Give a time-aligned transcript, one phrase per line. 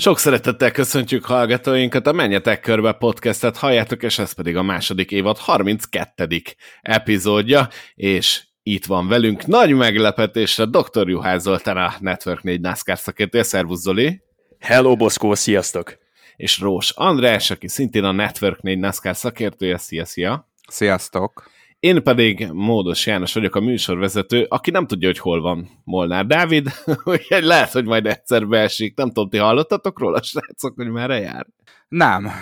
[0.00, 5.38] Sok szeretettel köszöntjük hallgatóinkat, a Menjetek Körbe podcastet halljátok, és ez pedig a második évad
[5.38, 6.42] 32.
[6.80, 11.08] epizódja, és itt van velünk nagy meglepetésre Dr.
[11.08, 13.44] Juhász Zoltán, a Network 4 NASCAR szakértője.
[13.44, 14.20] Szervusz Zoli!
[14.58, 15.98] Hello, Boszkó, sziasztok!
[16.36, 19.78] És Rós András, aki szintén a Network 4 NASCAR szakértője.
[19.78, 20.50] Szia, szia!
[20.68, 21.49] Sziasztok!
[21.80, 26.68] Én pedig Módos János vagyok, a műsorvezető, aki nem tudja, hogy hol van Molnár Dávid,
[27.04, 28.96] úgyhogy lehet, hogy majd egyszer beesik.
[28.96, 31.46] Nem tudom, ti hallottatok róla, srácok, hogy merre jár?
[31.88, 32.30] Nem.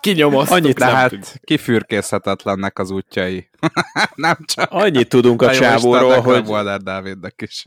[0.00, 3.50] Kinyomoztuk, Annyit tehát kifürkészhetetlennek az útjai.
[4.14, 4.70] nem csak.
[4.70, 7.62] Annyit tudunk a csávóról, hogy Molnár Dávidnak is.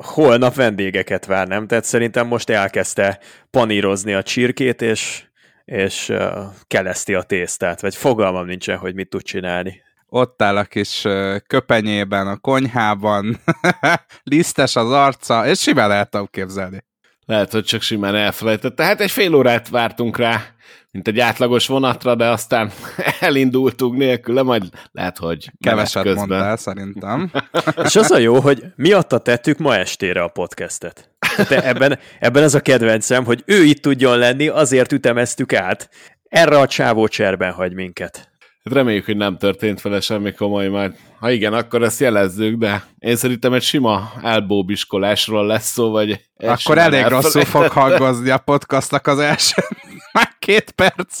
[0.00, 1.66] holnap vendégeket vár, nem?
[1.66, 3.20] Tehát szerintem most elkezdte
[3.50, 5.24] panírozni a csirkét, és,
[5.72, 6.32] és uh,
[6.66, 9.82] keleszti a tésztát, vagy fogalmam nincsen, hogy mit tud csinálni.
[10.06, 11.06] Ott áll a kis
[11.46, 13.40] köpenyében, a konyhában,
[14.22, 16.84] lisztes az arca, és simán el tudom képzelni.
[17.26, 18.84] Lehet, hogy csak simán elfelejtette.
[18.84, 20.44] Hát egy fél órát vártunk rá,
[20.90, 22.70] mint egy átlagos vonatra, de aztán
[23.20, 27.30] elindultunk nélküle, majd lehet, hogy Keveset mondtál, szerintem.
[27.84, 31.11] És az a jó, hogy miatta tettük ma estére a podcastet.
[31.48, 35.88] De ebben, ebben ez a kedvencem, hogy ő itt tudjon lenni, azért ütemeztük át.
[36.28, 38.30] Erre a csávó cserben hagy minket.
[38.64, 42.84] Hát reméljük, hogy nem történt vele semmi komoly, majd ha igen, akkor ezt jelezzük, de
[42.98, 49.06] én szerintem egy sima elbóbiskolásról lesz szó, vagy Akkor elég rosszul fog hangozni a podcastnak
[49.06, 49.62] az első
[50.12, 51.20] már két perc.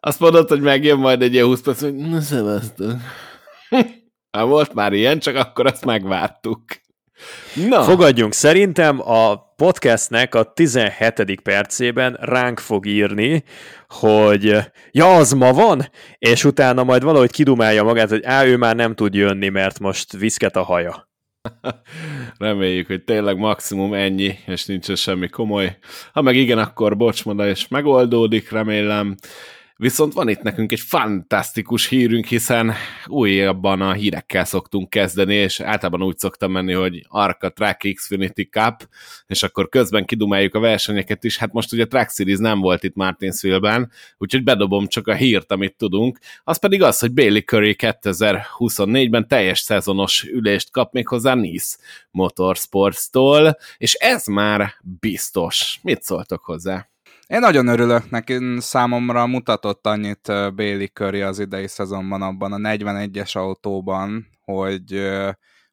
[0.00, 2.92] Azt mondod, hogy megjön majd egy ilyen 20 perc, hogy na szevasztok.
[4.30, 6.62] Hát volt már ilyen, csak akkor azt megvártuk.
[7.68, 11.40] Na, Fogadjunk, szerintem a podcastnek a 17.
[11.42, 13.44] percében ránk fog írni,
[13.88, 14.56] hogy
[14.90, 18.94] ja, az ma van, és utána majd valahogy kidumálja magát, hogy á, ő már nem
[18.94, 21.08] tud jönni, mert most viszket a haja.
[22.38, 25.78] reméljük, hogy tényleg maximum ennyi, és nincs semmi komoly.
[26.12, 29.14] Ha meg igen, akkor bocs, monda, és megoldódik, remélem.
[29.76, 32.72] Viszont van itt nekünk egy fantasztikus hírünk, hiszen
[33.06, 38.88] újabban a hírekkel szoktunk kezdeni, és általában úgy szoktam menni, hogy Arca Track Xfinity Cup,
[39.26, 41.38] és akkor közben kidumáljuk a versenyeket is.
[41.38, 45.76] Hát most ugye Track Series nem volt itt Martinsville-ben, úgyhogy bedobom csak a hírt, amit
[45.76, 46.18] tudunk.
[46.44, 51.76] Az pedig az, hogy Bailey Curry 2024-ben teljes szezonos ülést kap méghozzá Nice
[52.10, 55.78] Motorsports-tól, és ez már biztos.
[55.82, 56.88] Mit szóltok hozzá?
[57.26, 63.36] Én nagyon örülök neki, számomra mutatott annyit Bailey Curry az idei szezonban abban a 41-es
[63.36, 65.10] autóban, hogy,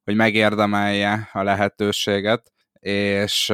[0.03, 3.50] hogy megérdemelje a lehetőséget, és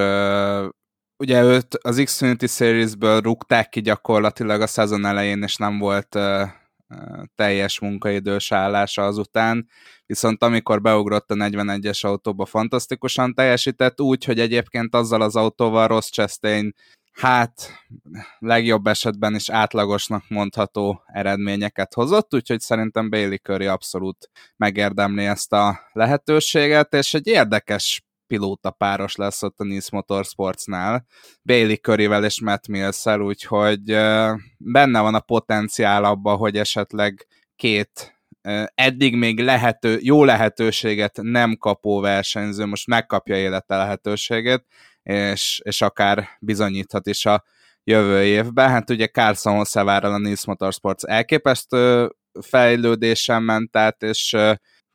[1.18, 6.18] ugye őt az Xfinity Series-ből rúgták ki gyakorlatilag a szezon elején, és nem volt
[7.36, 9.68] teljes munkaidős állása azután,
[10.06, 16.10] viszont amikor beugrott a 41-es autóba, fantasztikusan teljesített, úgy, hogy egyébként azzal az autóval Ross
[16.10, 16.74] Chastain
[17.18, 17.72] hát
[18.40, 25.80] legjobb esetben is átlagosnak mondható eredményeket hozott, úgyhogy szerintem Bailey Curry abszolút megérdemli ezt a
[25.94, 31.06] lehetőséget, és egy érdekes pilóta páros lesz ott a Nice Motorsportsnál,
[31.44, 33.84] Bailey Curryvel és Matt Mills-el, úgyhogy
[34.58, 38.16] benne van a potenciál abba, hogy esetleg két
[38.76, 44.66] eddig még lehető, jó lehetőséget nem kapó versenyző most megkapja élete lehetőséget,
[45.08, 47.44] és, és akár bizonyíthat is a
[47.84, 48.70] jövő évben.
[48.70, 54.36] Hát ugye Carson Hossevárral a Nice Motorsports elképesztő fejlődésen ment át, és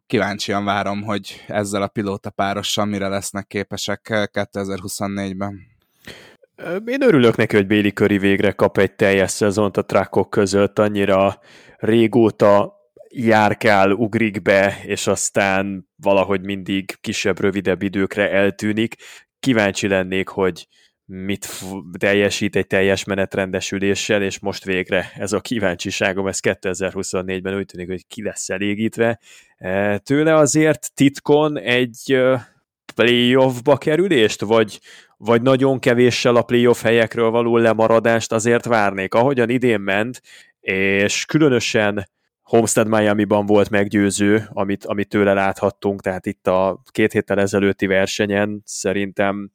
[0.07, 5.61] kíváncsian várom, hogy ezzel a pilóta párossal mire lesznek képesek ö, 2024-ben.
[6.57, 10.79] Ö, Én örülök neki, hogy Béli Curry végre kap egy teljes szezont a trákok között,
[10.79, 11.39] annyira
[11.77, 12.75] régóta
[13.09, 18.95] járkál, ugrik be, és aztán valahogy mindig kisebb, rövidebb időkre eltűnik.
[19.43, 20.67] Kíváncsi lennék, hogy
[21.05, 21.49] mit
[21.99, 28.07] teljesít egy teljes menetrendesüléssel, és most végre ez a kíváncsiságom, ez 2024-ben úgy tűnik, hogy
[28.07, 29.21] ki lesz elégítve.
[29.57, 32.23] E, Tőle azért titkon egy
[32.95, 34.81] playoffba kerülést, vagy,
[35.17, 40.23] vagy nagyon kevéssel a playoff helyekről való lemaradást azért várnék, ahogyan idén ment,
[40.61, 42.09] és különösen
[42.43, 48.63] Homestead Miami-ban volt meggyőző, amit, amit tőle láthattunk, tehát itt a két héttel ezelőtti versenyen
[48.65, 49.51] szerintem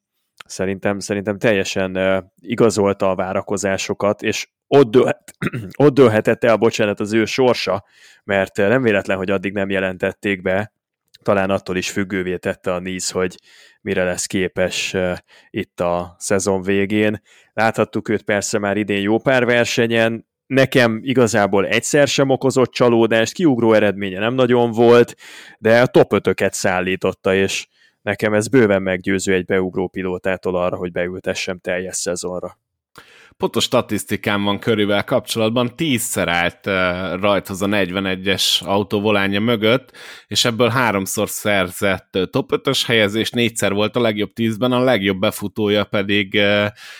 [0.46, 1.98] szerintem, szerintem teljesen
[2.40, 5.34] igazolta a várakozásokat, és ott, dőlhet,
[5.84, 7.86] ott dőlhetett el, bocsánat, az ő sorsa,
[8.24, 10.74] mert nem véletlen, hogy addig nem jelentették be,
[11.24, 13.38] talán attól is függővé tette a Nice, hogy
[13.82, 14.96] mire lesz képes
[15.50, 17.22] itt a szezon végén.
[17.54, 23.74] Láthattuk őt persze már idén jó pár versenyen, nekem igazából egyszer sem okozott csalódást, kiugró
[23.74, 25.16] eredménye nem nagyon volt,
[25.60, 27.68] de a top 5 szállította, és
[28.02, 32.58] nekem ez bőven meggyőző egy beugró pilótától arra, hogy beültessem teljes szezonra
[33.38, 36.66] pontos statisztikám van körével kapcsolatban, tízszer állt
[37.22, 39.92] rajthoz a 41-es autó volánja mögött,
[40.28, 45.84] és ebből háromszor szerzett top 5-ös helyezés, négyszer volt a legjobb tízben, a legjobb befutója
[45.84, 46.36] pedig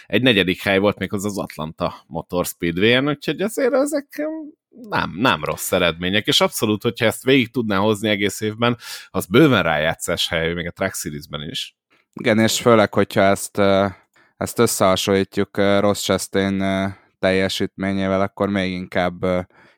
[0.06, 4.28] egy negyedik hely volt még az az Atlanta Motor Speedway-en, úgyhogy azért ezek
[4.90, 8.78] nem, nem rossz eredmények, és abszolút, hogyha ezt végig tudná hozni egész évben,
[9.10, 11.76] az bőven rájátszás hely, még a Track Series-ben is.
[12.14, 13.62] Igen, és főleg, hogyha ezt
[14.38, 16.64] ezt összehasonlítjuk Ross Chastain
[17.20, 19.26] teljesítményével, akkor még inkább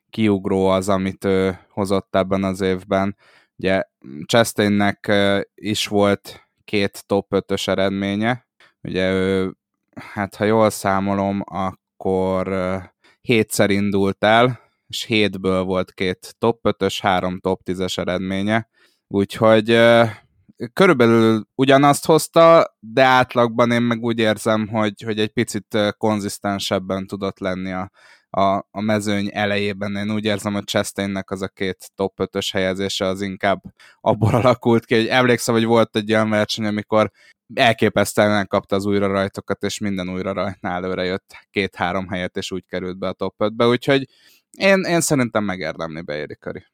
[0.09, 3.17] kiugró az, amit ő hozott ebben az évben.
[3.55, 3.83] Ugye
[4.25, 5.11] Chastainnek
[5.53, 8.47] is volt két top 5-ös eredménye,
[8.81, 9.55] ugye ő,
[9.95, 12.53] hát ha jól számolom, akkor
[13.21, 18.69] hétszer indult el, és hétből volt két top 5-ös, három top 10-es eredménye,
[19.07, 19.69] úgyhogy
[20.73, 27.39] körülbelül ugyanazt hozta, de átlagban én meg úgy érzem, hogy, hogy egy picit konzisztensebben tudott
[27.39, 27.91] lenni a,
[28.29, 29.95] a, a mezőny elejében.
[29.95, 33.61] Én úgy érzem, hogy Chastainnek az a két top 5-ös helyezése az inkább
[34.01, 37.11] abból alakult ki, hogy emlékszem, hogy volt egy olyan verseny, amikor
[37.53, 42.65] elképesztően kapta az újra rajtokat, és minden újra rajtnál előre jött két-három helyet, és úgy
[42.65, 44.07] került be a top 5-be, úgyhogy
[44.57, 46.65] én, én szerintem megérdemli beéri Curry.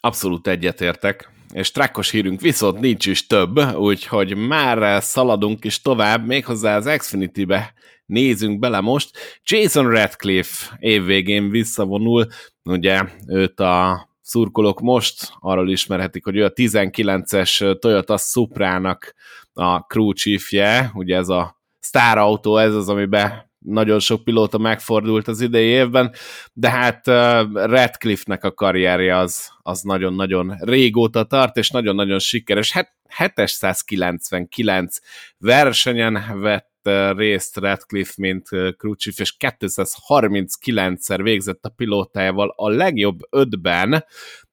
[0.00, 6.76] Abszolút egyetértek és trakkos hírünk viszont nincs is több, úgyhogy már szaladunk is tovább, méghozzá
[6.76, 7.74] az Xfinity-be.
[8.06, 9.18] Nézünk bele most.
[9.44, 12.26] Jason Radcliffe évvégén visszavonul,
[12.64, 19.14] ugye őt a szurkolók most arról ismerhetik, hogy ő a 19-es Toyota Supra-nak
[19.52, 25.40] a crew chiefje, ugye ez a sztárautó, ez az, amiben nagyon sok pilóta megfordult az
[25.40, 26.12] idei évben,
[26.52, 27.06] de hát
[27.52, 32.74] Radcliffe-nek a karrierje az, az nagyon-nagyon régóta tart, és nagyon-nagyon sikeres.
[33.16, 34.98] 799
[35.38, 36.74] versenyen vett
[37.16, 44.04] részt Radcliffe, mint crew és 239-szer végzett a pilótájával a legjobb ötben,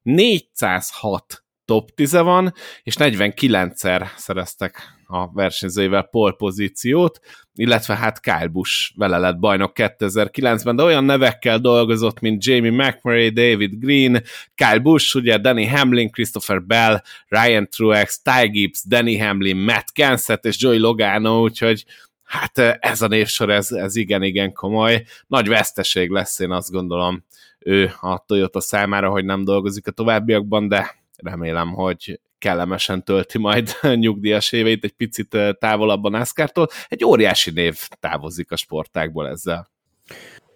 [0.02, 2.52] 406 top 10 van,
[2.82, 7.20] és 49-szer szereztek a versenyzőivel pole pozíciót,
[7.54, 13.28] illetve hát Kyle Busch vele lett bajnok 2009-ben, de olyan nevekkel dolgozott, mint Jamie McMurray,
[13.28, 14.22] David Green,
[14.54, 20.46] Kyle Busch, ugye Danny Hamlin, Christopher Bell, Ryan Truex, Ty Gibbs, Danny Hamlin, Matt Kenseth
[20.46, 21.84] és Joey Logano, úgyhogy
[22.24, 25.04] hát ez a névsor, ez, ez igen-igen komoly.
[25.26, 27.24] Nagy veszteség lesz, én azt gondolom,
[27.58, 33.68] ő a Toyota számára, hogy nem dolgozik a továbbiakban, de remélem, hogy kellemesen tölti majd
[33.94, 36.68] nyugdíjas éveit, egy picit távolabb a NASCAR-tól.
[36.88, 39.68] Egy óriási név távozik a sportákból ezzel.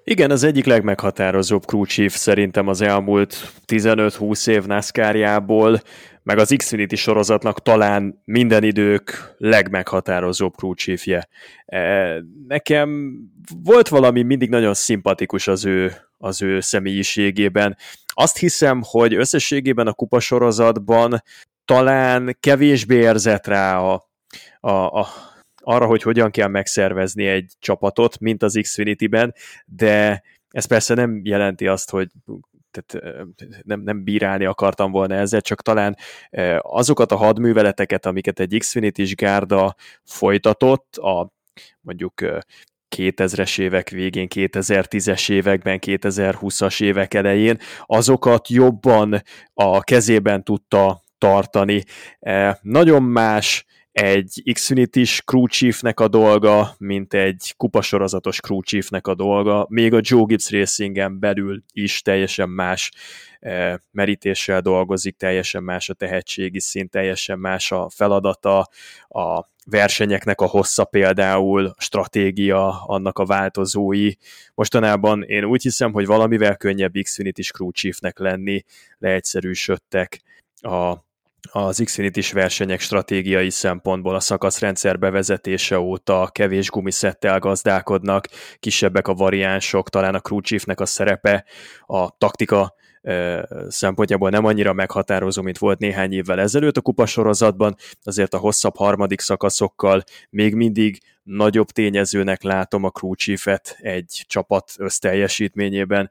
[0.04, 5.80] Igen, az egyik legmeghatározóbb crew chief szerintem az elmúlt 15-20 év NASCAR-jából,
[6.22, 11.28] meg az Xfinity sorozatnak talán minden idők legmeghatározóbb crew chiefje.
[11.66, 12.14] E,
[12.48, 13.18] nekem
[13.62, 17.76] volt valami mindig nagyon szimpatikus az ő, az ő személyiségében.
[18.06, 21.22] Azt hiszem, hogy összességében a kupasorozatban
[21.68, 24.10] talán kevésbé érzett rá a,
[24.60, 25.06] a, a,
[25.56, 29.34] arra, hogy hogyan kell megszervezni egy csapatot, mint az Xfinity-ben,
[29.66, 32.08] de ez persze nem jelenti azt, hogy
[32.70, 33.16] tehát
[33.62, 35.96] nem, nem bírálni akartam volna ezzel, csak talán
[36.58, 41.32] azokat a hadműveleteket, amiket egy Xfinity-s gárda folytatott, a
[41.80, 42.14] mondjuk
[42.96, 49.22] 2000-es évek végén, 2010-es években, 2020-as évek elején, azokat jobban
[49.54, 51.82] a kezében tudta tartani.
[52.20, 59.14] E, nagyon más egy Xfinity-s crew chiefnek a dolga, mint egy kupasorozatos crew chiefnek a
[59.14, 62.92] dolga, még a Joe Gibbs Racingen belül is teljesen más
[63.40, 68.68] e, merítéssel dolgozik, teljesen más a tehetségi szint, teljesen más a feladata,
[69.08, 74.10] a versenyeknek a hossza például, stratégia, annak a változói.
[74.54, 78.64] Mostanában én úgy hiszem, hogy valamivel könnyebb Xfinity-s crew chiefnek lenni,
[78.98, 80.22] leegyszerűsödtek
[80.60, 81.06] a
[81.50, 88.28] az Xfinity-s versenyek stratégiai szempontból a szakaszrendszer bevezetése óta kevés gumiszettel gazdálkodnak,
[88.60, 91.44] kisebbek a variánsok, talán a crew chiefnek a szerepe,
[91.86, 92.74] a taktika
[93.68, 99.20] szempontjából nem annyira meghatározó, mint volt néhány évvel ezelőtt a kupasorozatban, azért a hosszabb harmadik
[99.20, 106.10] szakaszokkal még mindig nagyobb tényezőnek látom a crew chief-et egy csapat összteljesítményében.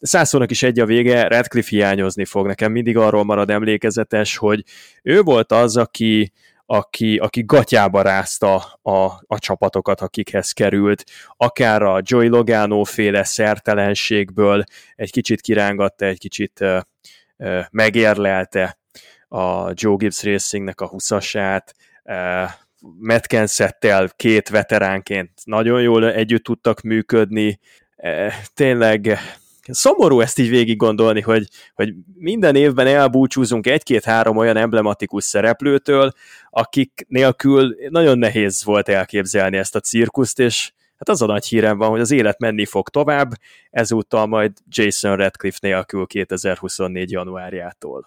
[0.00, 2.46] Szászónak is egy a vége, Radcliffe hiányozni fog.
[2.46, 4.64] Nekem mindig arról marad emlékezetes, hogy
[5.02, 6.32] ő volt az, aki
[6.66, 11.04] aki, aki gatyába rázta a, a csapatokat, akikhez került,
[11.36, 14.64] akár a Joy Logano féle szertelenségből
[14.94, 16.80] egy kicsit kirángatta, egy kicsit uh,
[17.36, 18.78] uh, megérlelte
[19.28, 21.62] a Joe Gibbs Racingnek a 20-asát,
[22.98, 27.58] Matt Kenszettel két veteránként nagyon jól együtt tudtak működni,
[28.54, 29.18] tényleg
[29.70, 36.12] szomorú ezt így végig gondolni, hogy, hogy minden évben elbúcsúzunk egy-két-három olyan emblematikus szereplőtől,
[36.50, 41.78] akik nélkül nagyon nehéz volt elképzelni ezt a cirkuszt, és hát az a nagy hírem
[41.78, 43.30] van, hogy az élet menni fog tovább,
[43.70, 47.10] ezúttal majd Jason Radcliffe nélkül 2024.
[47.10, 48.04] januárjától.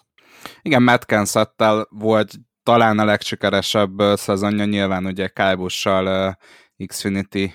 [0.62, 2.34] Igen, Matt Kenszettel volt
[2.64, 6.38] talán a legsikeresebb szezonja, nyilván ugye Kyle Busch-sal
[6.86, 7.54] Xfinity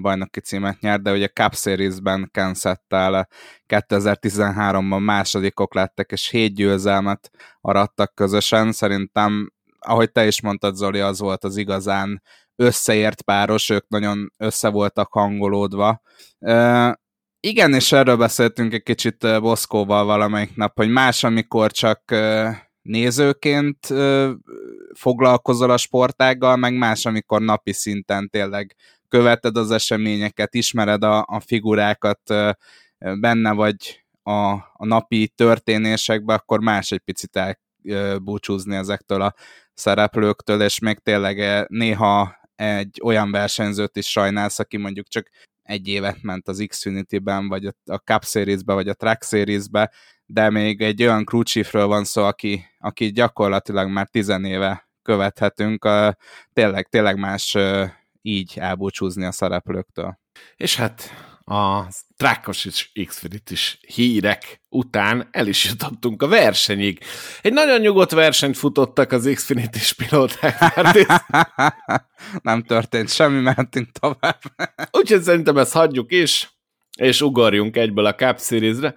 [0.00, 3.28] bajnoki címet nyert, de ugye Cup Series-ben Kenszettel
[3.68, 7.30] 2013-ban másodikok lettek, és hét győzelmet
[7.60, 8.72] arattak közösen.
[8.72, 12.22] Szerintem, ahogy te is mondtad, Zoli, az volt az igazán
[12.56, 16.00] összeért páros, ők nagyon össze voltak hangolódva.
[17.40, 22.02] Igen, és erről beszéltünk egy kicsit Boszkóval valamelyik nap, hogy más, amikor csak
[22.84, 23.78] nézőként
[24.94, 28.76] foglalkozol a sportággal, meg más, amikor napi szinten tényleg
[29.08, 32.20] követed az eseményeket, ismered a, a figurákat,
[32.98, 37.38] benne vagy a, a napi történésekbe, akkor más egy picit
[37.82, 39.34] elbúcsúzni ezektől a
[39.74, 45.30] szereplőktől, és még tényleg néha egy olyan versenyzőt is sajnálsz, aki mondjuk csak
[45.64, 49.92] egy évet ment az Xfinity-ben, vagy a Cup Series-be, vagy a Track Series-be,
[50.26, 56.16] de még egy olyan crew van szó, aki, aki gyakorlatilag már tizenéve követhetünk, a,
[56.52, 57.56] tényleg, tényleg más
[58.22, 60.18] így elbúcsúzni a szereplőktől.
[60.56, 61.10] És hát
[61.44, 62.90] a trákkos és
[63.50, 66.98] is hírek után el is jutottunk a versenyig.
[67.42, 70.74] Egy nagyon nyugodt versenyt futottak az Xfinity-s pilóták.
[72.42, 74.40] Nem történt semmi, mentünk tovább.
[74.98, 76.52] Úgyhogy szerintem ezt hagyjuk is,
[76.98, 78.94] és ugorjunk egyből a Cup Series-re.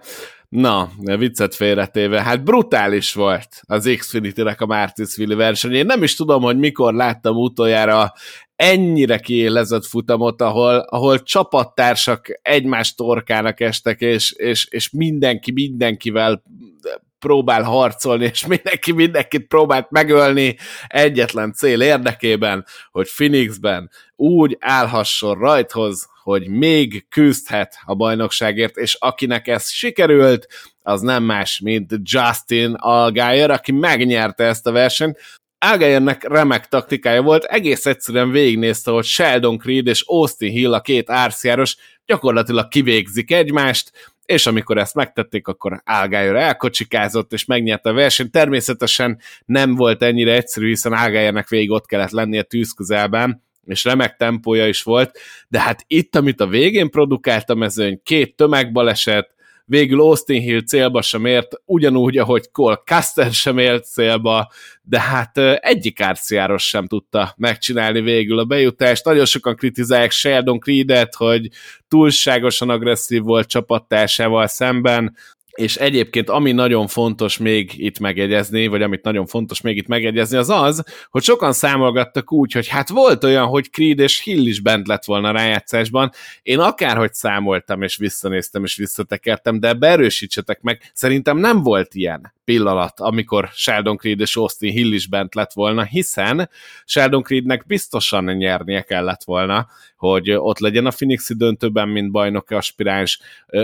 [0.48, 5.74] Na, viccet félretéve, hát brutális volt az Xfinity-nek a Martinsville verseny.
[5.74, 8.12] Én nem is tudom, hogy mikor láttam utoljára
[8.58, 16.42] ennyire kiélezett futamot, ahol, ahol csapattársak egymás torkának estek, és, és, és mindenki mindenkivel
[17.18, 26.08] próbál harcolni, és mindenki mindenkit próbált megölni egyetlen cél érdekében, hogy Phoenixben úgy állhasson rajthoz,
[26.22, 30.46] hogy még küzdhet a bajnokságért, és akinek ez sikerült,
[30.82, 35.18] az nem más, mint Justin Algeier, aki megnyerte ezt a versenyt.
[35.58, 41.10] Algeiernek remek taktikája volt, egész egyszerűen végignézte, hogy Sheldon Creed és Austin Hill, a két
[41.10, 43.92] árszjáros gyakorlatilag kivégzik egymást,
[44.24, 48.30] és amikor ezt megtették, akkor Algeier elkocsikázott, és megnyerte a versenyt.
[48.30, 54.68] Természetesen nem volt ennyire egyszerű, hiszen Algeiernek végig ott kellett lennie tűzközelben, és remek tempója
[54.68, 59.34] is volt, de hát itt, amit a végén produkált a mezőny, két tömegbaleset,
[59.68, 64.50] végül Austin Hill célba sem ért, ugyanúgy, ahogy Cole Custer sem ért célba,
[64.82, 69.04] de hát egyik árciáros sem tudta megcsinálni végül a bejutást.
[69.04, 71.48] Nagyon sokan kritizálják Sheldon Creedet, hogy
[71.88, 75.16] túlságosan agresszív volt csapattársával szemben,
[75.58, 80.36] és egyébként ami nagyon fontos még itt megegyezni, vagy amit nagyon fontos még itt megegyezni,
[80.36, 84.60] az az, hogy sokan számolgattak úgy, hogy hát volt olyan, hogy Creed és Hill is
[84.60, 86.10] bent lett volna a rájátszásban.
[86.42, 92.36] Én akárhogy számoltam, és visszanéztem, és visszatekertem, de ebbe erősítsetek meg, szerintem nem volt ilyen
[92.48, 96.50] pillanat, amikor Sheldon Creed és Austin Hill is bent lett volna, hiszen
[96.84, 103.20] Sheldon Creednek biztosan nyernie kellett volna, hogy ott legyen a Phoenixi döntőben, mint bajnoki aspiráns.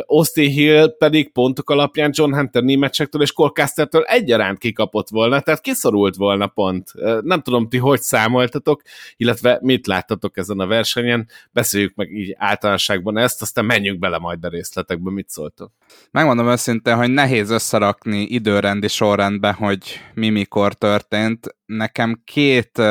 [0.06, 6.16] Austin Hill pedig pontok alapján John Hunter németsektől és Colcastertől egyaránt kikapott volna, tehát kiszorult
[6.16, 6.92] volna pont.
[7.20, 8.82] Nem tudom, ti hogy számoltatok,
[9.16, 11.28] illetve mit láttatok ezen a versenyen.
[11.52, 15.72] Beszéljük meg így általánosságban ezt, aztán menjünk bele majd a részletekbe, mit szóltok.
[16.10, 21.56] Megmondom őszintén, hogy nehéz összerakni időrendi sorrendbe, hogy mi mikor történt.
[21.64, 22.82] Nekem két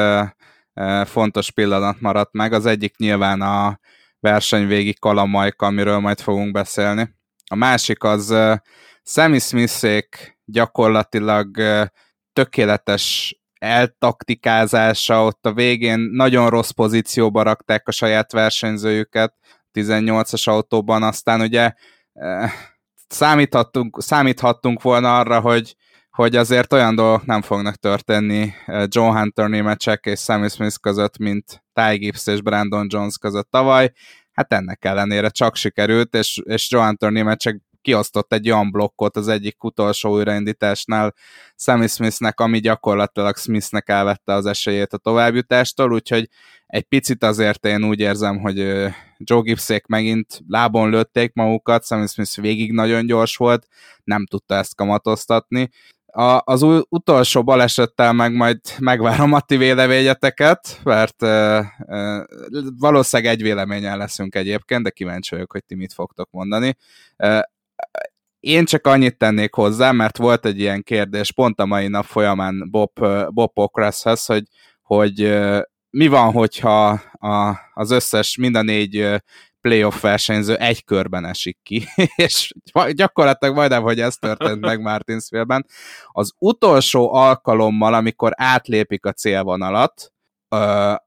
[1.05, 2.53] fontos pillanat maradt meg.
[2.53, 3.79] Az egyik nyilván a
[4.19, 7.09] versenyvégi kalamajka, amiről majd fogunk beszélni.
[7.49, 8.35] A másik az
[9.03, 11.57] Sammy Smithék gyakorlatilag
[12.33, 19.33] tökéletes eltaktikázása, ott a végén nagyon rossz pozícióba rakták a saját versenyzőjüket,
[19.73, 21.73] 18-as autóban, aztán ugye
[23.13, 25.75] számíthattunk, számíthattunk volna arra, hogy,
[26.11, 31.17] hogy azért olyan dolgok nem fognak történni eh, John Hunter némecsek és Sammy Smith között,
[31.17, 33.91] mint Ty Gibbs és Brandon Jones között tavaly.
[34.31, 39.27] Hát ennek ellenére csak sikerült, és, és John Hunter némecsek kiosztott egy olyan blokkot az
[39.27, 41.13] egyik utolsó újraindításnál
[41.55, 46.29] Sammy Smithnek, ami gyakorlatilag Smithnek elvette az esélyét a továbbjutástól, úgyhogy
[46.65, 48.59] egy picit azért én úgy érzem, hogy
[49.23, 53.67] Joe Gibbsék megint lábon lőtték magukat, Sammy Smith végig nagyon gyors volt,
[54.03, 55.69] nem tudta ezt kamatoztatni.
[56.05, 62.23] A, az utolsó balesettel meg majd megvárom a ti véleményeteket, mert uh, uh,
[62.77, 66.77] valószínűleg egy véleményen leszünk egyébként, de kíváncsi vagyok, hogy ti mit fogtok mondani.
[67.17, 67.41] Uh,
[68.39, 72.67] én csak annyit tennék hozzá, mert volt egy ilyen kérdés pont a mai nap folyamán
[72.71, 72.91] Bob,
[73.29, 74.43] Bob Okraszhez, hogy,
[74.81, 75.21] hogy
[75.93, 79.21] mi van, hogyha a, az összes, mind a négy
[79.61, 81.85] playoff versenyző egy körben esik ki,
[82.15, 82.53] és
[82.91, 85.65] gyakorlatilag majdnem, hogy ez történt meg Martinsville-ben.
[86.11, 90.13] Az utolsó alkalommal, amikor átlépik a célvonalat,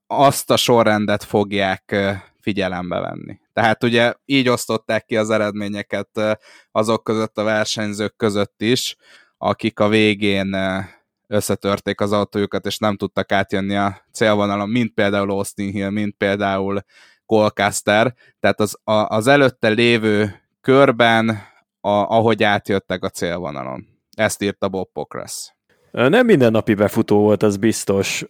[0.06, 1.96] azt a sorrendet fogják
[2.40, 3.38] figyelembe venni.
[3.52, 6.38] Tehát ugye így osztották ki az eredményeket
[6.72, 8.96] azok között a versenyzők között is,
[9.38, 10.56] akik a végén
[11.26, 16.85] összetörték az autójukat, és nem tudtak átjönni a célvonalon, mint például Austin Hill, mint például
[17.26, 21.28] Colcaster, tehát az, a, az előtte lévő körben,
[21.80, 23.87] a, ahogy átjöttek a célvonalon.
[24.16, 25.50] Ezt írta Bob Pokrasz.
[25.90, 28.25] Nem mindennapi befutó volt, az biztos.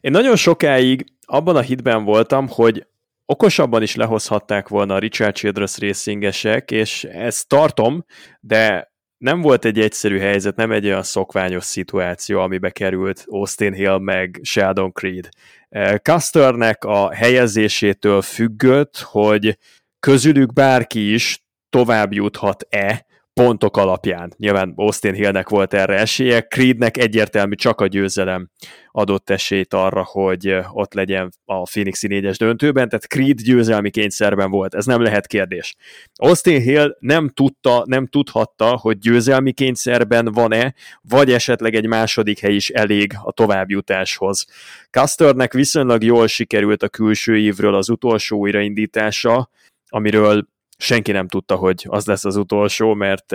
[0.00, 2.86] Én nagyon sokáig abban a hitben voltam, hogy
[3.26, 8.04] okosabban is lehozhatták volna a Richard Childress racingesek, és ezt tartom,
[8.40, 8.91] de
[9.22, 14.40] nem volt egy egyszerű helyzet, nem egy olyan szokványos szituáció, amibe került Austin Hill meg
[14.42, 15.28] Sheldon Creed.
[15.68, 19.58] Eh, Custernek a helyezésétől függött, hogy
[20.00, 24.32] közülük bárki is tovább juthat-e pontok alapján.
[24.36, 28.50] Nyilván Austin Hillnek volt erre esélye, Creednek egyértelmű csak a győzelem
[28.90, 34.74] adott esélyt arra, hogy ott legyen a Phoenixi négyes döntőben, tehát Creed győzelmi kényszerben volt,
[34.74, 35.74] ez nem lehet kérdés.
[36.14, 42.54] Austin Hill nem tudta, nem tudhatta, hogy győzelmi kényszerben van-e, vagy esetleg egy második hely
[42.54, 44.46] is elég a továbbjutáshoz.
[44.90, 49.50] Custernek viszonylag jól sikerült a külső évről az utolsó újraindítása,
[49.88, 50.50] amiről
[50.82, 53.32] senki nem tudta, hogy az lesz az utolsó, mert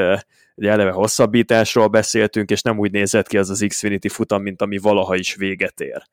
[0.55, 4.77] egy eleve hosszabbításról beszéltünk, és nem úgy nézett ki az az Xfinity futam, mint ami
[4.77, 6.03] valaha is véget ér.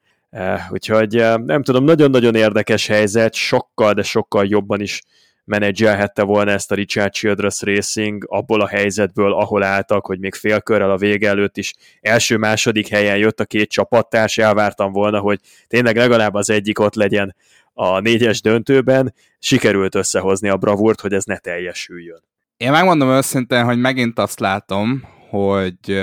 [0.71, 1.13] Úgyhogy
[1.45, 5.03] nem tudom, nagyon-nagyon érdekes helyzet, sokkal, de sokkal jobban is
[5.45, 10.91] menedzselhette volna ezt a Richard Childress Racing abból a helyzetből, ahol álltak, hogy még félkörrel
[10.91, 16.35] a vége előtt is első-második helyen jött a két csapattárs, elvártam volna, hogy tényleg legalább
[16.35, 17.35] az egyik ott legyen
[17.75, 22.23] a négyes döntőben, sikerült összehozni a bravúrt, hogy ez ne teljesüljön.
[22.57, 26.03] Én megmondom őszintén, hogy megint azt látom, hogy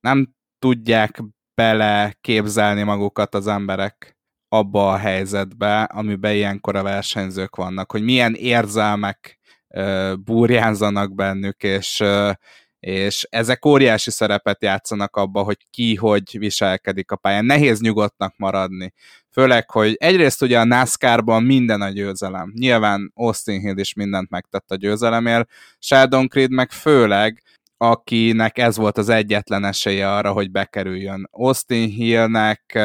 [0.00, 1.22] nem tudják
[1.54, 4.16] bele képzelni magukat az emberek
[4.48, 9.38] abba a helyzetbe, amiben ilyenkor a versenyzők vannak, hogy milyen érzelmek
[10.24, 12.02] burjánzanak bennük, és
[12.86, 17.44] és ezek óriási szerepet játszanak abba, hogy ki hogy viselkedik a pályán.
[17.44, 18.92] Nehéz nyugodtnak maradni.
[19.34, 22.52] Főleg, hogy egyrészt ugye a NASCAR-ban minden a győzelem.
[22.54, 27.42] Nyilván Austin Hill is mindent megtett a győzelemért, Sheldon Creed meg főleg,
[27.76, 31.28] akinek ez volt az egyetlen esélye arra, hogy bekerüljön.
[31.30, 32.78] Austin Hillnek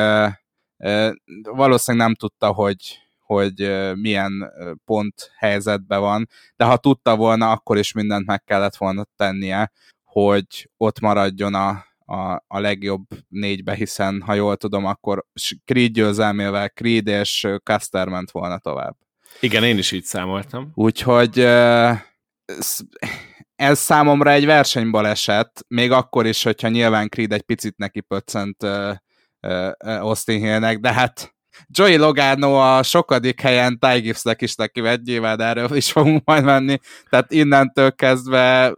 [1.43, 4.51] valószínűleg nem tudta, hogy, hogy milyen
[4.85, 9.71] pont helyzetben van, de ha tudta volna, akkor is mindent meg kellett volna tennie,
[10.03, 15.25] hogy ott maradjon a, a, a legjobb négybe, hiszen ha jól tudom, akkor
[15.65, 18.95] Creed győzelmével Creed és Custer ment volna tovább.
[19.39, 20.71] Igen, én is így számoltam.
[20.73, 21.39] Úgyhogy
[23.55, 28.67] ez számomra egy versenybaleset, még akkor is, hogyha nyilván Creed egy picit neki pöccent
[29.79, 31.35] Austin Hillnek, de hát
[31.67, 36.43] Joey Logano a sokadik helyen Ty Gibbsnek is neki vett, nyilván erről is fogunk majd
[36.43, 36.77] menni,
[37.09, 38.75] tehát innentől kezdve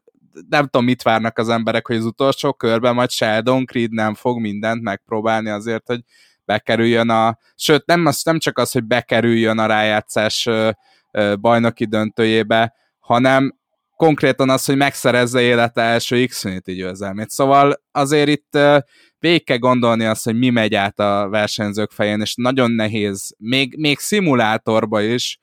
[0.50, 4.40] nem tudom, mit várnak az emberek, hogy az utolsó körben majd Sheldon Creed nem fog
[4.40, 6.02] mindent megpróbálni azért, hogy
[6.46, 7.38] bekerüljön a...
[7.56, 10.50] Sőt, nem, az, nem csak az, hogy bekerüljön a rájátszás
[11.40, 13.60] bajnoki döntőjébe, hanem
[13.96, 17.30] konkrétan az, hogy megszerezze élete első Xfinity győzelmét.
[17.30, 18.58] Szóval azért itt
[19.20, 23.76] végig kell gondolni azt, hogy mi megy át a versenyzők fején, és nagyon nehéz, még,
[23.78, 25.40] még szimulátorba is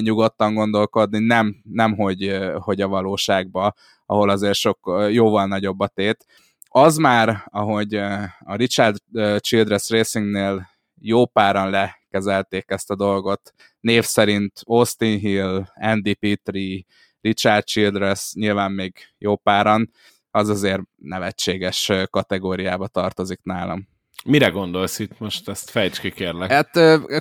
[0.00, 3.74] nyugodtan gondolkodni, nem, nem hogy, hogy a valóságba,
[4.06, 6.26] ahol azért sok jóval nagyobb a tét.
[6.68, 7.94] Az már, ahogy
[8.38, 8.96] a Richard
[9.38, 10.68] Childress Racingnél
[11.00, 16.82] jó páran lekezelték ezt a dolgot, név szerint Austin Hill, Andy Petrie,
[17.20, 19.90] Richard Childress, nyilván még jó páran,
[20.30, 23.88] az azért nevetséges kategóriába tartozik nálam.
[24.26, 25.48] Mire gondolsz itt most?
[25.48, 26.50] Ezt fejts ki, kérlek.
[26.50, 26.70] Hát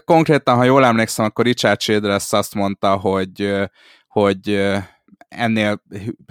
[0.05, 3.53] konkrétan, ha jól emlékszem, akkor Richard Childress azt mondta, hogy,
[4.07, 4.71] hogy
[5.27, 5.81] ennél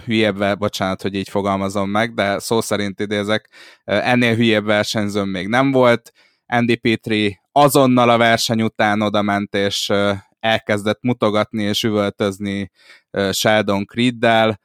[0.05, 3.49] hülyebb, bocsánat, hogy így fogalmazom meg, de szó szerint idézek,
[3.83, 6.11] ennél hülyebb versenyzőm még nem volt.
[6.45, 9.91] Andy Petri azonnal a verseny után oda ment, és
[10.39, 12.71] elkezdett mutogatni és üvöltözni
[13.31, 14.59] Sheldon Creeddel,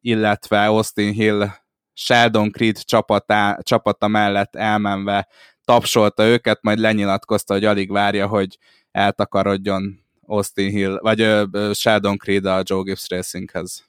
[0.00, 1.46] illetve Austin Hill
[1.98, 5.28] Sheldon Creed csapatá, csapata mellett elmenve
[5.64, 8.58] tapsolta őket, majd lenyilatkozta, hogy alig várja, hogy
[8.90, 13.84] eltakarodjon Austin Hill, vagy uh, Sheldon Creed a Joe Gibbs Racinghez.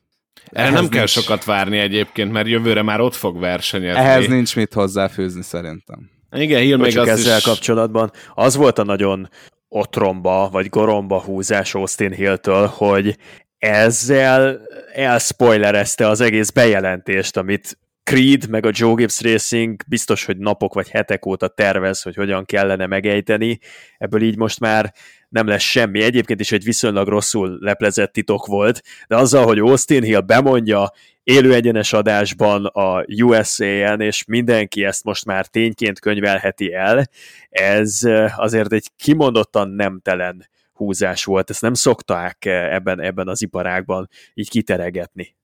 [0.52, 0.94] Erre nem nincs...
[0.94, 4.02] kell sokat várni egyébként, mert jövőre már ott fog versenyezni.
[4.02, 6.10] Ehhez nincs mit hozzáfűzni szerintem.
[6.32, 7.44] Igen, Hill még az ezzel is...
[7.44, 8.12] kapcsolatban.
[8.34, 9.30] Az volt a nagyon
[9.70, 13.18] otromba, vagy goromba húzás Austin Hill-től, hogy
[13.58, 14.62] ezzel
[14.94, 20.90] elspoilerezte az egész bejelentést, amit Creed meg a Joe Gibbs Racing biztos, hogy napok vagy
[20.90, 23.60] hetek óta tervez, hogy hogyan kellene megejteni.
[23.98, 24.94] Ebből így most már
[25.30, 26.04] nem lesz semmi.
[26.04, 30.92] Egyébként is egy viszonylag rosszul leplezett titok volt, de azzal, hogy Austin Hill bemondja
[31.24, 37.10] élő egyenes adásban a USA-en, és mindenki ezt most már tényként könyvelheti el,
[37.50, 38.02] ez
[38.36, 41.50] azért egy kimondottan nemtelen húzás volt.
[41.50, 45.36] Ezt nem szokták ebben, ebben az iparágban így kiteregetni.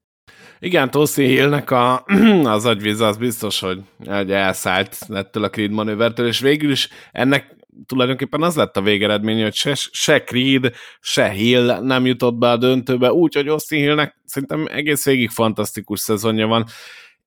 [0.60, 2.06] Igen, Tossi Hillnek a,
[2.44, 7.56] az agyvíz az biztos, hogy, hogy elszállt ettől a Creed manővertől, és végül is ennek
[7.86, 12.58] tulajdonképpen az lett a végeredmény, hogy se, se Creed, se Hill nem jutott be a
[12.58, 16.66] döntőbe, úgyhogy Austin Hillnek szerintem egész végig fantasztikus szezonja van.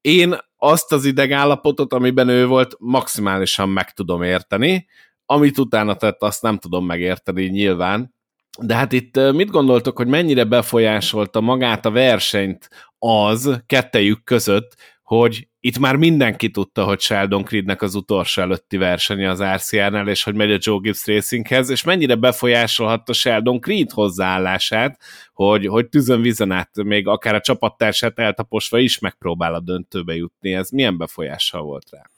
[0.01, 4.87] Én azt az idegállapotot, amiben ő volt, maximálisan meg tudom érteni,
[5.27, 8.15] amit utána tett, azt nem tudom megérteni nyilván,
[8.61, 15.49] de hát itt mit gondoltok, hogy mennyire befolyásolta magát a versenyt az kettejük között, hogy
[15.61, 20.35] itt már mindenki tudta, hogy Sheldon Creednek az utolsó előtti versenye az RCR-nál, és hogy
[20.35, 25.01] megy a Joe Gibbs Racinghez, és mennyire befolyásolhatta Sheldon Creed hozzáállását,
[25.33, 30.55] hogy, hogy tűzön vizen át, még akár a csapattársát eltaposva is megpróbál a döntőbe jutni.
[30.55, 32.16] Ez milyen befolyással volt rá?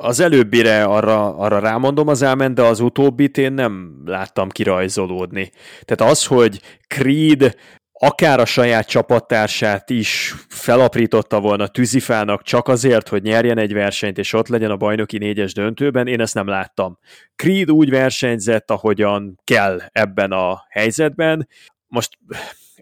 [0.00, 5.50] Az előbbire arra, arra rámondom az elment, de az utóbbit én nem láttam kirajzolódni.
[5.84, 7.54] Tehát az, hogy Creed
[7.92, 14.32] akár a saját csapattársát is felaprította volna tűzifának csak azért, hogy nyerjen egy versenyt, és
[14.32, 16.98] ott legyen a bajnoki négyes döntőben, én ezt nem láttam.
[17.36, 21.48] Creed úgy versenyzett, ahogyan kell ebben a helyzetben.
[21.86, 22.18] Most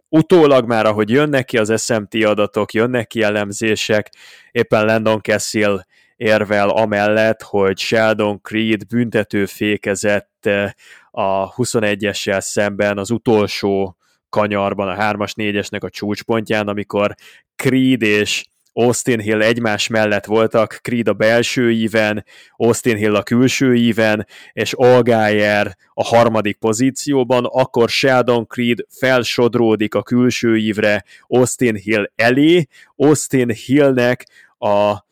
[0.09, 4.11] utólag már, ahogy jönnek ki az SMT adatok, jönnek ki elemzések,
[4.51, 5.81] éppen Landon Cassill
[6.17, 10.71] érvel amellett, hogy Sheldon Creed büntető fékezett eh,
[11.11, 13.97] a 21-essel szemben az utolsó
[14.29, 17.15] kanyarban, a 3-as, 4-esnek a csúcspontján, amikor
[17.57, 22.25] Creed és Austin Hill egymás mellett voltak, Creed a belső íven,
[22.57, 30.03] Austin Hill a külső íven, és Allgaier a harmadik pozícióban, akkor Sheldon Creed felsodródik a
[30.03, 34.27] külső ívre Austin Hill elé, Austin Hillnek
[34.59, 35.06] a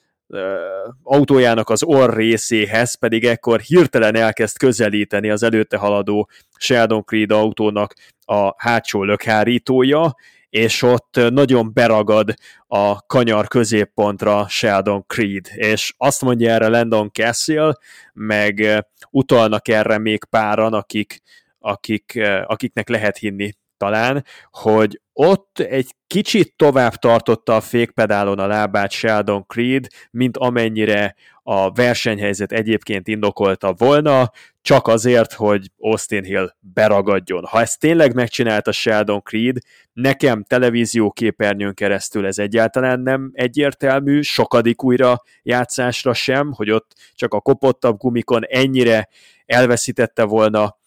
[1.03, 7.95] autójának az orr részéhez, pedig ekkor hirtelen elkezd közelíteni az előtte haladó Sheldon Creed autónak
[8.25, 10.15] a hátsó lökhárítója,
[10.49, 12.35] és ott nagyon beragad
[12.67, 17.73] a kanyar középpontra Sheldon Creed, és azt mondja erre Landon Cassill,
[18.13, 21.23] meg utalnak erre még páran, akik,
[21.59, 23.53] akik, akiknek lehet hinni
[23.85, 31.15] talán, hogy ott egy kicsit tovább tartotta a fékpedálon a lábát Sheldon Creed, mint amennyire
[31.43, 34.31] a versenyhelyzet egyébként indokolta volna,
[34.63, 37.45] csak azért, hogy Austin Hill beragadjon.
[37.45, 39.57] Ha ezt tényleg megcsinálta Sheldon Creed,
[39.93, 47.35] nekem televízió képernyőn keresztül ez egyáltalán nem egyértelmű, sokadik újra játszásra sem, hogy ott csak
[47.35, 49.09] a kopottabb gumikon ennyire
[49.47, 50.79] elveszítette volna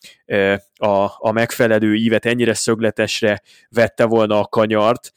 [0.75, 5.11] a, a megfelelő ívet, ennyire szögletesre vette volna a kanyart,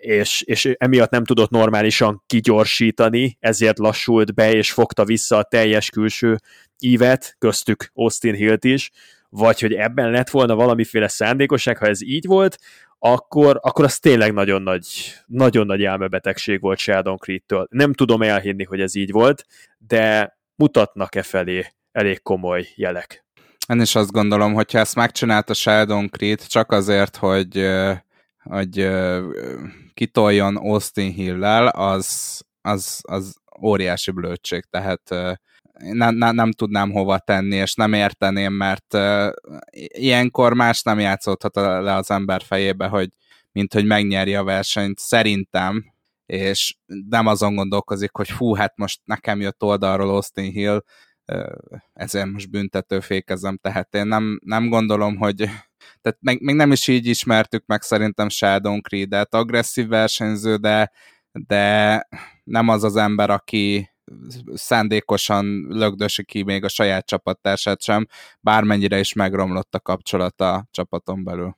[0.00, 5.90] és, és emiatt nem tudott normálisan kigyorsítani, ezért lassult be, és fogta vissza a teljes
[5.90, 6.38] külső
[6.78, 8.90] ívet, köztük Austin Hilt is,
[9.28, 12.58] vagy hogy ebben lett volna valamiféle szándékosság, ha ez így volt,
[12.98, 14.86] akkor, akkor az tényleg nagyon nagy,
[15.26, 17.66] nagyon nagy elmebetegség volt Sheldon Creed-től.
[17.70, 19.46] Nem tudom elhinni, hogy ez így volt,
[19.78, 23.24] de mutatnak-e felé elég komoly jelek.
[23.68, 27.68] Én is azt gondolom, hogyha ezt megcsinálta Sheldon Creed csak azért, hogy,
[28.42, 28.90] hogy
[29.94, 35.10] kitoljon Austin Hill-lel, az, az, az óriási blödség, tehát
[35.78, 38.98] nem, nem, nem tudnám hova tenni, és nem érteném, mert
[39.86, 43.08] ilyenkor más nem játszódhat le az ember fejébe, hogy
[43.52, 45.92] mint hogy megnyerje a versenyt, szerintem,
[46.26, 46.76] és
[47.08, 50.82] nem azon gondolkozik, hogy fú, hát most nekem jött oldalról Austin Hill,
[51.92, 55.36] ezért most büntető fékezem, tehát én nem, nem gondolom, hogy
[56.00, 60.92] tehát meg, még nem is így ismertük meg szerintem Sheldon Creed-et, agresszív versenyző, de,
[61.32, 62.08] de
[62.44, 63.90] nem az az ember, aki
[64.54, 68.06] szándékosan lögdösi ki még a saját csapattársát sem,
[68.40, 71.56] bármennyire is megromlott a kapcsolat a csapaton belül.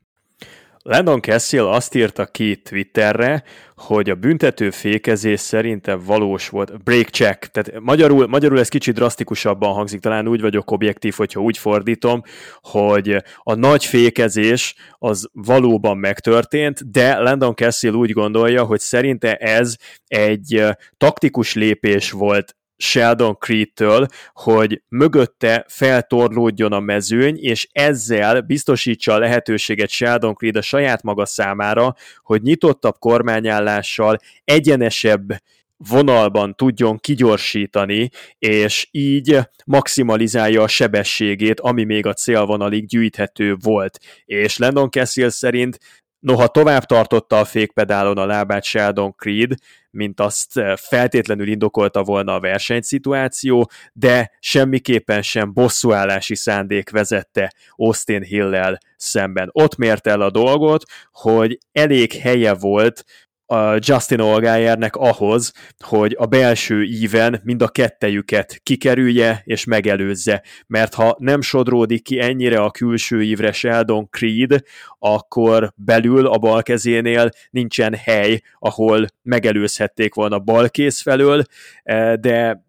[0.87, 3.43] Landon Cassill azt írta ki Twitterre,
[3.77, 6.83] hogy a büntető fékezés szerinte valós volt.
[6.83, 7.47] Break check.
[7.47, 12.23] Tehát magyarul, magyarul ez kicsit drasztikusabban hangzik, talán úgy vagyok objektív, hogyha úgy fordítom,
[12.61, 19.77] hogy a nagy fékezés az valóban megtörtént, de Landon Cassill úgy gondolja, hogy szerinte ez
[20.07, 20.65] egy
[20.97, 29.89] taktikus lépés volt Sheldon Creed-től, hogy mögötte feltorlódjon a mezőny, és ezzel biztosítsa a lehetőséget
[29.89, 35.43] Sheldon Creed a saját maga számára, hogy nyitottabb kormányállással egyenesebb
[35.77, 43.99] vonalban tudjon kigyorsítani, és így maximalizálja a sebességét, ami még a célvonalig gyűjthető volt.
[44.25, 45.79] És Landon Cassill szerint
[46.25, 49.53] Noha tovább tartotta a fékpedálon a lábát Sheldon Creed,
[49.91, 58.23] mint azt eh, feltétlenül indokolta volna a versenyszituáció, de semmiképpen sem bosszúállási szándék vezette Austin
[58.23, 59.49] Hill-lel szemben.
[59.53, 63.05] Ott mért el a dolgot, hogy elég helye volt
[63.47, 70.95] a Justin Olgájernek ahhoz, hogy a belső íven mind a kettejüket kikerülje és megelőzze, mert
[70.95, 74.63] ha nem sodródik ki ennyire a külső ívre Sheldon Creed,
[74.99, 81.45] akkor belül a bal kezénél nincsen hely, ahol megelőzhették volna bal kéz felől,
[81.83, 82.65] eh, de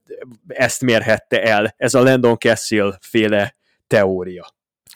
[0.48, 1.74] ezt mérhette el.
[1.78, 3.56] Ez a Landon Cassill féle
[3.88, 4.55] teória.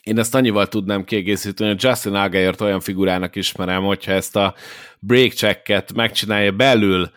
[0.09, 4.53] Én ezt annyival tudnám kiegészíteni, hogy Justin Algayert olyan figurának ismerem, hogyha ezt a
[4.99, 7.11] break checket megcsinálja belül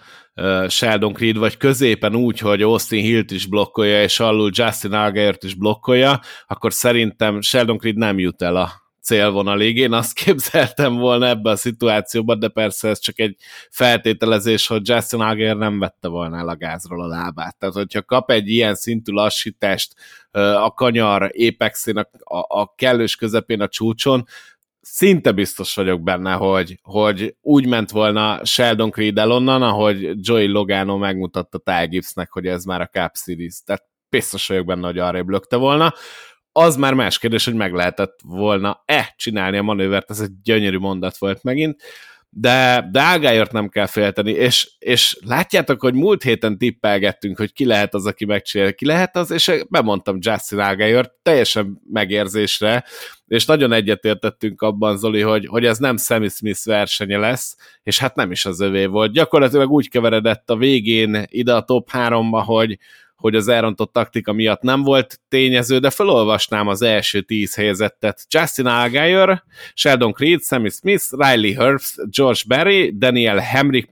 [0.69, 5.55] Sheldon Creed, vagy középen úgy, hogy Austin Hilt is blokkolja, és alul Justin Algayert is
[5.55, 9.77] blokkolja, akkor szerintem Sheldon Creed nem jut el a célvonalig.
[9.77, 13.37] Én azt képzeltem volna ebbe a szituációban, de persze ez csak egy
[13.71, 17.57] feltételezés, hogy Justin Hager nem vette volna el a gázról a lábát.
[17.59, 19.95] Tehát, hogyha kap egy ilyen szintű lassítást
[20.61, 22.09] a kanyar épexén, a,
[22.61, 24.25] a, kellős közepén a csúcson,
[24.81, 30.47] szinte biztos vagyok benne, hogy, hogy úgy ment volna Sheldon Creed el onnan, ahogy Joey
[30.47, 33.63] Logano megmutatta Ty Gibbsnek, hogy ez már a Cup Series.
[33.65, 35.95] Tehát biztos vagyok benne, hogy arrébb lökte volna
[36.53, 41.19] az már más kérdés, hogy meg lehetett volna-e csinálni a manővert, ez egy gyönyörű mondat
[41.19, 41.83] volt megint,
[42.35, 47.65] de, de Ágályort nem kell félteni, és, és látjátok, hogy múlt héten tippelgettünk, hogy ki
[47.65, 52.85] lehet az, aki megcsinálja, ki lehet az, és bemondtam Justin Ágályort teljesen megérzésre,
[53.27, 58.15] és nagyon egyetértettünk abban, Zoli, hogy, hogy ez nem Sammy Smith versenye lesz, és hát
[58.15, 59.13] nem is az övé volt.
[59.13, 62.79] Gyakorlatilag úgy keveredett a végén ide a top 3-ba, hogy,
[63.23, 68.25] hogy az elrontott taktika miatt nem volt tényező, de felolvasnám az első tíz helyezettet.
[68.29, 69.43] Justin Allgaier,
[69.75, 73.91] Sheldon Creed, Sammy Smith, Riley Herbst, George Barry, Daniel Hemrick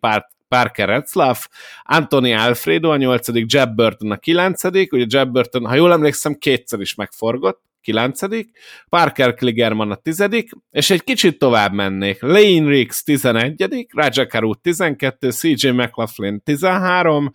[0.48, 1.46] Parker Retzlaff,
[1.82, 6.80] Anthony Alfredo a nyolcadik, Jeb Burton a kilencedik, ugye Jeb Burton, ha jól emlékszem, kétszer
[6.80, 8.50] is megforgott, kilencedik,
[8.88, 12.22] Parker Kligerman a tizedik, és egy kicsit tovább mennék.
[12.22, 17.32] Lane Riggs tizenegyedik, Raja Karu tizenkettő, CJ McLaughlin tizenhárom,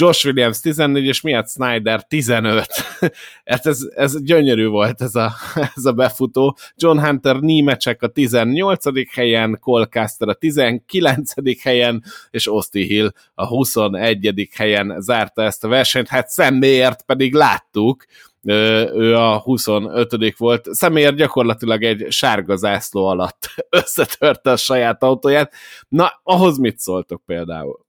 [0.00, 2.66] Josh Williams 14, és Miat Snyder 15.
[3.44, 5.32] hát ez, ez gyönyörű volt ez a,
[5.76, 6.56] ez a befutó.
[6.76, 9.14] John Hunter Nímecsek a 18.
[9.14, 11.62] helyen, Cole Caster a 19.
[11.62, 14.48] helyen, és Austin Hill a 21.
[14.54, 16.08] helyen zárta ezt a versenyt.
[16.08, 18.04] Hát személyért pedig láttuk,
[18.44, 20.74] ő a 25 volt.
[20.74, 25.52] Személyért gyakorlatilag egy sárga zászló alatt összetörte a saját autóját.
[25.88, 27.86] Na, ahhoz mit szóltok például?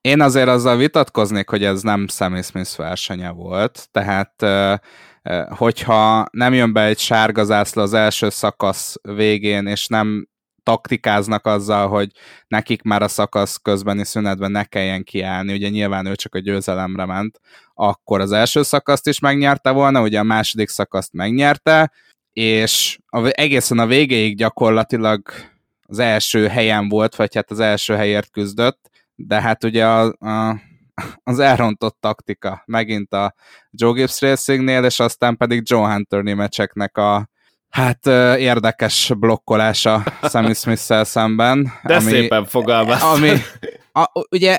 [0.00, 4.34] Én azért azzal vitatkoznék, hogy ez nem Sammy Smith versenye volt, tehát
[5.48, 10.28] hogyha nem jön be egy sárga zászló az első szakasz végén, és nem
[10.62, 12.10] taktikáznak azzal, hogy
[12.48, 17.04] nekik már a szakasz közbeni szünetben ne kelljen kiállni, ugye nyilván ő csak a győzelemre
[17.04, 17.40] ment,
[17.74, 21.92] akkor az első szakaszt is megnyerte volna, ugye a második szakaszt megnyerte,
[22.32, 25.22] és a, egészen a végéig gyakorlatilag
[25.86, 30.60] az első helyen volt, vagy hát az első helyért küzdött, de hát ugye a, a,
[31.24, 33.34] az elrontott taktika megint a
[33.70, 37.30] Joe Gibbs Racingnél, és aztán pedig Joe Hunter némecseknek a
[37.72, 38.06] hát
[38.36, 41.72] érdekes blokkolása Sammy smith szemben.
[41.82, 43.02] De ami, szépen fogalmaz.
[43.02, 43.30] Ami,
[43.92, 44.58] a, ugye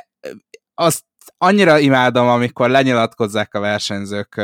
[0.73, 1.03] azt
[1.37, 4.41] annyira imádom, amikor lenyilatkozzák a versenyzők,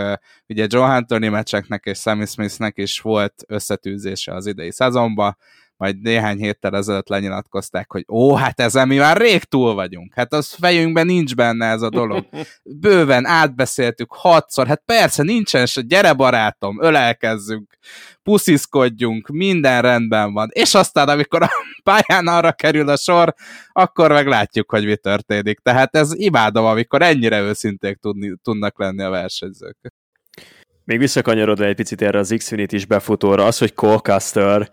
[0.48, 5.38] ugye Joe Hunter mecseknek és Sammy Smithnek is volt összetűzése az idei szezonban,
[5.80, 10.14] majd néhány héttel ezelőtt lenyilatkozták, hogy ó, hát ezen mi már rég túl vagyunk.
[10.14, 12.26] Hát az fejünkben nincs benne ez a dolog.
[12.64, 17.78] Bőven átbeszéltük hatszor, hát persze nincsen, és gyere barátom, ölelkezzünk,
[18.24, 20.50] pusziszkodjunk, minden rendben van.
[20.52, 21.50] És aztán, amikor a
[21.90, 23.34] pályán arra kerül a sor,
[23.72, 25.60] akkor meglátjuk, hogy mi történik.
[25.60, 29.78] Tehát ez imádom, amikor ennyire őszinték tudni, tudnak lenni a versenyzők.
[30.84, 34.70] Még visszakanyarodva egy picit erre az Xfinity is befutóra, az, hogy Colcaster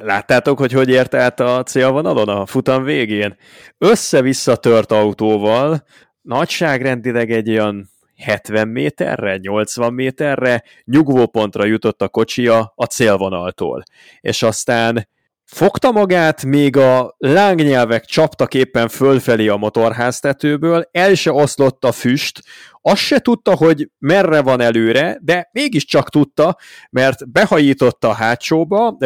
[0.00, 3.36] Láttátok, hogy hogy ért át a célvonalon a futam végén?
[3.78, 5.84] Össze-vissza tört autóval,
[6.22, 13.82] nagyságrendileg egy olyan 70 méterre, 80 méterre nyugvópontra jutott a kocsia a célvonaltól.
[14.20, 15.08] És aztán
[15.54, 22.42] fogta magát, még a lángnyelvek csaptak éppen fölfelé a motorháztetőből, el se oszlott a füst,
[22.80, 26.56] azt se tudta, hogy merre van előre, de mégiscsak tudta,
[26.90, 28.96] mert behajította a hátsóba,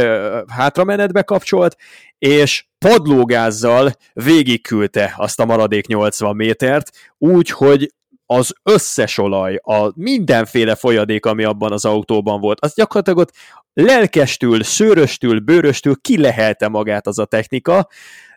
[0.48, 1.76] hátramenetbe kapcsolt,
[2.18, 7.92] és padlógázzal végigküldte azt a maradék 80 métert, úgy, hogy
[8.30, 13.32] az összes olaj, a mindenféle folyadék, ami abban az autóban volt, az gyakorlatilag ott
[13.72, 17.88] lelkestül, szőröstül, bőröstül kilehelte magát az a technika,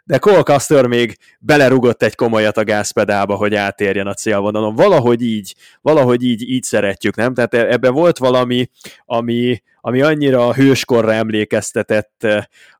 [0.03, 4.75] de Cole Custer még belerugott egy komolyat a gázpedálba, hogy átérjen a célvonalon.
[4.75, 7.33] Valahogy így, valahogy így, így szeretjük, nem?
[7.33, 8.69] Tehát ebbe volt valami,
[9.05, 12.23] ami, ami annyira hőskorra emlékeztetett,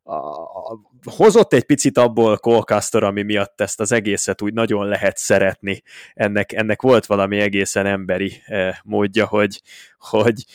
[0.03, 4.87] a, a, hozott egy picit abból Cole Custer, ami miatt ezt az egészet úgy nagyon
[4.87, 5.81] lehet szeretni.
[6.13, 9.61] Ennek, ennek volt valami egészen emberi eh, módja, hogy,
[9.97, 10.45] hogy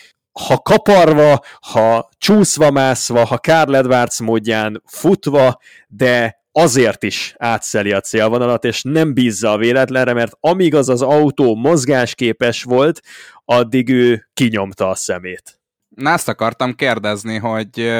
[0.44, 8.64] ha kaparva, ha csúszva mászva, ha Karl módján futva, de azért is átszeli a célvonalat,
[8.64, 13.00] és nem bízza a véletlenre, mert amíg az az autó mozgásképes volt,
[13.44, 15.60] addig ő kinyomta a szemét.
[15.88, 17.92] Na ezt akartam kérdezni, hogy,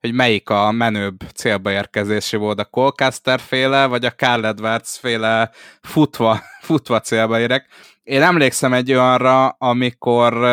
[0.00, 5.50] hogy melyik a menőbb célba érkezési volt, a Colcaster féle, vagy a Carl Edwards féle
[5.80, 7.66] futva, futva célba érek.
[8.02, 10.44] Én emlékszem egy olyanra, amikor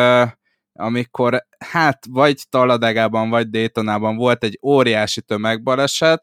[0.78, 6.22] amikor hát vagy Taladegában, vagy Daytonában volt egy óriási tömegbaleset,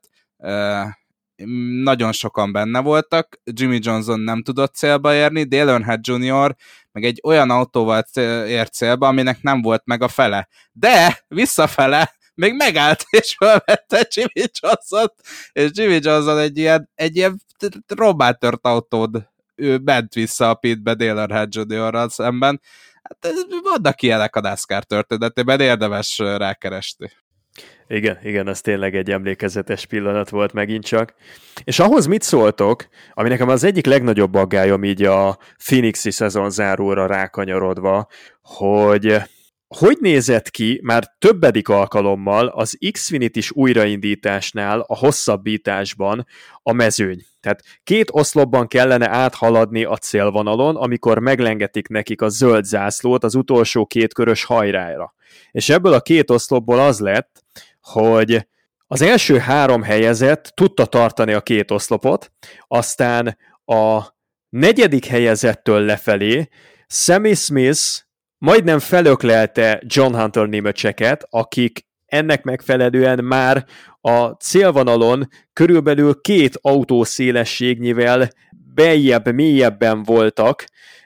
[1.83, 6.55] nagyon sokan benne voltak, Jimmy Johnson nem tudott célba érni, Dale Earnhardt Jr.
[6.91, 8.03] meg egy olyan autóval
[8.47, 10.47] ért célba, aminek nem volt meg a fele.
[10.71, 15.07] De visszafele még megállt és felvette Jimmy Johnson
[15.51, 17.41] és Jimmy Johnson egy ilyen, egy ilyen
[17.87, 22.11] robbátört autód ő bent vissza a pitbe Dale Earnhardt Jr.
[22.11, 22.61] szemben.
[23.03, 27.11] Hát vannak ilyenek a NASCAR történetében, érdemes rákeresni.
[27.87, 31.13] Igen, igen, az tényleg egy emlékezetes pillanat volt megint csak.
[31.63, 37.05] És ahhoz mit szóltok, ami nekem az egyik legnagyobb aggályom így a Phoenixi szezon záróra
[37.05, 38.07] rákanyarodva,
[38.41, 39.21] hogy
[39.77, 46.25] hogy nézett ki már többedik alkalommal az Xfinity-s újraindításnál a hosszabbításban
[46.61, 47.25] a mezőny?
[47.39, 53.85] Tehát két oszlopban kellene áthaladni a célvonalon, amikor meglengetik nekik a zöld zászlót az utolsó
[53.85, 55.13] két körös hajrára.
[55.51, 57.42] És ebből a két oszlopból az lett,
[57.83, 58.47] hogy
[58.87, 62.31] az első három helyezett tudta tartani a két oszlopot,
[62.67, 64.01] aztán a
[64.49, 66.47] negyedik helyezettől lefelé
[66.87, 67.81] Sammy Smith
[68.37, 73.65] majdnem felöklelte John Hunter némöcseket, akik ennek megfelelően már
[74.01, 78.29] a célvonalon körülbelül két autó szélességnyivel
[78.73, 80.65] beljebb, mélyebben voltak,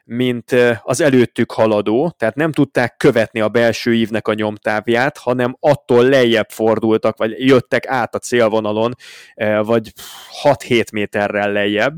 [0.10, 6.04] mint az előttük haladó, tehát nem tudták követni a belső ívnek a nyomtávját, hanem attól
[6.04, 8.94] lejjebb fordultak, vagy jöttek át a célvonalon,
[9.62, 9.92] vagy
[10.44, 11.96] 6-7 méterrel lejjebb,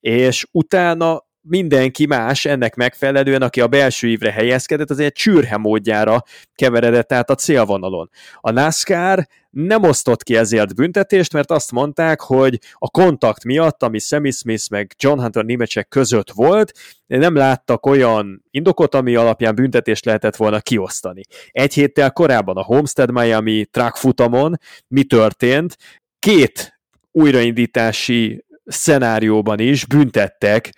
[0.00, 6.22] és utána mindenki más ennek megfelelően, aki a belső ívre helyezkedett, azért csürhe módjára
[6.54, 8.10] keveredett át a célvonalon.
[8.40, 13.98] A NASCAR nem osztott ki ezért büntetést, mert azt mondták, hogy a kontakt miatt, ami
[13.98, 16.72] Sammy Smith meg John Hunter Nimecsek között volt,
[17.06, 21.22] nem láttak olyan indokot, ami alapján büntetést lehetett volna kiosztani.
[21.50, 25.76] Egy héttel korábban a Homestead Miami track futamon mi történt?
[26.18, 26.80] Két
[27.12, 30.72] újraindítási szenárióban is büntettek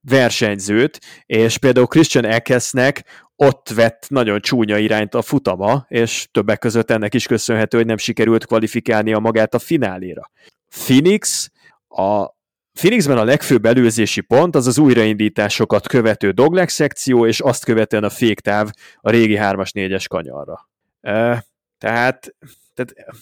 [0.00, 6.90] versenyzőt, és például Christian Eckesnek ott vett nagyon csúnya irányt a futama, és többek között
[6.90, 10.30] ennek is köszönhető, hogy nem sikerült kvalifikálnia magát a fináléra.
[10.68, 11.50] Phoenix,
[11.88, 12.34] a
[12.72, 18.10] Phoenixben a legfőbb előzési pont az az újraindításokat követő dogleg szekció, és azt követően a
[18.10, 18.70] féktáv
[19.00, 20.68] a régi 3-as 4-es kanyarra.
[21.00, 21.44] E,
[21.78, 22.34] tehát,
[22.76, 23.16] tehát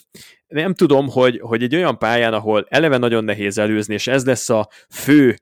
[0.46, 4.50] nem tudom, hogy, hogy egy olyan pályán, ahol eleve nagyon nehéz előzni, és ez lesz
[4.50, 5.36] a fő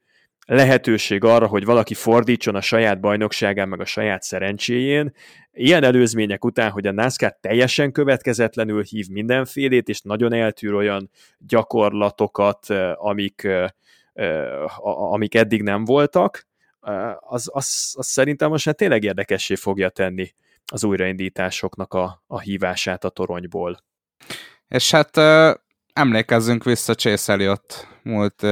[0.46, 5.14] lehetőség arra, hogy valaki fordítson a saját bajnokságán, meg a saját szerencséjén.
[5.52, 12.66] Ilyen előzmények után, hogy a NASCAR teljesen következetlenül hív mindenfélét, és nagyon eltűr olyan gyakorlatokat,
[12.94, 13.48] amik,
[14.84, 16.46] amik eddig nem voltak,
[17.20, 20.34] az, az, az szerintem most hát tényleg érdekessé fogja tenni
[20.72, 23.84] az újraindításoknak a, a hívását a toronyból.
[24.68, 25.16] És hát
[25.92, 28.42] emlékezzünk vissza Chase Elliot múlt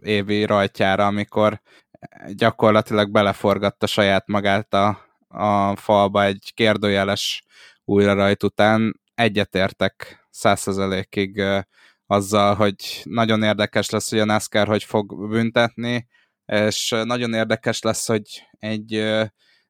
[0.00, 1.60] évi rajtjára, amikor
[2.32, 4.98] gyakorlatilag beleforgatta saját magát a,
[5.28, 7.44] a falba egy kérdőjeles
[7.84, 9.00] újra rajt után.
[9.14, 11.42] egyetértek százszerzelékig
[12.06, 16.06] azzal, hogy nagyon érdekes lesz, hogy a NASCAR hogy fog büntetni,
[16.46, 18.92] és nagyon érdekes lesz, hogy egy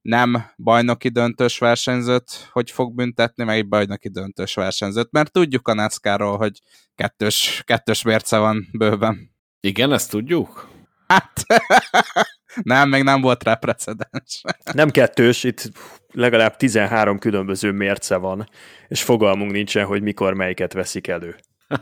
[0.05, 5.74] nem bajnoki döntős versenyzőt hogy fog büntetni, meg egy bajnoki döntős versenyzőt, mert tudjuk a
[5.74, 6.59] NASCAR-ról, hogy
[6.94, 9.34] kettős, kettős mérce van bőven.
[9.61, 10.68] Igen, ezt tudjuk?
[11.07, 11.44] Hát,
[12.62, 14.42] nem, még nem volt rá precedens.
[14.72, 15.70] Nem kettős, itt
[16.12, 18.48] legalább 13 különböző mérce van,
[18.88, 21.36] és fogalmunk nincsen, hogy mikor melyiket veszik elő.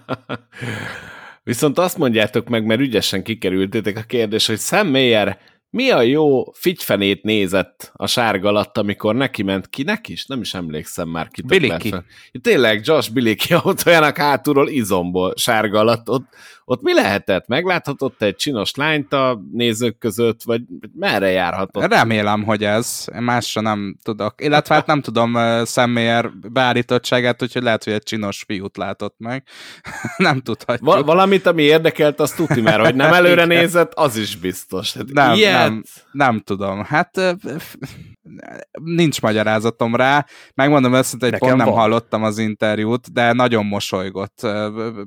[1.44, 5.38] Viszont azt mondjátok meg, mert ügyesen kikerültétek a kérdés, hogy Sam Mayer
[5.72, 9.82] mi a jó figyfenét nézett a sárga alatt, amikor neki ment ki?
[9.82, 10.26] Neki is?
[10.26, 11.42] Nem is emlékszem már ki.
[11.42, 11.94] Biliki.
[12.42, 13.54] Tényleg, Josh Biliki
[13.86, 16.08] olyanak hátulról izomból sárga alatt.
[16.08, 16.24] Ott,
[16.64, 17.46] ott mi lehetett?
[17.46, 20.62] Megláthatott egy csinos lányt a nézők között, vagy
[20.94, 21.84] merre járhatott?
[21.84, 23.04] Remélem, hogy ez.
[23.18, 24.34] Másra nem tudok.
[24.42, 29.42] Illetve hát nem tudom személyer beállítottságát, úgyhogy lehet, hogy egy csinos fiút látott meg.
[30.16, 30.88] nem tudhatjuk.
[30.88, 34.94] Val- valamit, ami érdekelt, azt tudni már, hogy nem előre nézett, az is biztos.
[34.94, 35.82] Hát nem, nem,
[36.12, 36.84] nem tudom.
[36.84, 37.36] Hát
[38.82, 40.26] nincs magyarázatom rá.
[40.54, 41.76] Megmondom őszintén, hogy pont nem van.
[41.76, 44.40] hallottam az interjút, de nagyon mosolygott.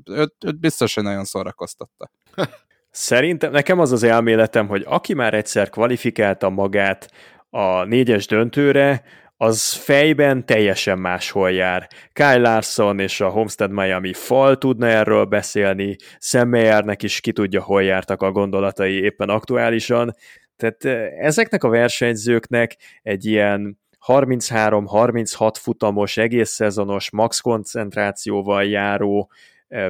[0.05, 2.11] Őt, őt biztos, hogy nagyon szórakoztatta.
[2.91, 7.11] Szerintem nekem az az elméletem, hogy aki már egyszer kvalifikálta magát
[7.49, 9.03] a négyes döntőre,
[9.38, 11.88] az fejben teljesen máshol jár.
[12.13, 17.61] Kyle Larson és a Homestead Miami fal tudna erről beszélni, Sam Mayernek is ki tudja,
[17.61, 20.16] hol jártak a gondolatai éppen aktuálisan,
[20.56, 20.86] tehát
[21.20, 29.32] ezeknek a versenyzőknek egy ilyen 33-36 futamos, egész szezonos, max koncentrációval járó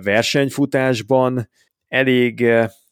[0.02, 1.50] versenyfutásban
[1.88, 2.46] elég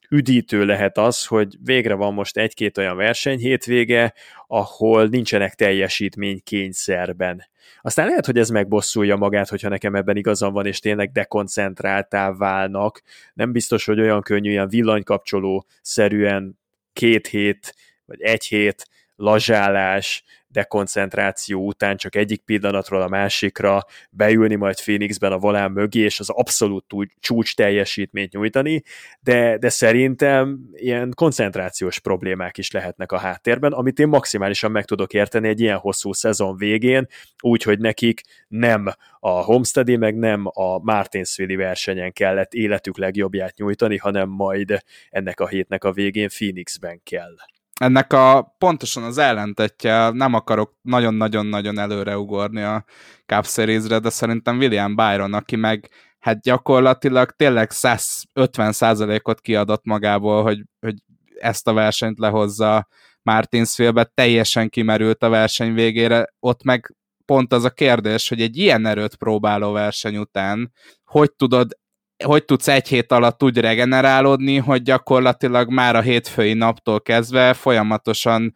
[0.09, 4.13] üdítő lehet az, hogy végre van most egy-két olyan verseny hétvége,
[4.47, 7.43] ahol nincsenek teljesítmény kényszerben.
[7.81, 13.01] Aztán lehet, hogy ez megbosszulja magát, hogyha nekem ebben igazam van, és tényleg dekoncentráltá válnak.
[13.33, 16.61] Nem biztos, hogy olyan könnyű, ilyen villanykapcsoló szerűen
[16.93, 17.75] két hét,
[18.05, 18.87] vagy egy hét
[19.23, 26.19] lazsálás, dekoncentráció után csak egyik pillanatról a másikra beülni majd Phoenixben a volán mögé, és
[26.19, 26.85] az abszolút
[27.19, 28.83] csúcs teljesítményt nyújtani,
[29.19, 35.13] de, de szerintem ilyen koncentrációs problémák is lehetnek a háttérben, amit én maximálisan meg tudok
[35.13, 37.07] érteni egy ilyen hosszú szezon végén,
[37.41, 38.85] úgyhogy nekik nem
[39.19, 45.47] a Homesteadi, meg nem a Martinsville versenyen kellett életük legjobbját nyújtani, hanem majd ennek a
[45.47, 47.35] hétnek a végén Phoenixben kell
[47.79, 52.85] ennek a pontosan az ellentetje, nem akarok nagyon-nagyon-nagyon előre ugorni a
[53.25, 60.63] Cup Series-re, de szerintem William Byron, aki meg hát gyakorlatilag tényleg 150%-ot kiadott magából, hogy,
[60.79, 60.95] hogy
[61.39, 62.87] ezt a versenyt lehozza
[63.21, 66.95] Martinsville-be, teljesen kimerült a verseny végére, ott meg
[67.25, 70.71] pont az a kérdés, hogy egy ilyen erőt próbáló verseny után,
[71.03, 71.77] hogy tudod
[72.23, 78.53] hogy tudsz egy hét alatt úgy regenerálódni, hogy gyakorlatilag már a hétfői naptól kezdve folyamatosan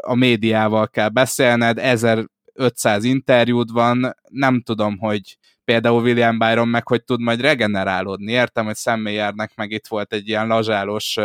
[0.00, 7.04] a médiával kell beszélned, 1500 interjúd van, nem tudom, hogy például William Byron meg hogy
[7.04, 8.32] tud majd regenerálódni.
[8.32, 11.18] Értem, hogy személyárnak meg itt volt egy ilyen lazsálós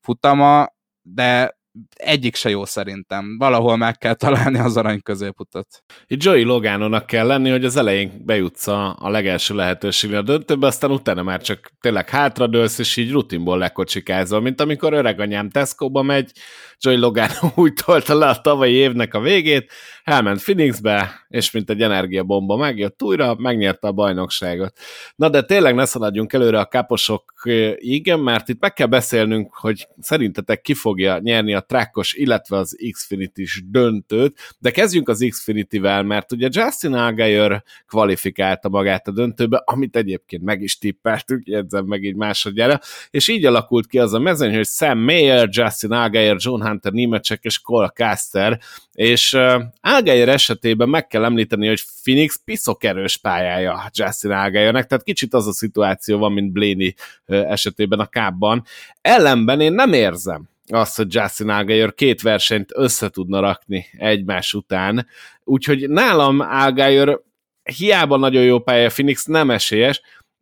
[0.00, 1.55] futama, de
[1.96, 3.36] egyik se jó szerintem.
[3.38, 5.66] Valahol meg kell találni az arany középutat.
[6.06, 10.66] Itt Joey Loganonak kell lenni, hogy az elején bejutsz a, a legelső lehetőségre a döntőbe,
[10.66, 16.32] aztán utána már csak tényleg hátradőlsz, és így rutinból lekocsikázol, mint amikor öreganyám Tesco-ba megy,
[16.80, 19.72] Joey Logano úgy tolta le a tavalyi évnek a végét,
[20.04, 24.78] elment Phoenixbe, és mint egy energiabomba megjött újra, megnyerte a bajnokságot.
[25.16, 27.32] Na de tényleg ne szaladjunk előre a kaposok,
[27.76, 32.76] igen, mert itt meg kell beszélnünk, hogy szerintetek ki fogja nyerni a trackos, illetve az
[32.90, 39.96] Xfinity-s döntőt, de kezdjünk az Xfinity-vel, mert ugye Justin Allgaier kvalifikálta magát a döntőbe, amit
[39.96, 44.54] egyébként meg is tippeltük, jegyzem meg így másodjára, és így alakult ki az a mezőny,
[44.54, 48.60] hogy Sam Mayer, Justin Allgaier, John Hunter Nimecek és Cole Caster,
[48.92, 55.04] és uh, Allgaier esetében meg kell említeni, hogy Phoenix piszok erős pályája Justin Allgaiernek, tehát
[55.04, 56.94] kicsit az a szituáció van, mint Blaney
[57.26, 58.64] esetében a kábban.
[59.00, 65.06] Ellenben én nem érzem, azt, hogy Justin Allgaier két versenyt össze tudna rakni egymás után.
[65.44, 67.20] Úgyhogy nálam Allgaier
[67.62, 70.00] hiába nagyon jó pálya Phoenix nem esélyes,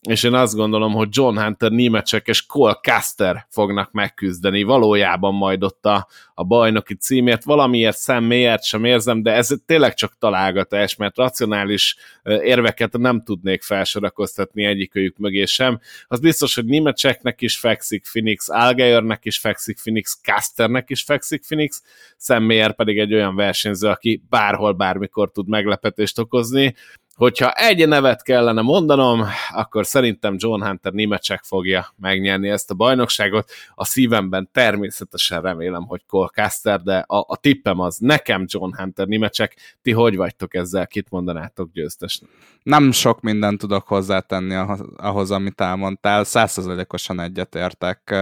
[0.08, 5.62] és én azt gondolom, hogy John Hunter, Nimecsek és Cole Caster fognak megküzdeni valójában majd
[5.62, 7.44] ott a, a bajnoki címért.
[7.44, 14.64] Valamiért szemmélyért sem érzem, de ez tényleg csak találgatás, mert racionális érveket nem tudnék felsorakoztatni
[14.64, 15.80] egyikőjük mögé sem.
[16.08, 21.82] Az biztos, hogy Nimecseknek is fekszik Phoenix, Algeiernek is fekszik Phoenix, Casternek is fekszik Phoenix,
[22.16, 26.74] szemmélyért pedig egy olyan versenyző, aki bárhol, bármikor tud meglepetést okozni
[27.14, 33.50] Hogyha egy nevet kellene mondanom, akkor szerintem John Hunter Nimecek fogja megnyerni ezt a bajnokságot.
[33.74, 39.06] A szívemben természetesen remélem, hogy Cole Caster, de a, a tippem az nekem John Hunter
[39.06, 39.56] Nimecek.
[39.82, 40.86] Ti hogy vagytok ezzel?
[40.86, 42.30] Kit mondanátok győztesnek?
[42.62, 44.54] Nem sok mindent tudok hozzátenni
[44.96, 46.24] ahhoz, amit elmondtál.
[46.24, 48.14] Százszerzelékosan egyetértek.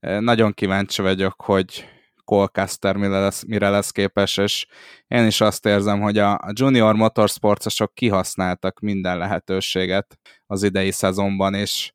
[0.00, 1.88] Nagyon kíváncsi vagyok, hogy
[2.28, 4.66] Colcaster mire lesz, mire lesz képes, és
[5.06, 11.92] én is azt érzem, hogy a, junior motorsportosok kihasználtak minden lehetőséget az idei szezonban, és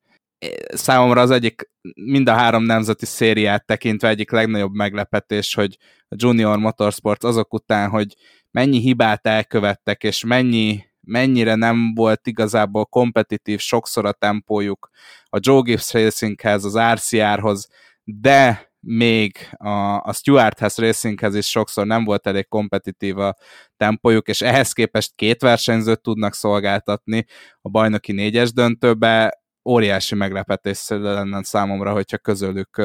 [0.67, 5.77] számomra az egyik, mind a három nemzeti szériát tekintve egyik legnagyobb meglepetés, hogy
[6.07, 8.15] a Junior Motorsport azok után, hogy
[8.51, 14.89] mennyi hibát elkövettek, és mennyi, mennyire nem volt igazából kompetitív sokszor a tempójuk
[15.23, 17.67] a Joe Gibbs Racinghez, az RCR-hoz,
[18.03, 23.35] de még a, a Stuarthez Racinghez is sokszor nem volt elég kompetitív a
[23.77, 27.25] tempójuk, és ehhez képest két versenyzőt tudnak szolgáltatni
[27.61, 32.81] a bajnoki négyes döntőbe, óriási meglepetés lenne számomra, hogyha közülük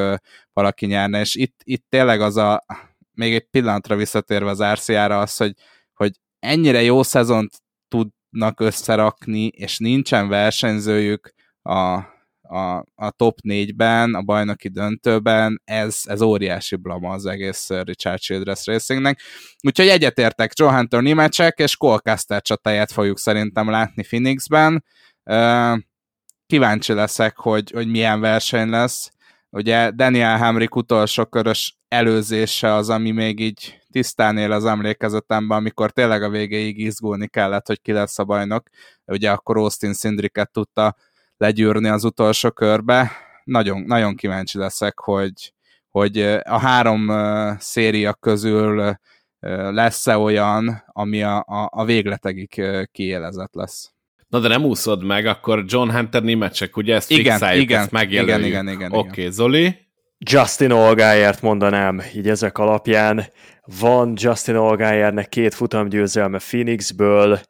[0.53, 2.65] valaki nyerne, és itt, itt tényleg az a,
[3.13, 5.53] még egy pillanatra visszatérve az RCA-ra az, hogy,
[5.95, 7.53] hogy ennyire jó szezont
[7.89, 11.33] tudnak összerakni, és nincsen versenyzőjük
[11.63, 12.01] a,
[12.49, 18.67] a, a top 4-ben, a bajnoki döntőben, ez, ez óriási blama az egész Richard Childress
[18.67, 19.21] Racingnek.
[19.63, 24.85] Úgyhogy egyetértek, Joe Hunter Nimacek és Colcaster csatáját fogjuk szerintem látni Phoenixben.
[26.47, 29.11] Kíváncsi leszek, hogy, hogy milyen verseny lesz.
[29.51, 35.91] Ugye Daniel Hamrick utolsó körös előzése az, ami még így tisztán él az emlékezetemben, amikor
[35.91, 38.69] tényleg a végéig izgulni kellett, hogy ki lesz a bajnok.
[39.05, 40.97] Ugye akkor Austin Szindriket tudta
[41.39, 43.11] legyűrni az utolsó körbe.
[43.45, 45.53] Nagyon, nagyon kíváncsi leszek, hogy,
[45.89, 47.11] hogy a három
[47.59, 48.97] széria közül
[49.71, 52.63] lesz-e olyan, ami a, a, a végletegig
[52.93, 53.93] kiélezett lesz.
[54.29, 57.91] Na de nem úszod meg, akkor John Hunter Nimecek, ugye ezt igen, fixáljuk, igen, ezt
[57.91, 58.47] megjelöljük.
[58.47, 58.93] Igen, igen, igen.
[58.93, 59.77] Oké, okay, Zoli?
[60.19, 63.25] Justin Olgájert mondanám, így ezek alapján.
[63.81, 67.41] Van Justin Olgájernek két futamgyőzelme Phoenixből,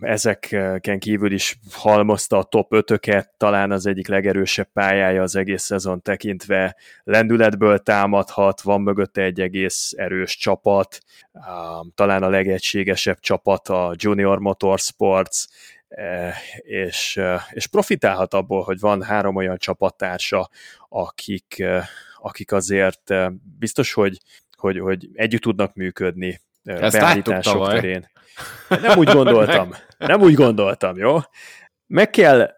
[0.00, 6.02] Ezeken kívül is halmozta a top 5 talán az egyik legerősebb pályája az egész szezon
[6.02, 6.76] tekintve.
[7.04, 10.98] Lendületből támadhat, van mögötte egy egész erős csapat,
[11.94, 15.46] talán a legegységesebb csapat a Junior Motorsports,
[16.56, 17.20] és,
[17.50, 20.48] és profitálhat abból, hogy van három olyan csapattársa,
[20.88, 21.64] akik,
[22.16, 23.14] akik azért
[23.58, 24.18] biztos, hogy,
[24.56, 28.10] hogy, hogy együtt tudnak működni Ezt beállítások terén.
[28.68, 29.74] Nem úgy gondoltam.
[29.98, 31.18] Nem úgy gondoltam, jó?
[31.86, 32.50] Meg kell,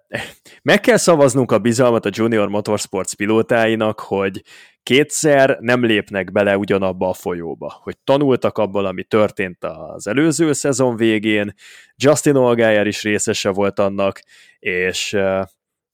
[0.63, 4.43] meg kell szavaznunk a bizalmat a Junior Motorsports pilótáinak, hogy
[4.83, 10.97] kétszer nem lépnek bele ugyanabba a folyóba, hogy tanultak abból, ami történt az előző szezon
[10.97, 11.55] végén,
[11.97, 14.23] Justin Allgaier is részese volt annak,
[14.59, 15.17] és,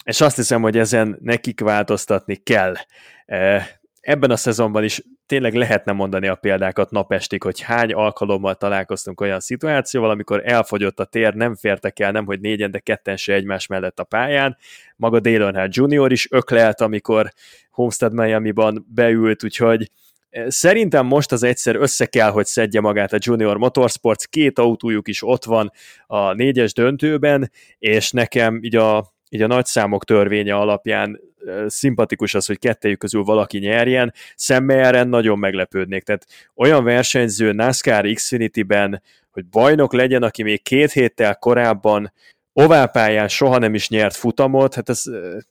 [0.05, 2.75] és azt hiszem, hogy ezen nekik változtatni kell
[4.09, 9.41] ebben a szezonban is tényleg lehetne mondani a példákat napestig, hogy hány alkalommal találkoztunk olyan
[9.41, 13.67] szituációval, amikor elfogyott a tér, nem fértek el, nem hogy négyen, de ketten se egymás
[13.67, 14.57] mellett a pályán.
[14.97, 16.13] Maga Dale Earnhardt Jr.
[16.13, 17.33] is öklelt, amikor
[17.71, 19.91] Homestead Miami-ban beült, úgyhogy
[20.31, 25.09] eh, Szerintem most az egyszer össze kell, hogy szedje magát a Junior Motorsports, két autójuk
[25.09, 25.73] is ott van
[26.07, 31.21] a négyes döntőben, és nekem így a így a nagyszámok törvénye alapján
[31.67, 36.03] szimpatikus az, hogy kettejük közül valaki nyerjen, Szemmeyeren nagyon meglepődnék.
[36.03, 42.13] Tehát olyan versenyző NASCAR Xfinity-ben, hogy bajnok legyen, aki még két héttel korábban
[42.53, 45.03] oválpályán soha nem is nyert futamot, hát ez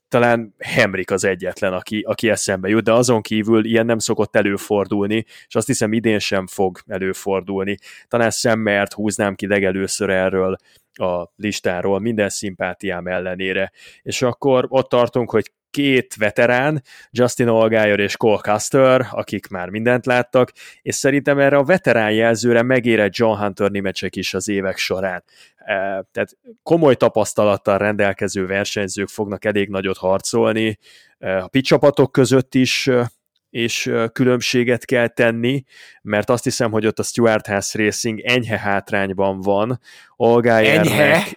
[0.07, 5.25] talán Hemrik az egyetlen, aki, aki eszembe jut, de azon kívül ilyen nem szokott előfordulni,
[5.47, 7.77] és azt hiszem idén sem fog előfordulni.
[8.07, 10.57] Talán Szemmert húznám ki legelőször erről
[10.97, 13.71] a listáról, minden szimpátiám ellenére.
[14.01, 20.05] És akkor ott tartunk, hogy két veterán, Justin Allgaier és Cole Custer, akik már mindent
[20.05, 25.23] láttak, és szerintem erre a veterán jelzőre megérett John Hunter Nimecek is az évek során.
[25.57, 25.73] E,
[26.11, 30.77] tehát komoly tapasztalattal rendelkező versenyzők fognak elég nagyot harcolni,
[31.19, 33.11] e, a pitcsapatok között is e,
[33.49, 35.63] és különbséget kell tenni,
[36.01, 39.79] mert azt hiszem, hogy ott a Stuart House Racing enyhe hátrányban van.
[40.15, 40.87] Olgájernek...
[40.87, 41.27] Enyhe?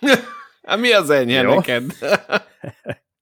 [0.62, 1.54] Hát mi az enyhe Jó?
[1.54, 1.84] neked?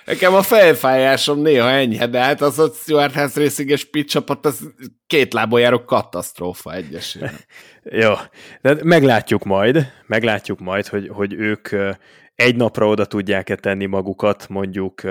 [0.04, 4.60] Nekem a fejfájásom néha enyhe, de hát az ott Stuart House Racing-es pit csapat, az
[5.06, 7.34] két lábon járó katasztrófa egyesében.
[8.02, 8.12] Jó,
[8.60, 11.68] de meglátjuk majd, meglátjuk majd, hogy, hogy ők
[12.34, 15.02] egy napra oda tudják-e tenni magukat, mondjuk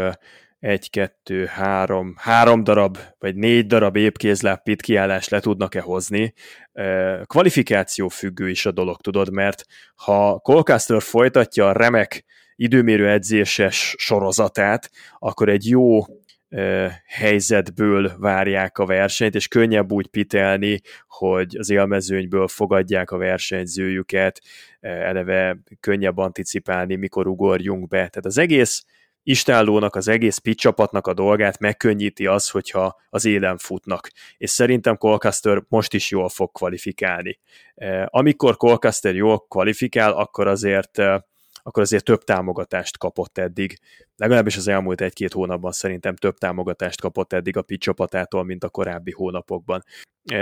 [0.60, 6.34] egy, kettő, három, három darab, vagy négy darab épkézláb pit kiállás le tudnak-e hozni.
[7.26, 9.64] kvalifikáció függő is a dolog, tudod, mert
[9.96, 16.00] ha Colcaster folytatja a remek időmérő edzéses sorozatát, akkor egy jó
[17.06, 24.42] helyzetből várják a versenyt, és könnyebb úgy pitelni, hogy az élmezőnyből fogadják a versenyzőjüket,
[24.80, 27.98] eleve könnyebb anticipálni, mikor ugorjunk be.
[27.98, 28.84] Tehát az egész
[29.30, 34.12] istállónak, az egész pitch csapatnak a dolgát megkönnyíti az, hogyha az élen futnak.
[34.38, 37.40] És szerintem Colcaster most is jól fog kvalifikálni.
[38.06, 40.98] Amikor Colcaster jól kvalifikál, akkor azért
[41.64, 43.80] akkor azért több támogatást kapott eddig.
[44.16, 48.70] Legalábbis az elmúlt egy-két hónapban szerintem több támogatást kapott eddig a pitch csapatától, mint a
[48.70, 49.84] korábbi hónapokban.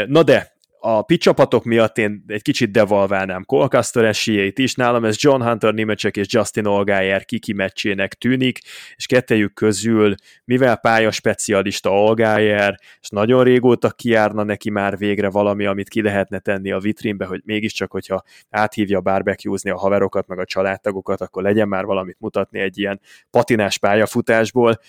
[0.07, 3.43] Na de, a pitch csapatok miatt én egy kicsit devalválnám.
[3.45, 8.59] Colcaster esélyeit is, nálam ez John Hunter Nimecek és Justin Olgájer kiki meccsének tűnik,
[8.95, 10.15] és kettejük közül,
[10.45, 16.39] mivel pálya specialista Olgájer, és nagyon régóta kiárna neki már végre valami, amit ki lehetne
[16.39, 21.67] tenni a vitrínbe, hogy mégiscsak, hogyha áthívja barbecue a haverokat, meg a családtagokat, akkor legyen
[21.67, 22.99] már valamit mutatni egy ilyen
[23.29, 24.79] patinás pályafutásból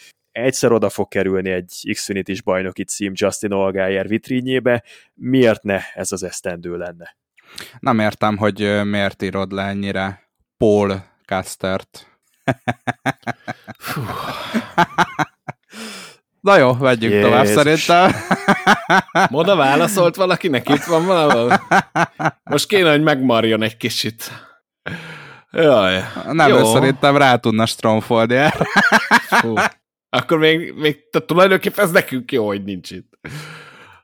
[0.43, 4.83] egyszer oda fog kerülni egy Xfinity-s bajnoki cím Justin Allgaier vitrínjébe,
[5.15, 7.17] miért ne ez az esztendő lenne?
[7.79, 12.07] Nem értem, hogy miért írod le ennyire Paul Castert.
[16.41, 17.29] Na jó, vegyük Jézus.
[17.29, 18.13] tovább szerintem.
[19.31, 21.61] Moda válaszolt valakinek, itt van valahol?
[22.43, 24.31] Most kéne, hogy megmarjon egy kicsit.
[25.51, 26.05] Jaj.
[26.31, 26.73] Nem, jó.
[26.73, 28.67] szerintem rá tudna stromfolni erre.
[30.11, 33.19] Akkor még, még tulajdonképpen ez nekünk jó, hogy nincs itt.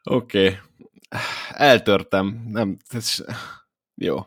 [0.03, 0.47] Oké.
[0.47, 0.59] Okay.
[1.51, 2.45] Eltörtem.
[2.49, 3.25] Nem, ez...
[3.95, 4.19] Jó.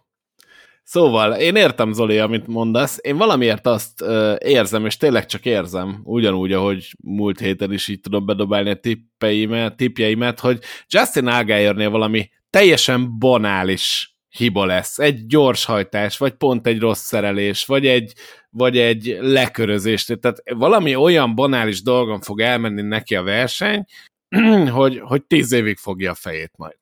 [0.83, 2.97] Szóval, én értem, Zoli, amit mondasz.
[3.01, 7.99] Én valamiért azt uh, érzem, és tényleg csak érzem, ugyanúgy, ahogy múlt héten is így
[7.99, 14.99] tudom bedobálni a tippeimet, tippjeimet, hogy Justin Allgaiernél valami teljesen banális hiba lesz.
[14.99, 18.13] Egy gyors hajtás, vagy pont egy rossz szerelés, vagy egy,
[18.49, 20.05] vagy egy lekörözés.
[20.05, 23.85] Tehát valami olyan banális dolgon fog elmenni neki a verseny,
[24.69, 26.75] hogy, hogy tíz évig fogja a fejét majd.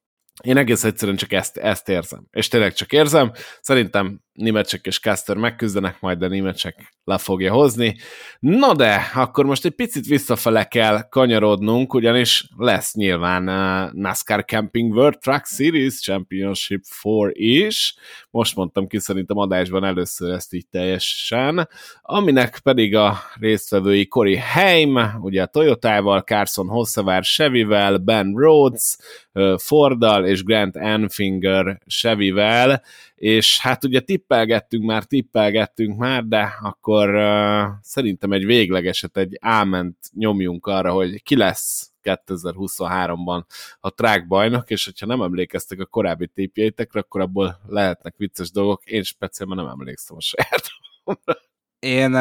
[0.44, 2.28] Én egész egyszerűen csak ezt, ezt érzem.
[2.32, 3.32] És tényleg csak érzem.
[3.62, 7.96] Szerintem Nimecsek és Caster megküzdenek majd, de Nimecsek le fogja hozni.
[8.40, 14.94] Na de, akkor most egy picit visszafele kell kanyarodnunk, ugyanis lesz nyilván uh, NASCAR Camping
[14.94, 17.96] World Truck Series Championship 4 is.
[18.30, 21.70] Most mondtam ki szerintem adásban először ezt így teljesen.
[22.02, 28.98] Aminek pedig a résztvevői Cory Heim, ugye a Toyotával, Carson Hossevár Chevyvel, Ben Rhodes,
[29.34, 32.84] uh, Forddal és Grant Enfinger Chevyvel,
[33.16, 39.98] és hát ugye tippelgettünk már, tippelgettünk már, de akkor uh, szerintem egy véglegeset, egy áment
[40.14, 43.44] nyomjunk arra, hogy ki lesz 2023-ban
[43.80, 48.86] a track bajnok, és hogyha nem emlékeztek a korábbi tippjeitekre, akkor abból lehetnek vicces dolgok,
[48.86, 50.64] én speciálban nem emlékszem a saját.
[51.80, 52.14] Én,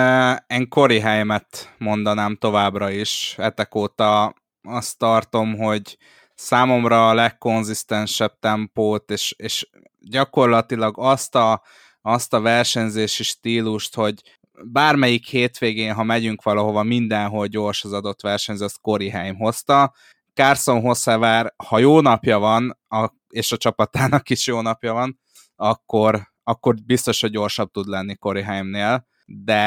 [0.47, 3.34] én Cory Heimet mondanám továbbra is.
[3.38, 5.97] Etek óta azt tartom, hogy
[6.34, 9.68] számomra a legkonzisztensebb tempót, és, és
[10.11, 11.62] gyakorlatilag azt a,
[12.02, 14.22] azt a versenyzési stílust, hogy
[14.62, 19.94] bármelyik hétvégén, ha megyünk valahova, mindenhol gyors az adott versenyző, azt Cory Heim hozta.
[20.34, 25.20] Carson Hossevár, ha jó napja van, a, és a csapatának is jó napja van,
[25.57, 29.61] akkor, akkor biztos, hogy gyorsabb tud lenni Cory Heimnél, de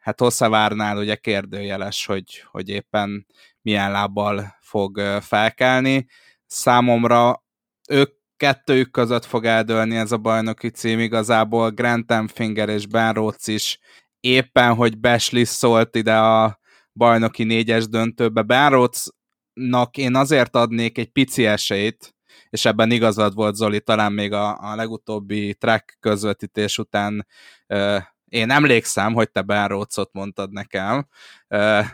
[0.00, 3.26] hát Hosszavárnál ugye kérdőjeles, hogy, hogy éppen
[3.62, 6.06] milyen lábbal fog felkelni.
[6.46, 7.44] Számomra
[7.88, 13.46] ők kettőjük között fog eldőlni ez a bajnoki cím, igazából Grant Finger és Ben Rhodes
[13.46, 13.78] is
[14.20, 16.58] éppen, hogy Beslis szólt ide a
[16.92, 18.42] bajnoki négyes döntőbe.
[18.42, 22.14] Ben Rhodesnak én azért adnék egy pici esélyt,
[22.50, 27.26] és ebben igazad volt Zoli, talán még a, a legutóbbi track közvetítés után
[28.28, 31.08] én emlékszem, hogy te Rhodesot mondtad nekem,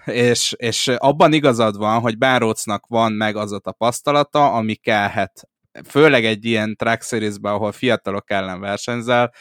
[0.04, 5.48] és, és abban igazad van, hogy Rhodesnak van meg az a tapasztalata, ami kellhet,
[5.84, 9.32] főleg egy ilyen track series ahol fiatalok ellen versenyzel,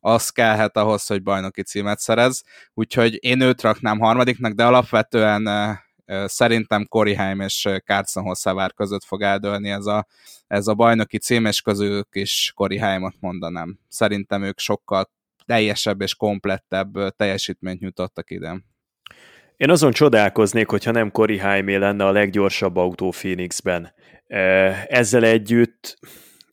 [0.00, 2.42] az kellhet ahhoz, hogy bajnoki címet szerez,
[2.74, 5.48] úgyhogy én őt raknám harmadiknak, de alapvetően
[6.24, 10.06] szerintem Heim és Carson Hosszávár között fog eldőlni ez a,
[10.46, 13.78] ez a bajnoki cím, és közülük is Heimot mondanám.
[13.88, 15.10] Szerintem ők sokkal
[15.46, 18.64] teljesebb és komplettebb teljesítményt nyújtottak ide.
[19.56, 23.94] Én azon csodálkoznék, hogyha nem Cory Haimé lenne a leggyorsabb autó Phoenixben.
[24.86, 25.98] Ezzel együtt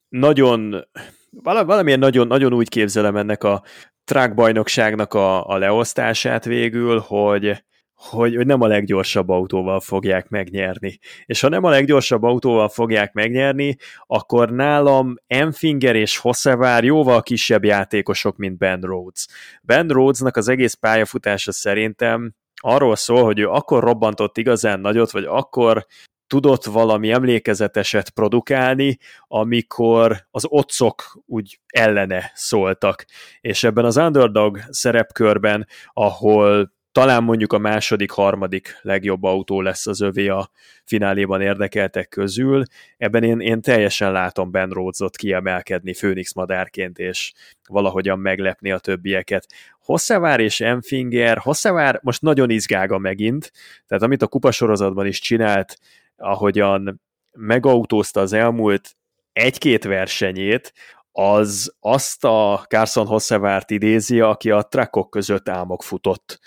[0.10, 0.88] nagyon,
[1.32, 3.64] valamilyen nagyon, nagyon úgy képzelem ennek a
[4.04, 11.00] track bajnokságnak a, a leosztását végül, hogy, hogy, hogy nem a leggyorsabb autóval fogják megnyerni.
[11.26, 13.76] És ha nem a leggyorsabb autóval fogják megnyerni,
[14.06, 19.28] akkor nálam Enfinger és Hossevár jóval kisebb játékosok, mint Ben Rhodes.
[19.62, 25.24] Ben Rhodesnak az egész pályafutása szerintem arról szól, hogy ő akkor robbantott igazán nagyot, vagy
[25.24, 25.86] akkor
[26.28, 28.98] tudott valami emlékezeteset produkálni,
[29.28, 33.06] amikor az otcok úgy ellene szóltak.
[33.42, 40.02] És ebben az underdog szerepkörben, ahol talán mondjuk a második, harmadik legjobb autó lesz az
[40.02, 40.50] övé a
[40.84, 42.64] fináléban érdekeltek közül.
[42.98, 47.32] Ebben én, én teljesen látom Ben Rhodesot kiemelkedni Phoenix madárként, és
[47.70, 49.48] valahogyan meglepni a többieket.
[49.80, 53.52] Hosszavár és Enfinger, Hosszavár most nagyon izgága megint,
[53.88, 55.78] tehát amit a kupasorozatban is csinált,
[56.18, 58.96] ahogyan megautózta az elmúlt
[59.34, 60.74] egy-két versenyét,
[61.12, 66.40] az azt a Carson Hossevárt idézi, aki a trakok között álmok futott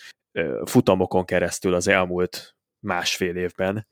[0.64, 3.86] futamokon keresztül az elmúlt másfél évben.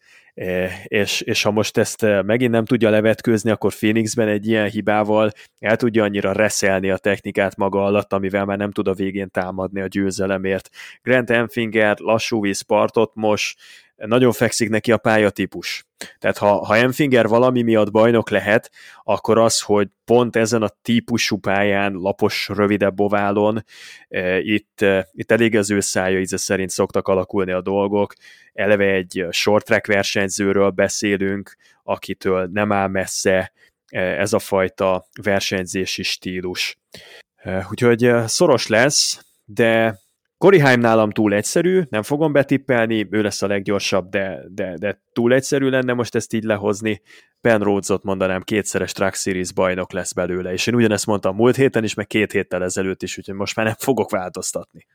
[0.84, 5.76] És, és ha most ezt megint nem tudja levetkőzni, akkor Phoenixben egy ilyen hibával el
[5.76, 9.86] tudja annyira reszelni a technikát maga alatt, amivel már nem tud a végén támadni a
[9.86, 10.68] győzelemért.
[11.02, 13.60] Grant Enfinger lassú víz partot most
[14.06, 15.86] nagyon fekszik neki a pályatípus.
[16.18, 18.70] Tehát ha, ha Enfinger valami miatt bajnok lehet,
[19.02, 23.64] akkor az, hogy pont ezen a típusú pályán, lapos, rövidebb oválon,
[24.08, 28.14] e, itt, e, itt elég az ő szája íze szerint szoktak alakulni a dolgok.
[28.52, 33.52] Eleve egy short track versenyzőről beszélünk, akitől nem áll messze
[33.86, 36.78] e, ez a fajta versenyzési stílus.
[37.36, 40.00] E, úgyhogy e, szoros lesz, de
[40.50, 45.32] Heim nálam túl egyszerű, nem fogom betippelni, ő lesz a leggyorsabb, de, de, de túl
[45.32, 47.02] egyszerű lenne most ezt így lehozni.
[47.40, 51.84] Ben Rhodesot mondanám, kétszeres Truck Series bajnok lesz belőle, és én ugyanezt mondtam múlt héten
[51.84, 54.86] is, meg két héttel ezelőtt is, úgyhogy most már nem fogok változtatni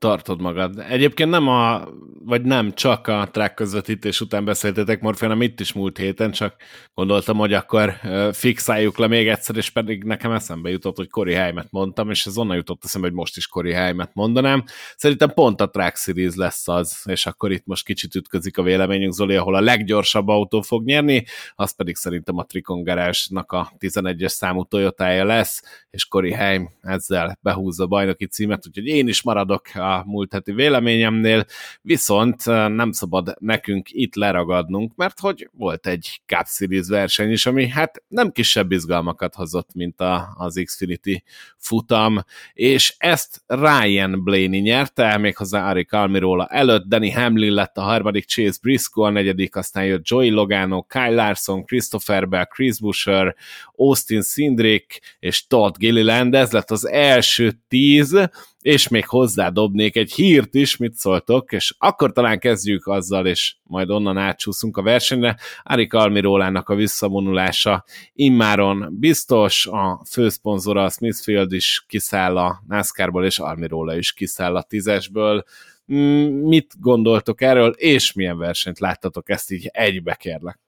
[0.00, 0.78] tartod magad.
[0.88, 1.88] Egyébként nem a,
[2.24, 6.54] vagy nem csak a track közvetítés után beszéltetek Morfi, hanem itt is múlt héten, csak
[6.94, 7.94] gondoltam, hogy akkor
[8.32, 12.38] fixáljuk le még egyszer, és pedig nekem eszembe jutott, hogy Cory Heimet mondtam, és ez
[12.38, 14.64] onnan jutott eszembe, hogy most is Cory Heimet mondanám.
[14.96, 19.12] Szerintem pont a Track Series lesz az, és akkor itt most kicsit ütközik a véleményünk,
[19.12, 21.24] Zoli, ahol a leggyorsabb autó fog nyerni,
[21.54, 27.38] az pedig szerintem a Tricon Garage-nak a 11-es számú toyota lesz, és Cory Heim ezzel
[27.42, 31.44] behúzza a bajnoki címet, úgyhogy én is maradok a múlt heti véleményemnél,
[31.82, 37.68] viszont nem szabad nekünk itt leragadnunk, mert hogy volt egy Cup Series verseny is, ami
[37.68, 41.22] hát nem kisebb izgalmakat hozott, mint a, az Xfinity
[41.56, 42.18] futam,
[42.52, 48.58] és ezt Ryan Blaney nyerte, méghozzá Arik Almirola előtt, Danny Hamlin lett a harmadik, Chase
[48.62, 53.36] Briscoe a negyedik, aztán jött Joey Logano, Kyle Larson, Christopher Bell, Chris Busher,
[53.76, 58.28] Austin Sindrick és Todd Gilliland, ez lett az első tíz,
[58.60, 63.90] és még hozzádobnék egy hírt is, mit szóltok, és akkor talán kezdjük azzal, és majd
[63.90, 65.36] onnan átsúszunk a versenyre.
[65.62, 73.38] Arik Almirólának a visszavonulása immáron biztos, a főszponzora a Smithfield is kiszáll a NASCAR-ból, és
[73.38, 75.44] Almiróla is kiszáll a tízesből.
[75.92, 80.58] Mm, mit gondoltok erről, és milyen versenyt láttatok ezt így egybe kérlek?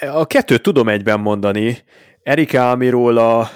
[0.00, 1.78] A kettőt tudom egyben mondani.
[2.22, 3.50] Erika Almiróla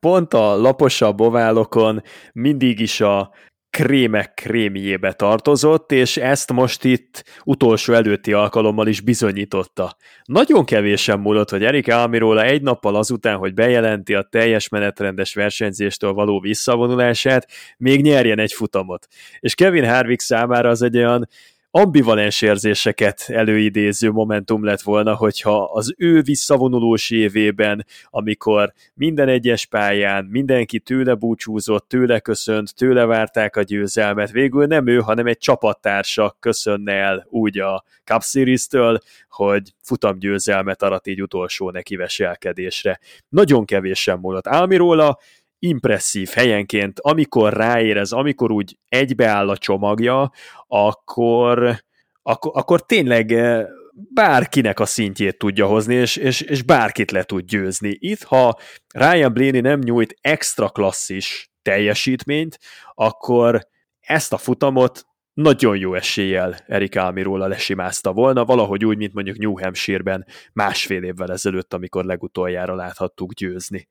[0.00, 3.30] pont a laposabb oválokon mindig is a
[3.70, 9.96] krémek krémjébe tartozott, és ezt most itt utolsó előtti alkalommal is bizonyította.
[10.24, 16.12] Nagyon kevésen múlott, hogy Erik Almirola egy nappal azután, hogy bejelenti a teljes menetrendes versenyzéstől
[16.12, 19.06] való visszavonulását, még nyerjen egy futamot.
[19.40, 21.28] És Kevin Harvick számára az egy olyan
[21.74, 30.24] ambivalens érzéseket előidéző momentum lett volna, hogyha az ő visszavonulós évében, amikor minden egyes pályán
[30.24, 36.36] mindenki tőle búcsúzott, tőle köszönt, tőle várták a győzelmet, végül nem ő, hanem egy csapattársa
[36.40, 38.98] köszönne el úgy a Cup Series-től,
[39.28, 42.98] hogy futamgyőzelmet arat így utolsó neki veselkedésre.
[43.28, 44.46] Nagyon kevésen múlott.
[44.46, 45.18] Álmiróla
[45.64, 50.30] impresszív helyenként, amikor ráérez, amikor úgy egybeáll a csomagja,
[50.66, 51.76] akkor,
[52.22, 53.66] akkor, akkor tényleg eh,
[54.14, 57.96] bárkinek a szintjét tudja hozni, és, és, és bárkit le tud győzni.
[57.98, 58.58] Itt, ha
[58.94, 62.58] Ryan Blaney nem nyújt extra klasszis teljesítményt,
[62.94, 63.66] akkor
[64.00, 69.60] ezt a futamot nagyon jó eséllyel Erik Almiróla lesimázta volna, valahogy úgy, mint mondjuk New
[69.60, 73.88] Hampshire-ben másfél évvel ezelőtt, amikor legutoljára láthattuk győzni.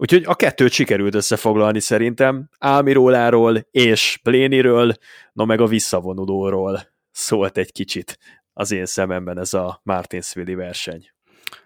[0.00, 4.94] Úgyhogy a kettőt sikerült összefoglalni szerintem, Álmiróláról és Pléniről,
[5.32, 6.80] no meg a visszavonulóról
[7.10, 8.18] szólt egy kicsit
[8.52, 11.10] az én szememben ez a Martinsville verseny.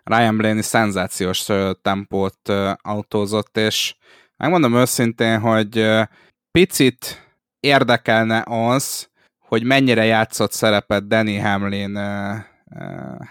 [0.04, 1.46] Ryan Blaney szenzációs
[1.82, 3.94] tempót autózott, és
[4.36, 5.90] megmondom őszintén, hogy
[6.50, 7.28] picit
[7.60, 9.08] érdekelne az,
[9.38, 11.96] hogy mennyire játszott szerepet Danny Hamlin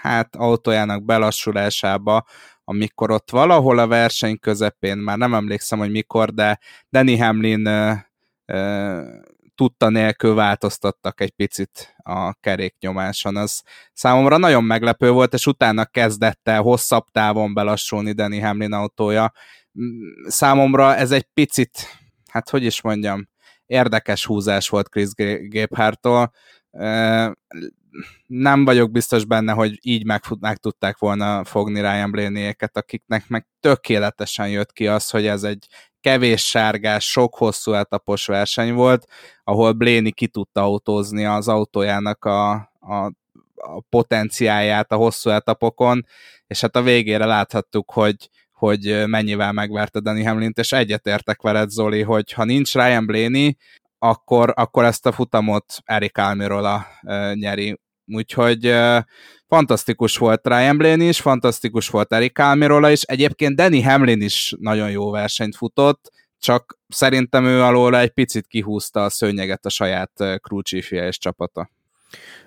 [0.02, 2.26] hát autójának belassulásába,
[2.64, 6.60] amikor ott valahol a verseny közepén, már nem emlékszem, hogy mikor, de
[6.92, 7.70] Danny Hamlin
[9.56, 13.36] tudta nélkül változtattak egy picit a keréknyomáson.
[13.36, 19.34] Az számomra nagyon meglepő volt, és utána kezdett el hosszabb távon belassulni Danny Hamlin autója.
[20.28, 22.00] Számomra ez egy picit,
[22.30, 23.30] hát hogy is mondjam,
[23.66, 25.10] érdekes húzás volt Chris
[25.50, 26.32] Gephardt-tól.
[28.28, 33.48] Nem vagyok biztos benne, hogy így meg, meg tudták volna fogni Ryan blaney akiknek meg
[33.60, 35.68] tökéletesen jött ki az, hogy ez egy
[36.04, 39.06] kevés sárgás, sok hosszú etapos verseny volt,
[39.44, 43.12] ahol Bléni ki tudta autózni az autójának a, a,
[43.56, 46.06] a potenciáját a hosszú etapokon,
[46.48, 52.02] és hát a végére láthattuk, hogy, hogy mennyivel megverte Danny Hamlint, és egyetértek veled, Zoli,
[52.02, 53.56] hogy ha nincs Ryan Blaney,
[54.04, 57.80] akkor, akkor ezt a futamot Eric Almirola uh, nyeri.
[58.06, 58.98] Úgyhogy uh,
[59.48, 64.92] fantasztikus volt Ryan Blaney is, fantasztikus volt Eric Almirola is, egyébként Danny Hamlin is nagyon
[64.92, 70.60] jó versenyt futott, csak szerintem ő alól egy picit kihúzta a szőnyeget a saját crew
[70.90, 71.70] és csapata.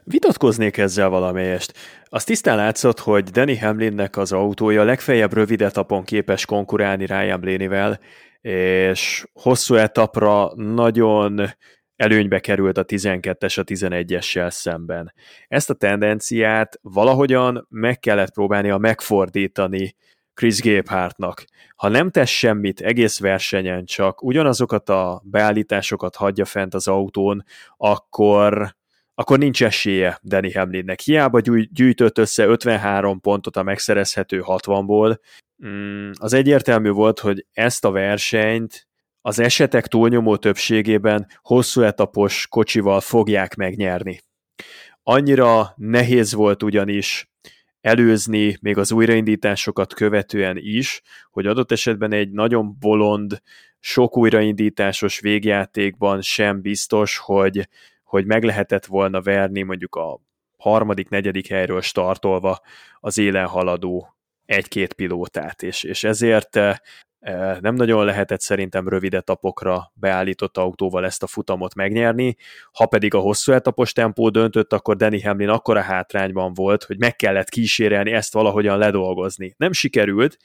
[0.04, 1.72] Vitatkoznék ezzel valamelyest.
[2.04, 8.00] Az tisztán látszott, hogy Danny Hamlinnek az autója legfeljebb rövid etapon képes konkurálni Ryan Blaney-vel,
[8.46, 11.40] és hosszú etapra nagyon
[11.96, 15.12] előnybe került a 12-es a 11-essel szemben.
[15.48, 19.94] Ezt a tendenciát valahogyan meg kellett próbálnia megfordítani
[20.34, 21.44] Chris Gabehardtnak.
[21.76, 27.44] Ha nem tesz semmit egész versenyen, csak ugyanazokat a beállításokat hagyja fent az autón,
[27.76, 28.76] akkor
[29.18, 31.00] akkor nincs esélye Danny Hamlinnek.
[31.00, 31.40] Hiába
[31.70, 35.18] gyűjtött össze 53 pontot a megszerezhető 60-ból.
[35.66, 38.86] Mm, az egyértelmű volt, hogy ezt a versenyt
[39.20, 44.20] az esetek túlnyomó többségében hosszú etapos kocsival fogják megnyerni.
[45.02, 47.30] Annyira nehéz volt ugyanis
[47.80, 53.42] előzni még az újraindításokat követően is, hogy adott esetben egy nagyon bolond,
[53.80, 57.68] sok újraindításos végjátékban sem biztos, hogy,
[58.06, 60.20] hogy meg lehetett volna verni mondjuk a
[60.56, 62.60] harmadik, negyedik helyről startolva
[63.00, 66.58] az élen haladó egy-két pilótát, és, és ezért
[67.60, 72.36] nem nagyon lehetett szerintem rövid etapokra beállított autóval ezt a futamot megnyerni,
[72.72, 77.16] ha pedig a hosszú etapos tempó döntött, akkor Danny Hamlin akkora hátrányban volt, hogy meg
[77.16, 79.54] kellett kísérelni ezt valahogyan ledolgozni.
[79.56, 80.36] Nem sikerült,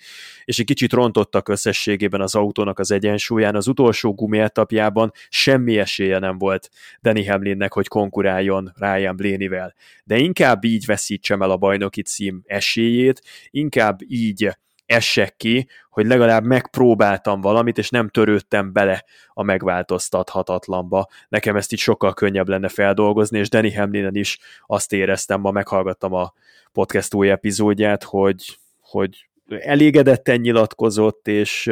[0.46, 3.56] és egy kicsit rontottak összességében az autónak az egyensúlyán.
[3.56, 6.70] Az utolsó gumi etapjában semmi esélye nem volt
[7.02, 9.74] Danny Hamlinnek, hogy konkuráljon Ryan Blaney-vel.
[10.04, 14.50] De inkább így veszítsem el a bajnoki cím esélyét, inkább így
[14.92, 21.08] essek ki, hogy legalább megpróbáltam valamit, és nem törődtem bele a megváltoztathatatlanba.
[21.30, 26.14] Nekem ezt így sokkal könnyebb lenne feldolgozni, és Danny Hamlinen is azt éreztem, ma meghallgattam
[26.14, 26.34] a
[26.72, 29.30] podcast új epizódját, hogy, hogy
[29.60, 31.72] elégedetten nyilatkozott, és,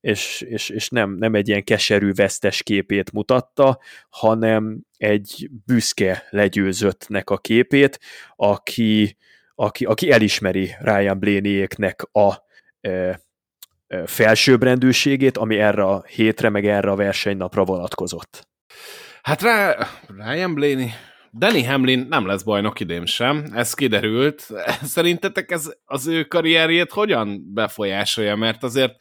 [0.00, 7.30] és, és, és nem, nem egy ilyen keserű vesztes képét mutatta, hanem egy büszke legyőzöttnek
[7.30, 8.00] a képét,
[8.36, 9.16] aki,
[9.54, 12.44] aki, aki elismeri Ryan Blaney-éknek a
[14.04, 18.48] felsőbbrendűségét, ami erre a hétre, meg erre a versenynapra vonatkozott.
[19.22, 19.76] Hát rá,
[20.08, 20.90] Ryan Blaney,
[21.32, 24.48] Danny Hamlin nem lesz bajnok idén sem, ez kiderült.
[24.94, 28.36] Szerintetek ez az ő karrierjét hogyan befolyásolja?
[28.36, 28.94] Mert azért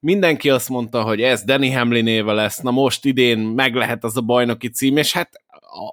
[0.00, 4.20] mindenki azt mondta, hogy ez Danny Hamlinével lesz, na most idén meg lehet az a
[4.20, 5.41] bajnoki cím, és hát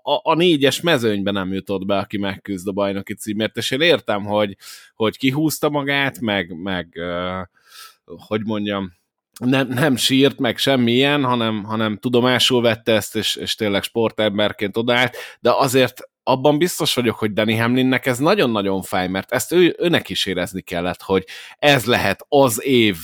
[0.03, 4.25] a, a, négyes mezőnyben nem jutott be, aki megküzd a bajnoki címért, és én értem,
[4.25, 4.57] hogy,
[4.95, 6.99] hogy kihúzta magát, meg, meg
[8.27, 8.97] hogy mondjam,
[9.39, 15.17] nem, nem sírt, meg semmilyen, hanem, hanem tudomásul vette ezt, és, és tényleg sportemberként odállt,
[15.39, 20.09] de azért abban biztos vagyok, hogy Danny Hamlinnek ez nagyon-nagyon fáj, mert ezt ő, őnek
[20.09, 21.25] is érezni kellett, hogy
[21.57, 22.97] ez lehet az év,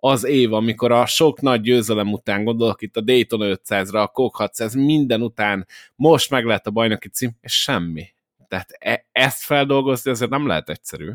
[0.00, 4.36] az év, amikor a sok nagy győzelem után, gondolok itt a Dayton 500-ra, a Coke
[4.42, 8.06] 600, minden után most meg lehet a bajnoki cím, és semmi.
[8.48, 11.10] Tehát e- ezt feldolgozni azért nem lehet egyszerű.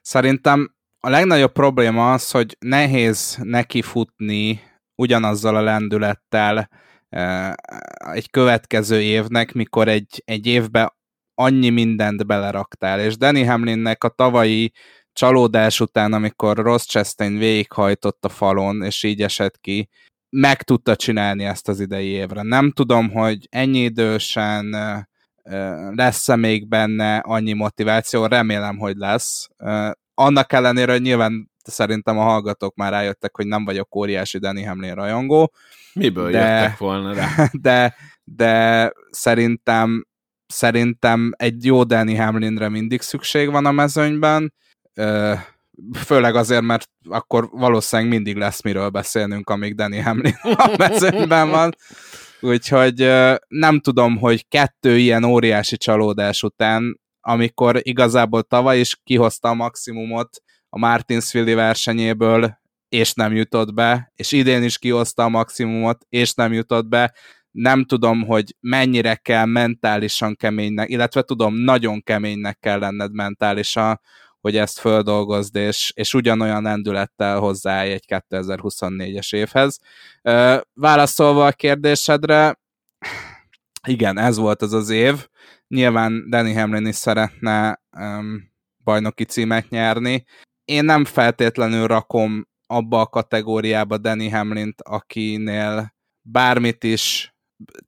[0.00, 4.60] Szerintem a legnagyobb probléma az, hogy nehéz neki futni
[4.94, 6.68] ugyanazzal a lendülettel
[7.08, 7.54] e,
[8.12, 10.96] egy következő évnek, mikor egy, egy évbe
[11.34, 14.72] annyi mindent beleraktál, és Danny Hamlinnek a tavalyi
[15.16, 19.88] csalódás után, amikor Ross Chastain végighajtott a falon, és így esett ki,
[20.30, 22.42] meg tudta csinálni ezt az idei évre.
[22.42, 24.76] Nem tudom, hogy ennyi idősen
[25.94, 29.48] lesz-e még benne annyi motiváció, remélem, hogy lesz.
[30.14, 34.94] Annak ellenére, hogy nyilván szerintem a hallgatók már rájöttek, hogy nem vagyok óriási Danny Hamlin
[34.94, 35.52] rajongó.
[35.92, 37.28] Miből de, jöttek volna rá?
[37.52, 37.94] De,
[38.24, 40.06] de szerintem
[40.46, 44.52] szerintem egy jó Danny Hamlinre mindig szükség van a mezőnyben,
[46.04, 51.74] főleg azért, mert akkor valószínűleg mindig lesz miről beszélnünk, amíg Danny Hamlin a mezőnyben van.
[52.40, 53.12] Úgyhogy
[53.48, 60.42] nem tudom, hogy kettő ilyen óriási csalódás után, amikor igazából tavaly is kihozta a maximumot
[60.68, 66.52] a Martinsville versenyéből, és nem jutott be, és idén is kihozta a maximumot, és nem
[66.52, 67.14] jutott be,
[67.50, 74.00] nem tudom, hogy mennyire kell mentálisan keménynek, illetve tudom, nagyon keménynek kell lenned mentálisan,
[74.46, 79.78] hogy ezt földolgozd, és, és ugyanolyan lendülettel hozzáállj egy 2024-es évhez.
[80.74, 82.60] Válaszolva a kérdésedre,
[83.86, 85.28] igen, ez volt az az év.
[85.68, 88.52] Nyilván Danny Hamlin is szeretne um,
[88.84, 90.24] bajnoki címet nyerni.
[90.64, 97.34] Én nem feltétlenül rakom abba a kategóriába Danny Hamlint, akinél bármit is,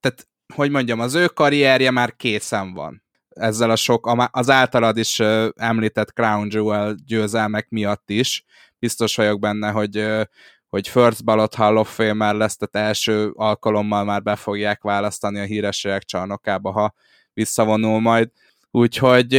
[0.01, 3.07] tehát hogy mondjam, az ő karrierje már készen van
[3.39, 5.21] ezzel a sok, az általad is
[5.55, 8.45] említett Crown Jewel győzelmek miatt is.
[8.79, 10.27] Biztos vagyok benne, hogy
[10.69, 15.45] hogy First Ballot Hall of Famer lesz, tehát első alkalommal már be fogják választani a
[15.45, 16.95] hírességek csarnokába, ha
[17.33, 18.31] visszavonul majd.
[18.71, 19.35] Úgyhogy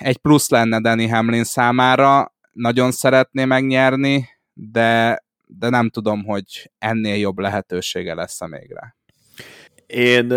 [0.00, 7.16] egy plusz lenne Danny Hamlin számára, nagyon szeretné megnyerni, de, de nem tudom, hogy ennél
[7.16, 8.94] jobb lehetősége lesz-e még rá.
[9.86, 10.28] Én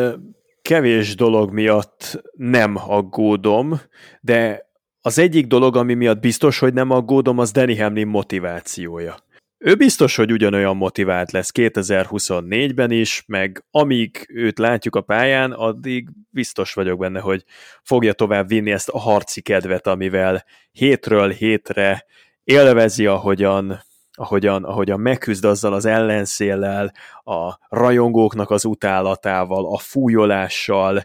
[0.65, 3.81] kevés dolog miatt nem aggódom,
[4.21, 4.69] de
[5.01, 9.15] az egyik dolog, ami miatt biztos, hogy nem aggódom, az Danny Hamlin motivációja.
[9.57, 16.09] Ő biztos, hogy ugyanolyan motivált lesz 2024-ben is, meg amíg őt látjuk a pályán, addig
[16.29, 17.43] biztos vagyok benne, hogy
[17.83, 22.05] fogja tovább vinni ezt a harci kedvet, amivel hétről hétre
[22.43, 23.84] élvezi, ahogyan
[24.15, 26.93] ahogyan, ahogyan megküzd azzal az ellenszéllel,
[27.23, 31.03] a rajongóknak az utálatával, a fújolással.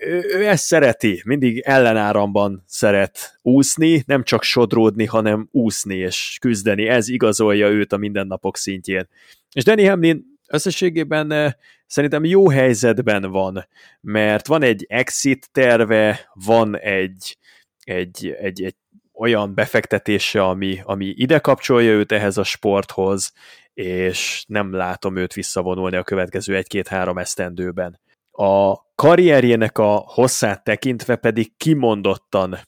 [0.00, 6.88] Ő, ezt szereti, mindig ellenáramban szeret úszni, nem csak sodródni, hanem úszni és küzdeni.
[6.88, 9.08] Ez igazolja őt a mindennapok szintjén.
[9.52, 11.56] És Danny Hamlin összességében
[11.86, 13.66] szerintem jó helyzetben van,
[14.00, 17.38] mert van egy exit terve, van egy,
[17.84, 18.76] egy, egy, egy
[19.14, 23.32] olyan befektetése, ami, ami ide kapcsolja őt ehhez a sporthoz,
[23.74, 28.00] és nem látom őt visszavonulni a következő egy-két-három esztendőben.
[28.30, 32.58] A karrierjének a hosszát tekintve pedig kimondottan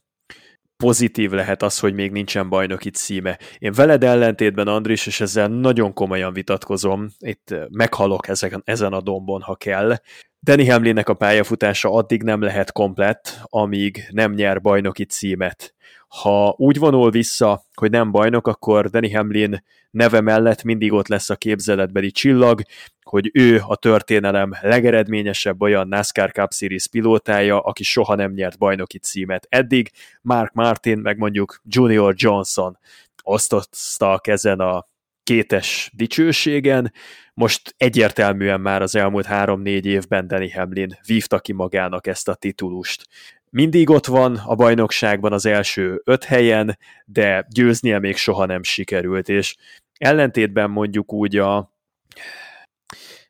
[0.76, 3.38] pozitív lehet az, hogy még nincsen bajnoki címe.
[3.59, 9.40] Én veled ellentétben, Andris, és ezzel nagyon komolyan vitatkozom, itt meghalok ezeken, ezen a dombon,
[9.40, 9.97] ha kell.
[10.42, 15.74] Danny Hamlinnek a pályafutása addig nem lehet komplett, amíg nem nyer bajnoki címet
[16.09, 21.31] ha úgy vonul vissza, hogy nem bajnok, akkor Danny Hamlin neve mellett mindig ott lesz
[21.31, 22.63] a képzeletbeli csillag,
[23.03, 28.99] hogy ő a történelem legeredményesebb olyan NASCAR Cup Series pilótája, aki soha nem nyert bajnoki
[28.99, 29.47] címet.
[29.49, 29.91] Eddig
[30.21, 32.79] Mark Martin, meg mondjuk Junior Johnson
[33.23, 34.87] osztottak ezen a
[35.23, 36.93] kétes dicsőségen,
[37.35, 43.07] most egyértelműen már az elmúlt három-négy évben Danny Hamlin vívta ki magának ezt a titulust
[43.55, 49.29] mindig ott van a bajnokságban az első öt helyen, de győznie még soha nem sikerült,
[49.29, 49.57] és
[49.99, 51.73] ellentétben mondjuk úgy a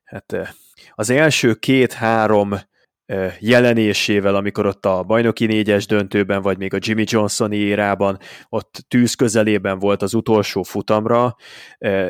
[0.05, 0.57] hát
[0.95, 2.55] az első két-három
[3.39, 9.15] jelenésével, amikor ott a bajnoki négyes döntőben, vagy még a Jimmy Johnsoni érában, ott tűz
[9.15, 11.37] közelében volt az utolsó futamra.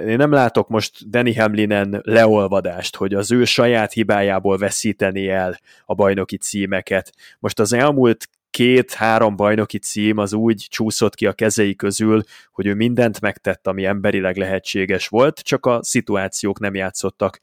[0.07, 5.95] Én nem látok most Danny Hamlinen leolvadást, hogy az ő saját hibájából veszíteni el a
[5.95, 7.13] bajnoki címeket.
[7.39, 12.23] Most az elmúlt két-három bajnoki cím az úgy csúszott ki a kezei közül,
[12.53, 17.41] hogy ő mindent megtett, ami emberileg lehetséges volt, csak a szituációk nem játszottak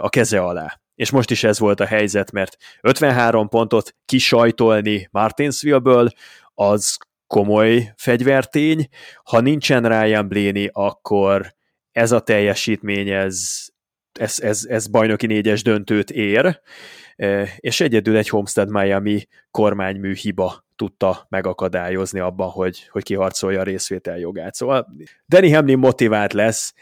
[0.00, 6.08] a keze alá és most is ez volt a helyzet, mert 53 pontot kisajtolni Martinsville-ből,
[6.54, 8.88] az komoly fegyvertény.
[9.24, 11.54] Ha nincsen Ryan Blaney, akkor
[11.92, 13.66] ez a teljesítmény, ez,
[14.12, 16.60] ez, ez, ez bajnoki négyes döntőt ér,
[17.16, 23.64] e, és egyedül egy Homestead Miami kormánymű hiba tudta megakadályozni abban, hogy, hogy kiharcolja a
[23.64, 24.54] részvétel jogát.
[24.54, 24.94] Szóval
[25.28, 26.74] Danny Hamlin motivált lesz,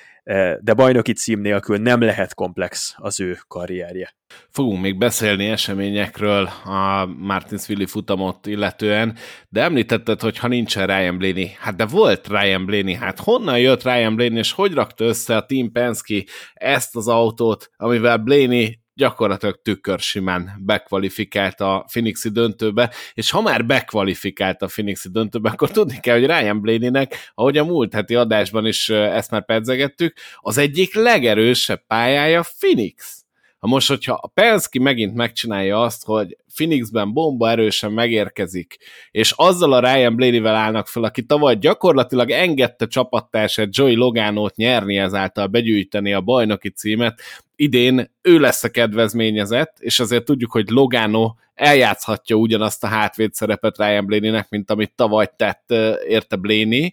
[0.61, 4.14] de bajnoki cím nélkül nem lehet komplex az ő karrierje.
[4.49, 9.16] Fogunk még beszélni eseményekről a Martinsville futamot illetően,
[9.49, 13.83] de említetted, hogy ha nincsen Ryan Blaney, hát de volt Ryan Blaney, hát honnan jött
[13.83, 16.23] Ryan Blaney, és hogy rakta össze a Team Penske
[16.55, 20.01] ezt az autót, amivel Blaney gyakorlatilag tükör
[20.59, 26.26] bekvalifikált a Phoenixi döntőbe, és ha már bekvalifikált a Phoenixi döntőbe, akkor tudni kell, hogy
[26.26, 32.45] Ryan Blaney-nek, ahogy a múlt heti adásban is ezt már pedzegettük, az egyik legerősebb pályája
[32.59, 33.22] Phoenix.
[33.62, 38.78] Ha most, hogyha a Penske megint megcsinálja azt, hogy Phoenixben bomba erősen megérkezik,
[39.10, 44.98] és azzal a Ryan Blaney-vel állnak fel, aki tavaly gyakorlatilag engedte csapattársát Joey Logánót nyerni
[44.98, 47.20] ezáltal begyűjteni a bajnoki címet,
[47.56, 53.78] idén ő lesz a kedvezményezett, és azért tudjuk, hogy Logano eljátszhatja ugyanazt a hátvéd szerepet
[53.78, 55.70] Ryan Blaney-nek, mint amit tavaly tett
[56.08, 56.92] érte Blaney,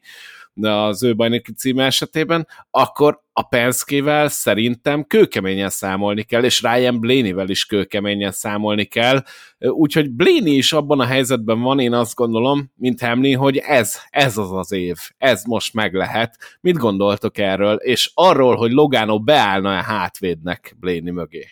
[0.64, 7.50] az ő bajnoki címe esetében, akkor a Penske-vel szerintem kőkeményen számolni kell, és Ryan Blaney-vel
[7.50, 9.24] is kőkeményen számolni kell,
[9.58, 14.38] úgyhogy Blaney is abban a helyzetben van, én azt gondolom, mint Hamlin, hogy ez, ez
[14.38, 16.38] az az év, ez most meg lehet.
[16.62, 21.48] Mit gondoltok erről, és arról, hogy Logano beállna a hátvédnek Blaney mögé?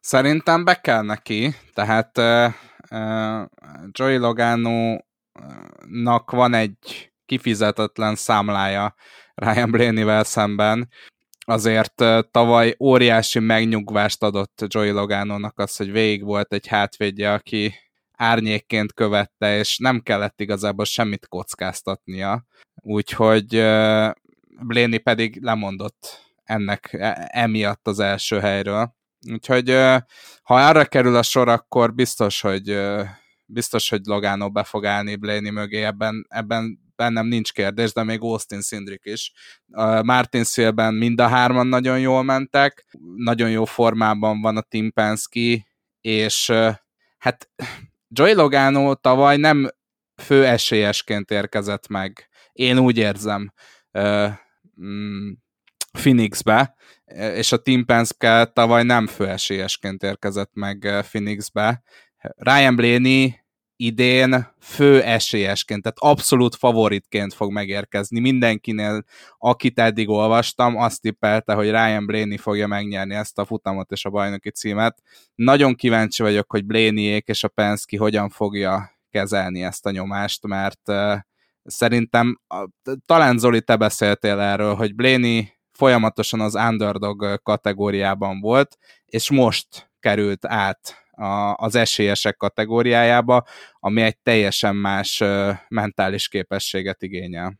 [0.00, 2.52] Szerintem be kell neki, tehát uh,
[2.90, 3.42] uh,
[3.90, 5.00] Joey Logano-nak
[6.30, 8.94] van egy kifizetetlen számlája
[9.34, 10.88] Ryan Blaney-vel szemben.
[11.46, 17.74] Azért tavaly óriási megnyugvást adott Joey Logano-nak az, hogy végig volt egy hátvédje, aki
[18.12, 22.44] árnyékként követte, és nem kellett igazából semmit kockáztatnia.
[22.74, 23.48] Úgyhogy
[24.60, 28.94] Blaney pedig lemondott ennek e, emiatt az első helyről.
[29.32, 29.70] Úgyhogy
[30.42, 32.78] ha arra kerül a sor, akkor biztos, hogy
[33.46, 38.20] biztos, hogy Logano be fog állni Blaney mögé, ebben, ebben bennem nincs kérdés, de még
[38.20, 39.32] Austin Szindrik is.
[40.02, 42.86] Martin Szélben mind a hárman nagyon jól mentek,
[43.16, 45.66] nagyon jó formában van a Tim Penske,
[46.00, 46.52] és
[47.18, 47.50] hát
[48.08, 49.70] Joey Logano tavaly nem
[50.22, 52.28] fő esélyesként érkezett meg.
[52.52, 53.52] Én úgy érzem
[54.82, 55.30] mm,
[55.92, 56.74] Phoenixbe,
[57.34, 60.78] és a Tim Penske tavaly nem fő esélyesként érkezett meg
[61.08, 61.82] Phoenixbe.
[62.36, 63.46] Ryan Blaney
[63.80, 68.20] idén fő esélyesként, tehát abszolút favoritként fog megérkezni.
[68.20, 69.04] Mindenkinél,
[69.38, 74.10] akit eddig olvastam, azt tippelte, hogy Ryan Blaney fogja megnyerni ezt a futamot és a
[74.10, 75.02] bajnoki címet.
[75.34, 80.92] Nagyon kíváncsi vagyok, hogy Blaneyék és a Penske hogyan fogja kezelni ezt a nyomást, mert
[81.64, 82.40] szerintem,
[83.06, 90.46] talán Zoli, te beszéltél erről, hogy Blaney folyamatosan az underdog kategóriában volt, és most került
[90.46, 93.44] át a, az esélyesek kategóriájába,
[93.80, 95.22] ami egy teljesen más
[95.68, 97.58] mentális képességet igényel.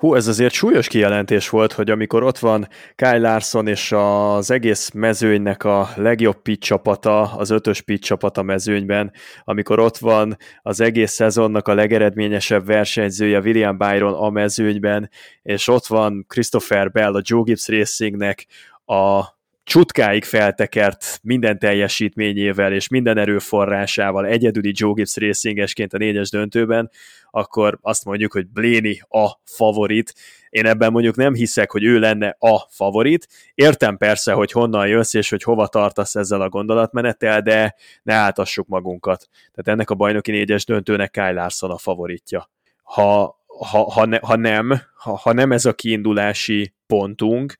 [0.00, 4.90] Hú, ez azért súlyos kijelentés volt, hogy amikor ott van Kyle Larson és az egész
[4.90, 9.12] mezőnynek a legjobb pitch csapata, az ötös pitch csapata mezőnyben,
[9.44, 15.10] amikor ott van az egész szezonnak a legeredményesebb versenyzője William Byron a mezőnyben,
[15.42, 18.46] és ott van Christopher Bell a Joe Gibbs Racingnek
[18.84, 19.24] a
[19.70, 26.90] csutkáig feltekert minden teljesítményével és minden erőforrásával egyedüli Joe Gibbs racingesként a négyes döntőben,
[27.30, 30.14] akkor azt mondjuk, hogy Bléni a favorit.
[30.48, 33.28] Én ebben mondjuk nem hiszek, hogy ő lenne a favorit.
[33.54, 38.66] Értem persze, hogy honnan jössz és hogy hova tartasz ezzel a gondolatmenettel, de ne áltassuk
[38.66, 39.28] magunkat.
[39.30, 42.50] Tehát ennek a bajnoki négyes döntőnek Kyle Larson a favoritja.
[42.82, 43.38] Ha,
[43.70, 47.56] ha, ha, ne, ha nem, ha, ha nem ez a kiindulási pontunk,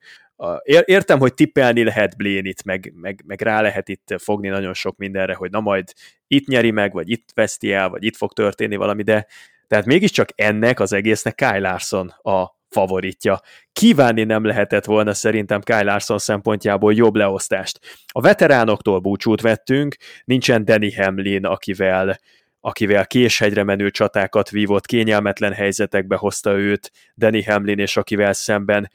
[0.63, 5.33] Értem, hogy tippelni lehet Blénit, meg, meg, meg rá lehet itt fogni nagyon sok mindenre,
[5.33, 5.93] hogy na majd
[6.27, 9.27] itt nyeri meg, vagy itt veszti el, vagy itt fog történni valami, de
[9.67, 13.41] tehát mégiscsak ennek az egésznek Kyle Larson a favoritja.
[13.73, 17.79] Kívánni nem lehetett volna szerintem Kyle Larson szempontjából jobb leosztást.
[18.07, 19.95] A veteránoktól búcsút vettünk,
[20.25, 22.19] nincsen Danny Hamlin, akivel
[22.63, 28.91] akivel késhegyre menő csatákat vívott, kényelmetlen helyzetekbe hozta őt Danny Hamlin, és akivel szemben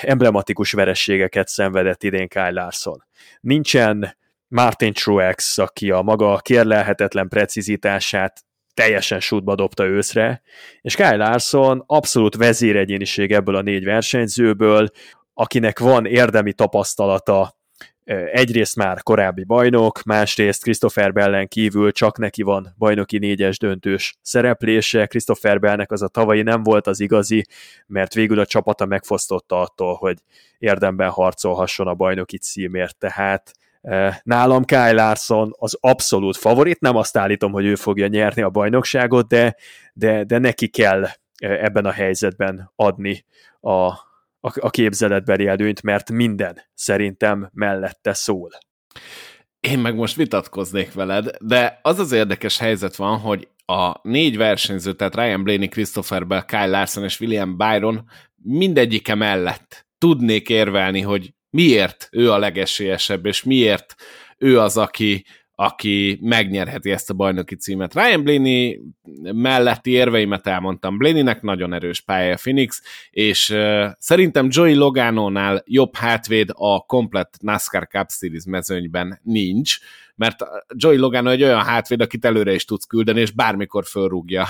[0.00, 3.04] emblematikus verességeket szenvedett idén Kyle Larson.
[3.40, 4.16] Nincsen
[4.48, 8.44] Martin Truex, aki a maga kérlelhetetlen precizitását
[8.74, 10.42] teljesen sútba dobta őszre,
[10.80, 14.88] és Kyle Larson abszolút vezéregyéniség ebből a négy versenyzőből,
[15.34, 17.56] akinek van érdemi tapasztalata
[18.32, 25.06] egyrészt már korábbi bajnok, másrészt Christopher Bellen kívül csak neki van bajnoki négyes döntős szereplése.
[25.06, 27.46] Christopher Bellnek az a tavalyi nem volt az igazi,
[27.86, 30.18] mert végül a csapata megfosztotta attól, hogy
[30.58, 33.52] érdemben harcolhasson a bajnoki címért, tehát
[34.22, 39.28] Nálam Kyle Larson az abszolút favorit, nem azt állítom, hogy ő fogja nyerni a bajnokságot,
[39.28, 39.56] de,
[39.92, 41.06] de, de neki kell
[41.38, 43.24] ebben a helyzetben adni
[43.60, 43.92] a,
[44.40, 48.50] a, a képzeletbeli előnyt, mert minden szerintem mellette szól.
[49.60, 54.92] Én meg most vitatkoznék veled, de az az érdekes helyzet van, hogy a négy versenyző,
[54.92, 58.04] tehát Ryan Blaney, Christopher Bell, Kyle Larson és William Byron
[58.42, 63.94] mindegyike mellett tudnék érvelni, hogy miért ő a legesélyesebb, és miért
[64.38, 65.24] ő az, aki
[65.58, 67.94] aki megnyerheti ezt a bajnoki címet.
[67.94, 68.80] Ryan Blaney
[69.32, 70.98] melletti érveimet elmondtam.
[70.98, 77.86] Blaneynek nagyon erős pálya Phoenix, és uh, szerintem Joey Logano-nál jobb hátvéd a komplet NASCAR
[77.88, 79.78] Cup Series mezőnyben nincs,
[80.14, 80.36] mert
[80.74, 84.46] Joey Logano egy olyan hátvéd, akit előre is tudsz küldeni, és bármikor fölrúgja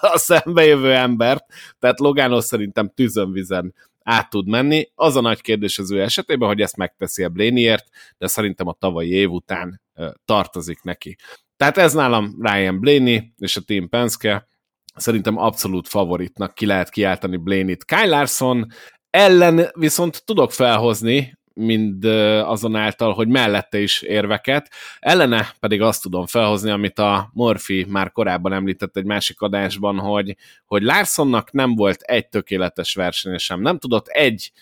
[0.00, 1.44] a szembejövő embert,
[1.78, 4.90] tehát Logano szerintem tűzönvizen át tud menni.
[4.94, 8.76] Az a nagy kérdés az ő esetében, hogy ezt megteszi a Blaneyért, de szerintem a
[8.78, 9.80] tavalyi év után
[10.24, 11.16] tartozik neki.
[11.56, 14.48] Tehát ez nálam Ryan Blaney és a Team Penske,
[14.94, 17.84] szerintem abszolút favoritnak ki lehet kiáltani Blaney-t.
[17.84, 18.66] Kyle Larson
[19.10, 22.04] ellen viszont tudok felhozni mind
[22.44, 24.70] azonáltal, hogy mellette is érveket.
[24.98, 30.36] Ellene pedig azt tudom felhozni, amit a Murphy már korábban említett egy másik adásban, hogy,
[30.64, 33.60] hogy Larsonnak nem volt egy tökéletes versenye sem.
[33.60, 34.52] Nem tudott egy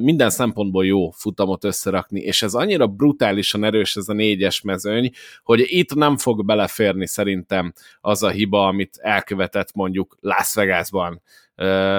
[0.00, 5.10] minden szempontból jó futamot összerakni, és ez annyira brutálisan erős ez a négyes mezőny,
[5.42, 11.22] hogy itt nem fog beleférni szerintem az a hiba, amit elkövetett mondjuk Las Vegasban,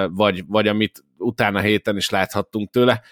[0.08, 3.02] vagy, vagy amit utána héten is láthattunk tőle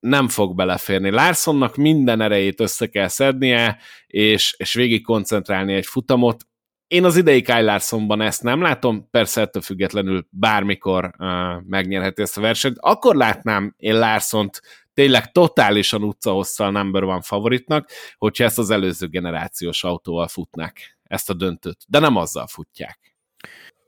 [0.00, 1.10] nem fog beleférni.
[1.10, 6.46] Larsonnak minden erejét össze kell szednie, és, és végig koncentrálni egy futamot.
[6.86, 11.28] Én az idei Kyle Larsonban ezt nem látom, persze ettől függetlenül bármikor uh,
[11.66, 12.76] megnyerheti ezt a versenyt.
[12.78, 14.60] Akkor látnám én Larsont
[14.94, 21.34] tényleg totálisan utcahosszal number one favoritnak, hogyha ezt az előző generációs autóval futnák ezt a
[21.34, 23.07] döntőt, de nem azzal futják.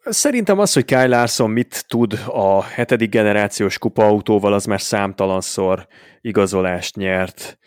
[0.02, 5.86] Szerintem az, hogy Kyle Larson mit tud a hetedik generációs kupaautóval, az már számtalanszor
[6.20, 7.58] igazolást nyert.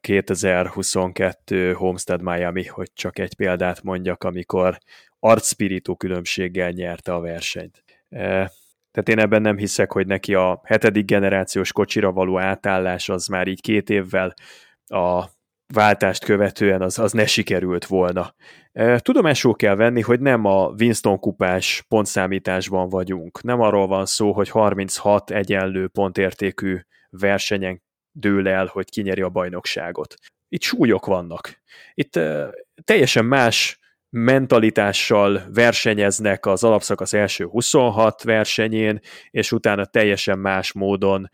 [0.00, 4.78] 2022 Homestead Miami, hogy csak egy példát mondjak, amikor
[5.18, 7.84] arcspirító különbséggel nyerte a versenyt.
[8.90, 13.46] Tehát én ebben nem hiszek, hogy neki a hetedik generációs kocsira való átállás az már
[13.46, 14.34] így két évvel
[14.86, 15.24] a
[15.74, 18.34] váltást követően az, az ne sikerült volna.
[18.96, 23.42] Tudomásul kell venni, hogy nem a Winston kupás pontszámításban vagyunk.
[23.42, 26.78] Nem arról van szó, hogy 36 egyenlő pontértékű
[27.10, 27.82] versenyen
[28.12, 30.14] dől el, hogy kinyeri a bajnokságot.
[30.48, 31.62] Itt súlyok vannak.
[31.94, 32.18] Itt
[32.84, 33.78] teljesen más
[34.10, 39.00] mentalitással versenyeznek az alapszakasz első 26 versenyén,
[39.30, 41.30] és utána teljesen más módon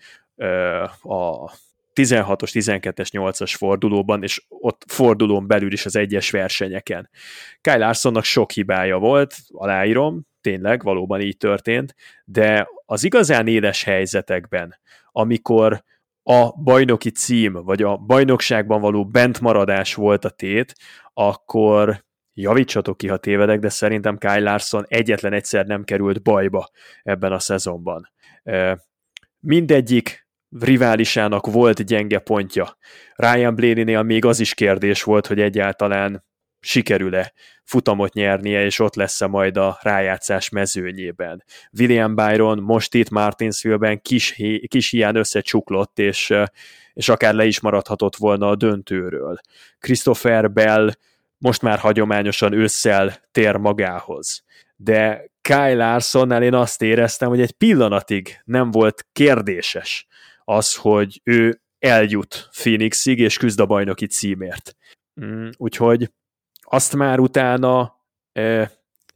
[1.03, 1.51] a
[1.95, 7.11] 16-os, 12-es, 8-as fordulóban, és ott fordulón belül is az egyes versenyeken.
[7.61, 11.95] Kyle Larsonnak sok hibája volt, aláírom, tényleg, valóban így történt,
[12.25, 14.79] de az igazán éles helyzetekben,
[15.13, 15.85] amikor
[16.23, 20.75] a bajnoki cím, vagy a bajnokságban való bentmaradás volt a tét,
[21.13, 26.69] akkor javítsatok ki, ha tévedek, de szerintem Kyle Larson egyetlen egyszer nem került bajba
[27.03, 28.13] ebben a szezonban.
[29.41, 30.24] Mindegyik
[30.61, 32.77] riválisának volt gyenge pontja.
[33.15, 36.25] Ryan Blaney-nél még az is kérdés volt, hogy egyáltalán
[36.61, 37.33] sikerül-e
[37.65, 41.45] futamot nyernie, és ott lesz-e majd a rájátszás mezőnyében.
[41.79, 46.33] William Byron most itt Martinsville-ben kis, kis hián összecsuklott, és,
[46.93, 49.39] és akár le is maradhatott volna a döntőről.
[49.79, 50.91] Christopher Bell
[51.39, 54.45] most már hagyományosan ősszel tér magához.
[54.77, 60.07] De Kyle Larsonnál én azt éreztem, hogy egy pillanatig nem volt kérdéses,
[60.45, 64.77] az, hogy ő eljut Phoenixig, és küzd a bajnoki címért.
[65.25, 66.11] Mm, úgyhogy
[66.61, 67.97] azt már utána
[68.33, 68.71] e,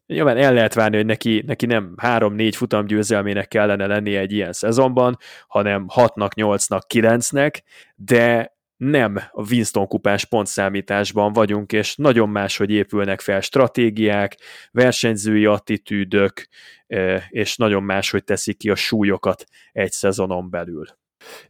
[0.06, 4.52] nyilván el lehet várni, hogy neki, neki nem 3-4 futam győzelmének kellene lennie egy ilyen
[4.52, 5.16] szezonban,
[5.48, 7.60] hanem 6-nak, 8-nak, 9-nek,
[7.96, 14.36] de nem a Winston kupás pontszámításban vagyunk, és nagyon máshogy épülnek fel stratégiák,
[14.70, 16.48] versenyzői attitűdök,
[17.28, 20.97] és nagyon máshogy teszik ki a súlyokat egy szezonon belül.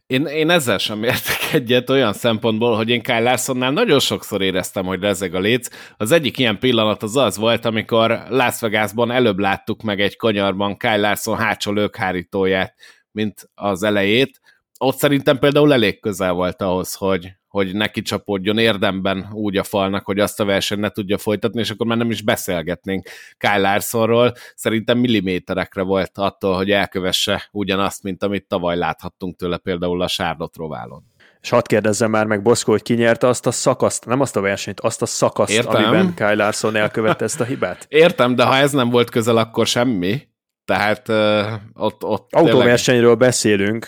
[0.07, 4.85] Én, én ezzel sem értek egyet olyan szempontból, hogy én Kyle Larsonnál nagyon sokszor éreztem,
[4.85, 5.67] hogy rezeg a léc.
[5.97, 10.77] Az egyik ilyen pillanat az az volt, amikor Las Vegasban előbb láttuk meg egy kanyarban
[10.77, 12.75] Kyle Larson hátsó lökhárítóját,
[13.11, 14.39] mint az elejét.
[14.77, 20.05] Ott szerintem például elég közel volt ahhoz, hogy, hogy neki csapódjon érdemben úgy a falnak,
[20.05, 23.07] hogy azt a versenyt ne tudja folytatni, és akkor már nem is beszélgetnénk
[23.37, 24.33] Kyle Larsonról.
[24.55, 30.59] Szerintem milliméterekre volt attól, hogy elkövesse ugyanazt, mint amit tavaly láthattunk tőle például a Charlotte
[30.59, 31.03] roválon.
[31.41, 34.79] És hadd kérdezzem már meg, Boszko, hogy kinyerte azt a szakaszt, nem azt a versenyt,
[34.79, 35.83] azt a szakaszt, Értem.
[35.83, 37.85] amiben Kyle Larson elkövette ezt a hibát?
[37.89, 40.27] Értem, de ha ez nem volt közel, akkor semmi.
[40.69, 41.09] Tehát
[41.73, 43.17] ott, ott Autóversenyről tényleg...
[43.17, 43.87] beszélünk,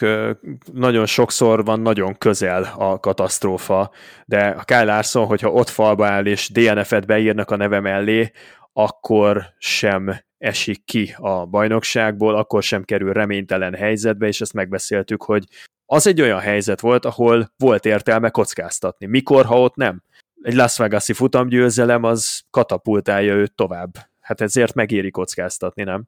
[0.74, 3.92] nagyon sokszor van nagyon közel a katasztrófa,
[4.26, 8.32] de a Kyle Larson, hogyha ott falba áll és DNF-et beírnak a neve mellé,
[8.74, 15.44] akkor sem esik ki a bajnokságból, akkor sem kerül reménytelen helyzetbe, és ezt megbeszéltük, hogy
[15.86, 19.06] az egy olyan helyzet volt, ahol volt értelme kockáztatni.
[19.06, 20.04] Mikor, ha ott nem?
[20.42, 23.92] egy Las Vegas-i futamgyőzelem az katapultálja őt tovább.
[24.20, 26.04] Hát ezért megéri kockáztatni, nem?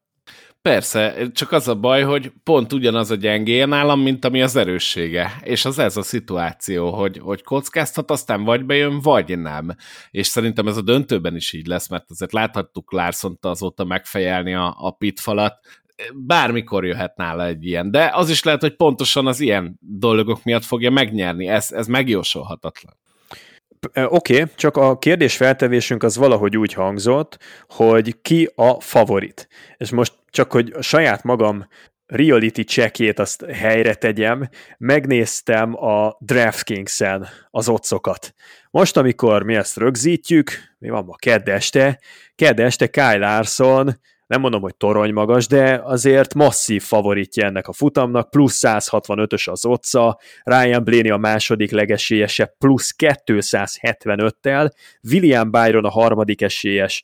[0.69, 5.40] Persze, csak az a baj, hogy pont ugyanaz a gyengéje nálam, mint ami az erőssége.
[5.41, 9.76] És az ez a szituáció, hogy, hogy kockáztat, aztán vagy bejön, vagy nem.
[10.11, 14.76] És szerintem ez a döntőben is így lesz, mert azért láthattuk larson azóta megfejelni a,
[14.77, 15.60] a pitfalat,
[16.15, 20.64] bármikor jöhet nála egy ilyen, de az is lehet, hogy pontosan az ilyen dolgok miatt
[20.64, 22.94] fogja megnyerni, ez, ez megjósolhatatlan.
[23.93, 27.38] Oké, okay, csak a kérdés feltevésünk az valahogy úgy hangzott,
[27.68, 29.47] hogy ki a favorit.
[29.77, 31.68] És most csak, hogy a saját magam
[32.05, 38.34] reality checkjét azt helyre tegyem, megnéztem a DraftKings-en az otcokat.
[38.72, 41.99] Most, amikor mi ezt rögzítjük, mi van ma, kedd este,
[42.35, 47.74] kedd este Kyle Larson nem mondom, hogy torony magas, de azért masszív favoritja ennek a
[47.74, 54.72] futamnak, plusz 165-ös az otca, Ryan Blaney a második legesélyesebb, plusz 275-tel,
[55.12, 57.04] William Byron a harmadik esélyes,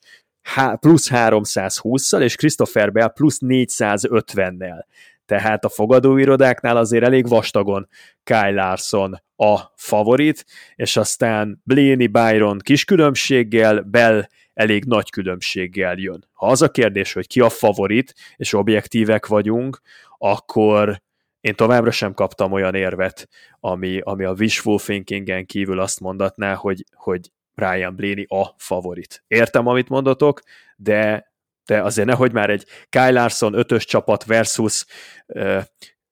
[0.80, 4.84] plusz 320-szal, és Christopher Bell plusz 450-nel.
[5.26, 7.88] Tehát a fogadóirodáknál azért elég vastagon
[8.22, 10.44] Kyle Larson a favorit,
[10.74, 14.26] és aztán Blaney Byron kis különbséggel, Bell
[14.60, 16.28] elég nagy különbséggel jön.
[16.32, 19.80] Ha az a kérdés, hogy ki a favorit, és objektívek vagyunk,
[20.18, 21.02] akkor
[21.40, 23.28] én továbbra sem kaptam olyan érvet,
[23.60, 29.24] ami, ami a wishful thinkingen kívül azt mondatná, hogy, hogy Ryan Blaney a favorit.
[29.26, 30.40] Értem, amit mondotok,
[30.76, 31.28] de
[31.66, 34.84] de azért nehogy már egy Kyle Larson ötös csapat versus
[35.26, 35.58] ö,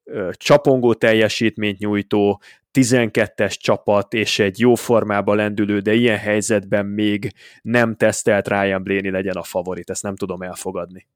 [0.04, 2.40] ö, csapongó teljesítményt nyújtó
[2.80, 7.32] 12-es csapat és egy jó formában lendülő, de ilyen helyzetben még
[7.62, 11.06] nem tesztelt Ryan Blaney legyen a favorit, ezt nem tudom elfogadni.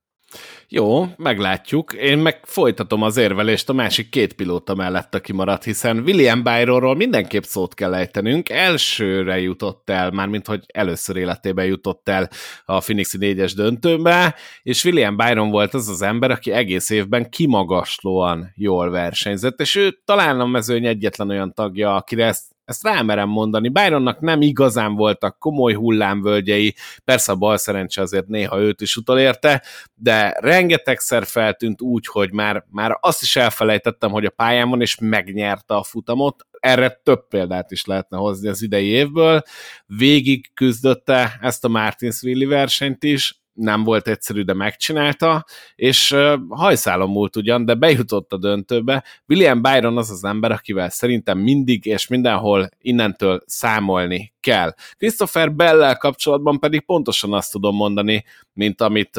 [0.68, 1.92] Jó, meglátjuk.
[1.92, 6.94] Én meg folytatom az érvelést a másik két pilóta mellett, aki maradt, hiszen William Byronról
[6.96, 8.48] mindenképp szót kell ejtenünk.
[8.48, 12.28] Elsőre jutott el, mármint hogy először életében jutott el
[12.64, 18.52] a Phoenixi négyes döntőbe, és William Byron volt az az ember, aki egész évben kimagaslóan
[18.56, 23.68] jól versenyzett, és ő talán a mezőny egyetlen olyan tagja, akire ezt ezt rámerem mondani.
[23.68, 26.74] Byronnak nem igazán voltak komoly hullámvölgyei,
[27.04, 29.62] persze a bal szerencse azért néha őt is utolérte,
[29.94, 34.96] de rengetegszer feltűnt úgy, hogy már, már azt is elfelejtettem, hogy a pályán van, és
[35.00, 36.46] megnyerte a futamot.
[36.58, 39.42] Erre több példát is lehetne hozni az idei évből.
[39.86, 46.16] Végig küzdötte ezt a Martinsville versenyt is, nem volt egyszerű, de megcsinálta, és
[46.48, 49.04] hajszálom múlt ugyan, de bejutott a döntőbe.
[49.28, 54.74] William Byron az az ember, akivel szerintem mindig és mindenhol innentől számolni kell.
[54.96, 59.16] Christopher Bellel kapcsolatban pedig pontosan azt tudom mondani, mint amit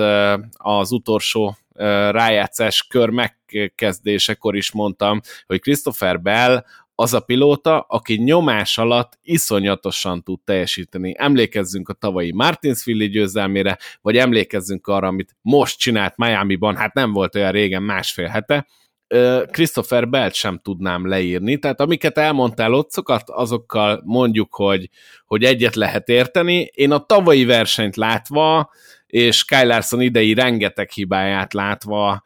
[0.52, 1.58] az utolsó
[2.12, 6.64] rájátszás kör megkezdésekor is mondtam, hogy Christopher Bell
[6.96, 11.14] az a pilóta, aki nyomás alatt iszonyatosan tud teljesíteni.
[11.18, 17.36] Emlékezzünk a tavalyi Martinsville győzelmére, vagy emlékezzünk arra, amit most csinált Miami-ban, hát nem volt
[17.36, 18.68] olyan régen, másfél hete,
[19.52, 22.92] Christopher Belt sem tudnám leírni, tehát amiket elmondtál ott,
[23.26, 24.90] azokkal mondjuk, hogy,
[25.26, 26.72] hogy egyet lehet érteni.
[26.74, 28.72] Én a tavalyi versenyt látva,
[29.08, 32.24] és Kyle Larson idei rengeteg hibáját látva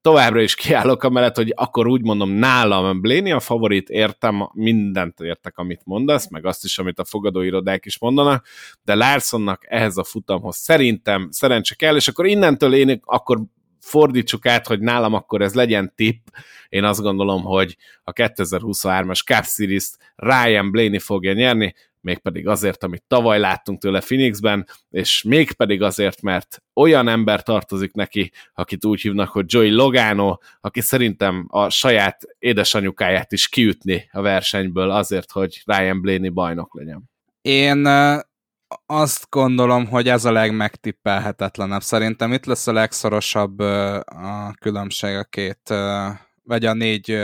[0.00, 5.58] továbbra is kiállok amellett, hogy akkor úgy mondom, nálam Blaney a favorit, értem, mindent értek,
[5.58, 8.46] amit mondasz, meg azt is, amit a fogadóirodák is mondanak,
[8.82, 13.40] de Larsonnak ehhez a futamhoz szerintem szerencse kell, és akkor innentől én akkor
[13.80, 16.26] fordítsuk át, hogy nálam akkor ez legyen tipp.
[16.68, 23.04] Én azt gondolom, hogy a 2023-as Cup Series-t Ryan Blaney fogja nyerni, mégpedig azért, amit
[23.06, 29.28] tavaly láttunk tőle Phoenixben, és mégpedig azért, mert olyan ember tartozik neki, akit úgy hívnak,
[29.28, 36.00] hogy Joey Logano, aki szerintem a saját édesanyukáját is kiütni a versenyből azért, hogy Ryan
[36.00, 37.10] Blaney bajnok legyen.
[37.42, 37.86] Én
[38.86, 41.82] azt gondolom, hogy ez a legmegtippelhetetlenebb.
[41.82, 45.74] Szerintem itt lesz a legszorosabb a különbség a két
[46.42, 47.18] vagy a négy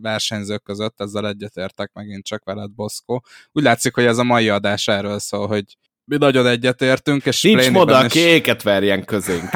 [0.00, 3.24] versenyző között, ezzel egyetértek megint csak veled, Boszkó.
[3.52, 5.64] Úgy látszik, hogy ez a mai adás erről szól, hogy
[6.04, 8.04] mi nagyon egyetértünk, és Nincs moda, is...
[8.04, 9.50] aki éket verjen közénk.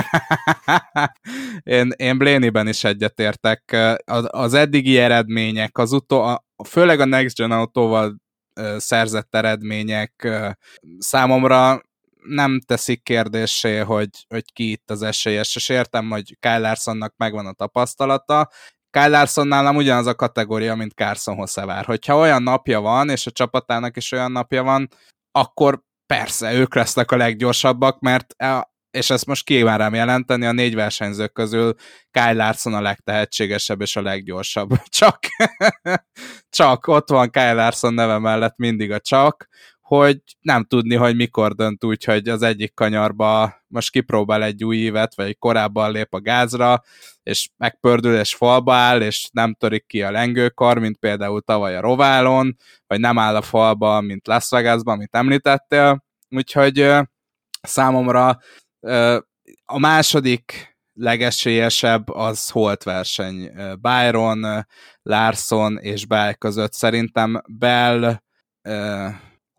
[1.63, 3.77] én, én Bléniben is egyetértek.
[4.27, 8.17] Az eddigi eredmények, az utó, főleg a Next Gen autóval
[8.77, 10.29] szerzett eredmények
[10.99, 11.81] számomra
[12.23, 17.47] nem teszik kérdésé, hogy, hogy ki itt az esélyes, és értem, hogy Kyle Larsonnak megvan
[17.47, 18.51] a tapasztalata,
[18.91, 21.85] Kyle Larson nálam ugyanaz a kategória, mint Carson Hossevár.
[21.85, 24.89] Hogyha olyan napja van, és a csapatának is olyan napja van,
[25.33, 28.35] akkor persze, ők lesznek a leggyorsabbak, mert
[28.91, 31.75] és ezt most kívánom jelenteni, a négy versenyző közül
[32.11, 34.71] Kyle Larson a legtehetségesebb és a leggyorsabb.
[34.99, 35.19] Csak,
[36.49, 39.49] csak ott van Kyle Larson neve mellett mindig a csak,
[39.97, 44.77] hogy nem tudni, hogy mikor dönt úgy, hogy az egyik kanyarba most kipróbál egy új
[44.77, 46.83] évet, vagy korábban lép a gázra,
[47.23, 51.81] és megpördül, és falba áll, és nem törik ki a lengőkar, mint például tavaly a
[51.81, 52.57] Roválon,
[52.87, 56.05] vagy nem áll a falba, mint Las Vegasban, amit említettél.
[56.29, 56.93] Úgyhogy
[57.63, 58.39] számomra
[59.65, 63.51] a második legesélyesebb az Holt verseny.
[63.81, 64.67] Byron,
[65.03, 68.23] Larson és Bell között szerintem Bell,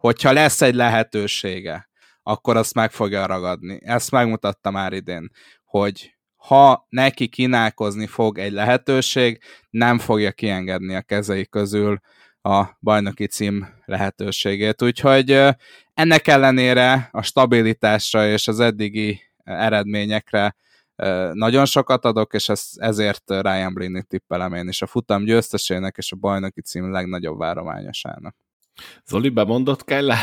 [0.02, 1.90] hogyha lesz egy lehetősége,
[2.23, 3.80] akkor azt meg fogja ragadni.
[3.84, 5.32] Ezt megmutatta már idén,
[5.65, 11.99] hogy ha neki kínálkozni fog egy lehetőség, nem fogja kiengedni a kezei közül
[12.41, 14.82] a bajnoki cím lehetőségét.
[14.82, 15.32] Úgyhogy
[15.94, 20.56] ennek ellenére a stabilitásra és az eddigi eredményekre
[21.34, 26.11] nagyon sokat adok, és ez, ezért Ryan Blaney tippelem én is a futam győztesének és
[26.11, 28.36] a bajnoki cím legnagyobb várományosának.
[29.05, 30.17] Zoli, bemondott Kyle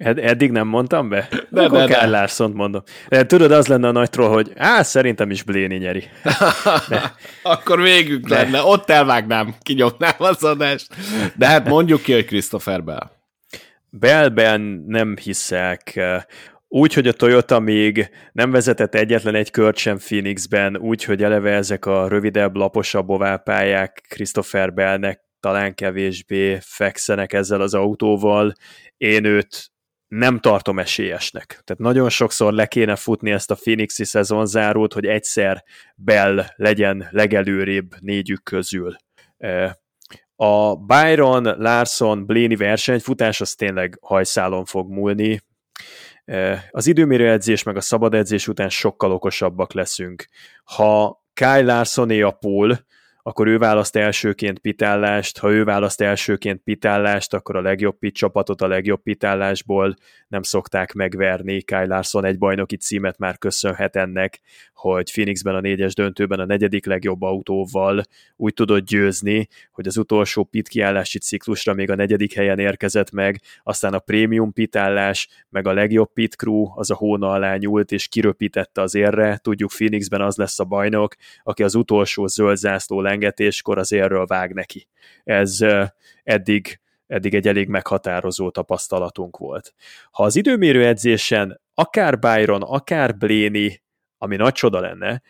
[0.00, 1.28] Ed- eddig nem mondtam be?
[1.48, 2.82] De, Akkor de, Kyle Larson-t mondom.
[3.08, 6.04] De tudod, az lenne a nagy troll, hogy á, szerintem is Bléni nyeri.
[6.88, 7.14] De.
[7.42, 8.34] Akkor végünk de.
[8.34, 8.62] lenne.
[8.62, 10.86] Ott elvágnám, kinyomnám az adást.
[11.36, 13.10] De hát mondjuk ki, hogy Christopher Bell.
[13.90, 16.00] Bellben nem hiszek.
[16.68, 21.50] Úgy, hogy a Toyota még nem vezetett egyetlen egy kört sem Phoenixben, úgy, hogy eleve
[21.50, 28.52] ezek a rövidebb, laposabb oválpályák Christopher Bellnek talán kevésbé fekszenek ezzel az autóval.
[28.96, 29.70] Én őt
[30.08, 31.46] nem tartom esélyesnek.
[31.46, 35.64] Tehát nagyon sokszor le kéne futni ezt a Phoenixi szezonzárót, hogy egyszer
[35.94, 38.96] Bell legyen legelőrébb négyük közül.
[40.36, 45.40] A Byron, Larson, Blaney versenyfutás az tényleg hajszálon fog múlni.
[46.70, 50.26] Az időmérő edzés meg a szabad edzés után sokkal okosabbak leszünk.
[50.64, 52.84] Ha Kyle Larsoné a pól,
[53.22, 58.60] akkor ő választ elsőként pitállást, ha ő választ elsőként pitállást, akkor a legjobb pit csapatot
[58.60, 59.96] a legjobb pitállásból
[60.28, 61.62] nem szokták megverni.
[61.62, 64.40] Kyle Larson egy bajnoki címet már köszönhet ennek,
[64.74, 68.02] hogy Phoenixben a négyes döntőben a negyedik legjobb autóval
[68.36, 73.40] úgy tudott győzni, hogy az utolsó pit kiállási ciklusra még a negyedik helyen érkezett meg,
[73.62, 78.08] aztán a prémium pitállás, meg a legjobb pit crew az a hóna alá nyúlt, és
[78.08, 79.36] kiröpítette az érre.
[79.36, 84.52] Tudjuk, Phoenixben az lesz a bajnok, aki az utolsó zöld zászló lengetéskor az érről vág
[84.52, 84.88] neki.
[85.24, 85.58] Ez
[86.22, 86.80] eddig
[87.10, 89.74] eddig egy elég meghatározó tapasztalatunk volt.
[90.10, 93.82] Ha az időmérő edzésen akár Byron, akár Bléni,
[94.18, 95.22] ami nagy csoda lenne,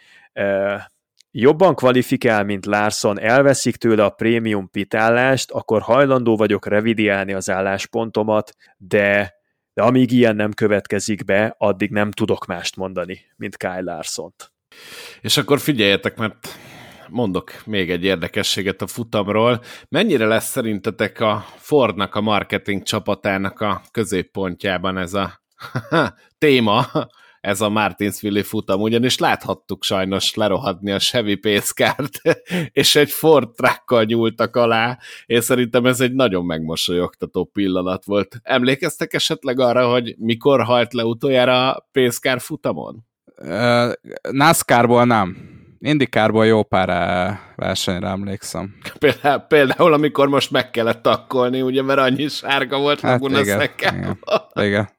[1.30, 8.54] jobban kvalifikál, mint Larson, elveszik tőle a prémium pitállást, akkor hajlandó vagyok revidiálni az álláspontomat,
[8.76, 9.34] de,
[9.72, 14.52] de amíg ilyen nem következik be, addig nem tudok mást mondani, mint Kyle Larson-t.
[15.20, 16.48] És akkor figyeljetek, mert
[17.10, 19.60] mondok még egy érdekességet a futamról.
[19.88, 25.42] Mennyire lesz szerintetek a Fordnak, a marketing csapatának a középpontjában ez a
[26.38, 26.86] téma,
[27.40, 32.20] ez a Martinsville futam, ugyanis láthattuk sajnos lerohadni a Chevy pénzkárt,
[32.72, 38.40] és egy Ford truckkal nyúltak alá, és szerintem ez egy nagyon megmosolyogtató pillanat volt.
[38.42, 43.04] Emlékeztek esetleg arra, hogy mikor halt le utoljára a pénzkár futamon?
[43.36, 43.92] Uh,
[44.30, 45.58] NASCAR-ból nem.
[45.82, 48.74] Indikárból jó pár eh, versenyre emlékszem.
[48.98, 53.60] Például, például, amikor most meg kellett takkolni, ugye, mert annyi sárga volt hát magun igen,
[53.60, 54.18] a igen,
[54.54, 54.90] igen.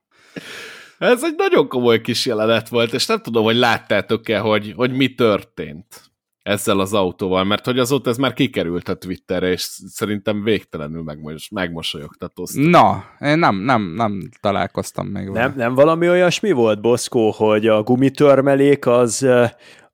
[0.98, 5.14] Ez egy nagyon komoly kis jelenet volt, és nem tudom, hogy láttátok-e, hogy, hogy mi
[5.14, 6.12] történt
[6.44, 11.50] ezzel az autóval, mert hogy azóta ez már kikerült a Twitterre, és szerintem végtelenül megmos,
[11.50, 12.48] megmosolyogtató.
[12.54, 15.46] Na, én nem, nem, nem találkoztam még vele.
[15.46, 19.28] Nem, nem valami olyasmi volt, Boszkó, hogy a gumitörmelék az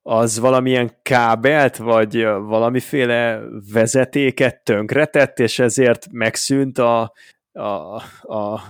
[0.08, 3.40] az valamilyen kábelt, vagy valamiféle
[3.72, 7.12] vezetéket tönkretett, és ezért megszűnt a,
[7.52, 8.62] a, a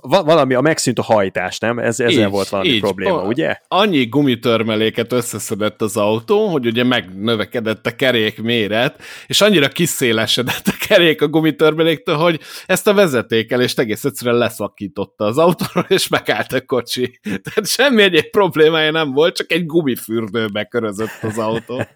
[0.00, 1.78] valami, a megszűnt a hajtás, nem?
[1.78, 2.80] Ez, ezzel így, volt valami így.
[2.80, 3.56] probléma, a, ugye?
[3.68, 10.86] Annyi gumitörmeléket összeszedett az autó, hogy ugye megnövekedett a kerék méret, és annyira kiszélesedett a
[10.88, 16.64] kerék a gumitörmeléktől, hogy ezt a vezetékelést egész egyszerűen leszakította az autóról, és megállt a
[16.64, 17.20] kocsi.
[17.22, 21.86] Tehát semmi egyéb problémája nem volt, csak egy gumifürdőbe körözött az autó.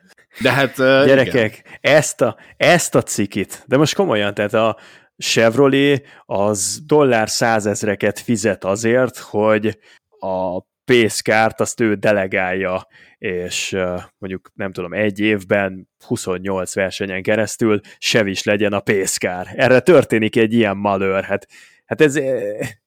[0.41, 0.77] De hát...
[0.77, 1.95] Gyerekek, igen.
[1.97, 4.77] ezt a, ezt a cikit, de most komolyan, tehát a,
[5.19, 9.79] Chevrolet az dollár százezreket fizet azért, hogy
[10.21, 12.87] a pénzkárt azt ő delegálja,
[13.19, 13.77] és
[14.19, 19.53] mondjuk nem tudom, egy évben 28 versenyen keresztül se is legyen a pénzkár.
[19.57, 21.25] Erre történik egy ilyen malőr.
[21.25, 21.47] Hát,
[21.85, 22.17] hát ez,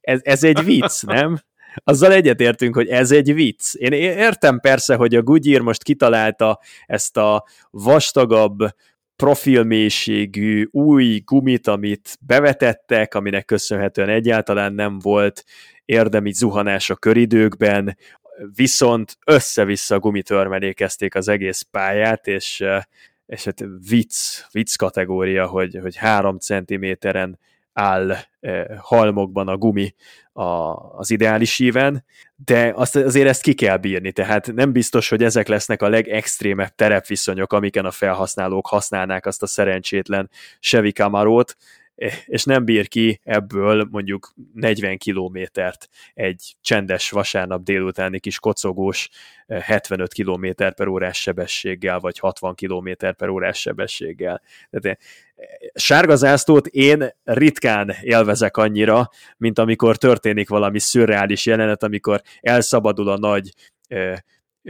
[0.02, 1.40] ez, ez egy vicc, nem?
[1.84, 3.74] Azzal egyetértünk, hogy ez egy vicc.
[3.74, 8.58] Én értem persze, hogy a Goodyear most kitalálta ezt a vastagabb
[9.24, 15.44] profilmélységű új gumit, amit bevetettek, aminek köszönhetően egyáltalán nem volt
[15.86, 17.98] érdemi zuhanás a köridőkben,
[18.56, 22.64] viszont össze-vissza gumitörmelékezték az egész pályát, és,
[23.26, 27.40] és hát vicc, vicc kategória, hogy, hogy három centiméteren
[27.80, 29.96] áll eh, halmokban a gumi
[30.34, 30.44] a,
[30.98, 32.06] az ideális íven,
[32.46, 36.76] de azt, azért ezt ki kell bírni, tehát nem biztos, hogy ezek lesznek a legextrémebb
[36.76, 40.30] terepviszonyok, amiken a felhasználók használnák azt a szerencsétlen
[40.60, 41.58] Chevy Camaro-t,
[42.26, 49.10] és nem bír ki ebből mondjuk 40 kilométert egy csendes vasárnap délutáni kis kocogós
[49.48, 54.42] 75 km per órás sebességgel, vagy 60 km per órás sebességgel.
[54.70, 55.00] Tehát
[55.74, 63.18] sárga zászlót én ritkán élvezek annyira, mint amikor történik valami szürreális jelenet, amikor elszabadul a
[63.18, 63.54] nagy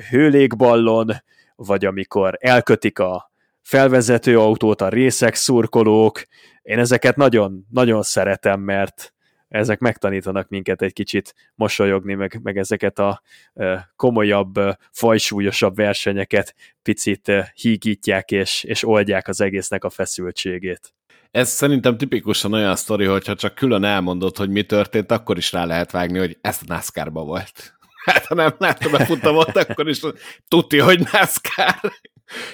[0.10, 1.12] hőlégballon,
[1.56, 3.29] vagy amikor elkötik a
[3.70, 6.24] felvezető autót, a részek, szurkolók.
[6.62, 9.14] Én ezeket nagyon, nagyon szeretem, mert
[9.48, 13.22] ezek megtanítanak minket egy kicsit mosolyogni, meg, meg ezeket a
[13.96, 14.60] komolyabb,
[14.92, 20.94] fajsúlyosabb versenyeket picit hígítják és, és oldják az egésznek a feszültségét.
[21.32, 25.66] Ez szerintem tipikusan olyan sztori, hogyha csak külön elmondod, hogy mi történt, akkor is rá
[25.66, 27.54] lehet vágni, hogy ez NASCAR-ba volt.
[28.06, 30.00] Hát ha nem láttam a futamot, akkor is
[30.48, 31.92] tudja, hogy NASCAR.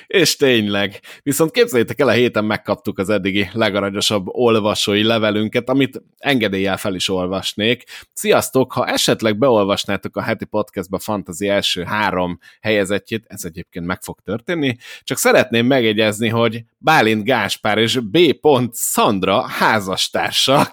[0.07, 0.99] És tényleg.
[1.23, 7.09] Viszont képzeljétek el, a héten megkaptuk az eddigi legaranyosabb olvasói levelünket, amit engedéllyel fel is
[7.09, 7.83] olvasnék.
[8.13, 8.71] Sziasztok!
[8.71, 14.75] Ha esetleg beolvasnátok a heti podcastba Fantasy első három helyezettjét, ez egyébként meg fog történni,
[15.03, 18.17] csak szeretném megegyezni, hogy Bálint Gáspár és B.
[18.71, 20.69] Szandra házastársak,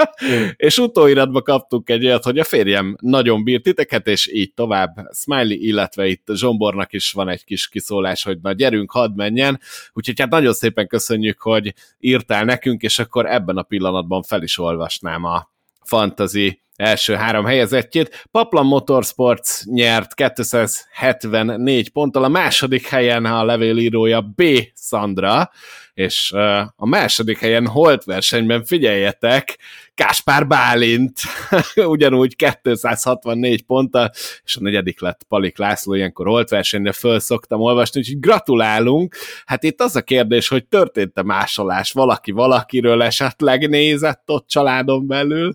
[0.56, 4.96] és utóiratba kaptuk egy olyat, hogy a férjem nagyon bír titeket, és így tovább.
[5.14, 9.60] Smiley, illetve itt Zsombornak is van egy kis kiszólás, hogy na gyerünk, hadd menjen.
[9.92, 14.58] Úgyhogy hát nagyon szépen köszönjük, hogy írtál nekünk, és akkor ebben a pillanatban fel is
[14.58, 15.50] olvasnám a
[15.82, 18.26] fantasy első három helyezettjét.
[18.30, 24.42] Paplan Motorsports nyert 274 ponttal, a második helyen a levélírója B.
[24.74, 25.50] Sandra,
[25.94, 26.32] és
[26.76, 29.58] a második helyen holt versenyben figyeljetek,
[29.94, 31.20] Káspár Bálint,
[31.74, 34.10] ugyanúgy 264 ponttal,
[34.44, 39.16] és a negyedik lett Palik László, ilyenkor holt versenyre föl szoktam olvasni, úgyhogy gratulálunk.
[39.44, 45.54] Hát itt az a kérdés, hogy történt-e másolás, valaki valakiről esetleg nézett ott családon belül,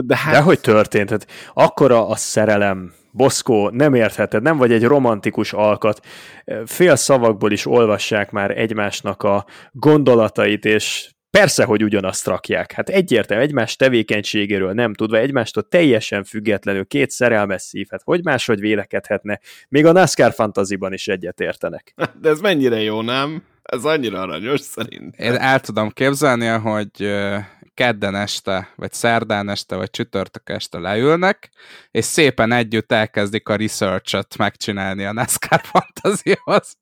[0.00, 0.32] de hát...
[0.32, 1.10] De hogy történt?
[1.10, 6.06] Hát akkora a szerelem Boszkó, nem értheted, nem vagy egy romantikus alkat.
[6.64, 12.72] Fél szavakból is olvassák már egymásnak a gondolatait, és persze, hogy ugyanazt rakják.
[12.72, 18.60] Hát egyértelmű, egymás tevékenységéről nem tudva, egymástól teljesen függetlenül két szerelmes szív, hát hogy máshogy
[18.60, 19.40] vélekedhetne?
[19.68, 21.94] Még a NASCAR fantaziban is egyetértenek.
[22.22, 23.42] De ez mennyire jó, nem?
[23.62, 25.16] Ez annyira aranyos szerint.
[25.16, 26.90] Én el tudom képzelni, hogy
[27.78, 31.50] kedden este, vagy szerdán este, vagy csütörtök este leülnek,
[31.90, 36.76] és szépen együtt elkezdik a research-ot megcsinálni a NASCAR fantazihoz,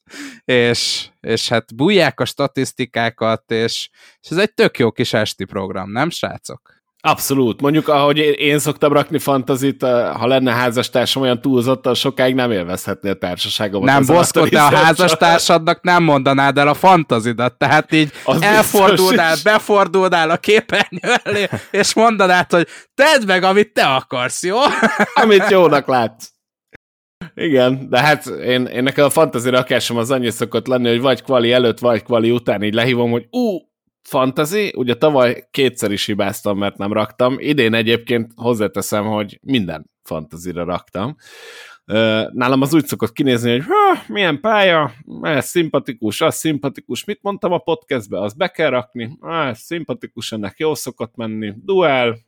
[0.44, 3.88] és, és hát bújják a statisztikákat, és,
[4.20, 6.75] és ez egy tök jó kis esti program, nem srácok?
[7.06, 7.60] Abszolút.
[7.60, 13.10] Mondjuk, ahogy én szoktam rakni fantazit, eh, ha lenne házastársam olyan túlzottan sokáig nem élvezhetné
[13.10, 13.88] a társaságomat.
[13.88, 20.30] Nem, Boszkó, te a házastársadnak nem mondanád el a fantazidat, tehát így az elfordulnál, befordulnál
[20.30, 24.56] a képernyő elé, és mondanád, hogy tedd meg, amit te akarsz, jó?
[25.14, 26.30] Amit jónak látsz.
[27.34, 31.22] Igen, de hát én, én nekem a fantazi rakásom az annyi szokott lenni, hogy vagy
[31.22, 33.58] kvali előtt, vagy kvali után így lehívom, hogy ú,
[34.06, 40.64] fantasy, ugye tavaly kétszer is hibáztam, mert nem raktam, idén egyébként hozzáteszem, hogy minden fantazira
[40.64, 41.16] raktam.
[42.32, 43.64] Nálam az úgy szokott kinézni, hogy
[44.06, 44.92] milyen pálya,
[45.22, 50.58] ez szimpatikus, az szimpatikus, mit mondtam a podcastbe, az be kell rakni, ez szimpatikus, ennek
[50.58, 52.18] jó szokott menni, duel,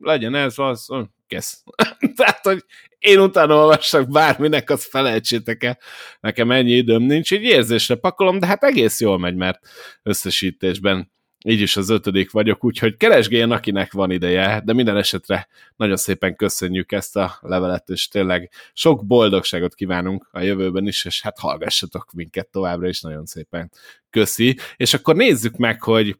[0.00, 0.88] legyen ez, az,
[1.26, 1.62] kész.
[2.16, 2.64] Tehát, hogy
[2.98, 5.78] én utána olvassak bárminek, azt felejtsétek el.
[6.20, 9.58] Nekem ennyi időm nincs, így érzésre pakolom, de hát egész jól megy, mert
[10.02, 11.10] összesítésben
[11.44, 16.36] így is az ötödik vagyok, úgyhogy keresgéljen, akinek van ideje, de minden esetre nagyon szépen
[16.36, 22.12] köszönjük ezt a levelet, és tényleg sok boldogságot kívánunk a jövőben is, és hát hallgassatok
[22.12, 23.70] minket továbbra is, nagyon szépen
[24.10, 24.58] köszi.
[24.76, 26.16] És akkor nézzük meg, hogy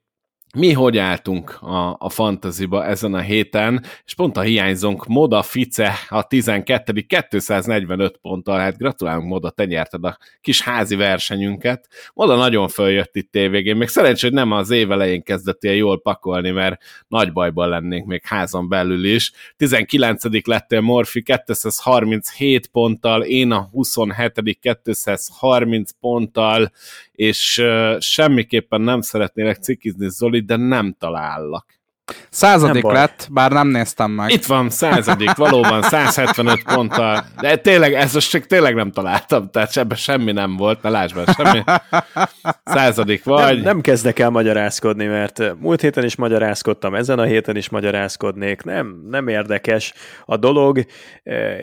[0.55, 5.93] mi hogy álltunk a, a fantaziba ezen a héten, és pont a hiányzónk Moda Fice
[6.09, 7.05] a 12.
[7.29, 11.89] 245 ponttal, hát gratulálunk Moda, te nyerted a kis házi versenyünket.
[12.15, 16.01] Moda nagyon följött itt évvégén, még szerencsé, hogy nem az év elején kezdett ilyen jól
[16.01, 19.33] pakolni, mert nagy bajban lennénk még házon belül is.
[19.57, 20.47] 19.
[20.47, 24.59] lettél Morfi 237 ponttal, én a 27.
[24.83, 26.71] 230 ponttal,
[27.21, 27.63] és
[27.99, 31.80] semmiképpen nem szeretnélek cikizni Zoli, de nem talállak.
[32.31, 34.31] Századik lett, bár nem néztem meg.
[34.31, 37.25] Itt van, századik, valóban 175 ponttal.
[37.41, 41.15] De tényleg, ez most csak tényleg nem találtam, tehát ebben semmi nem volt, ne lásd
[41.15, 41.63] be, semmi.
[42.65, 43.55] Századik vagy.
[43.55, 48.63] Nem, nem kezdek el magyarázkodni, mert múlt héten is magyarázkodtam, ezen a héten is magyarázkodnék.
[48.63, 49.93] Nem, nem érdekes
[50.25, 50.85] a dolog.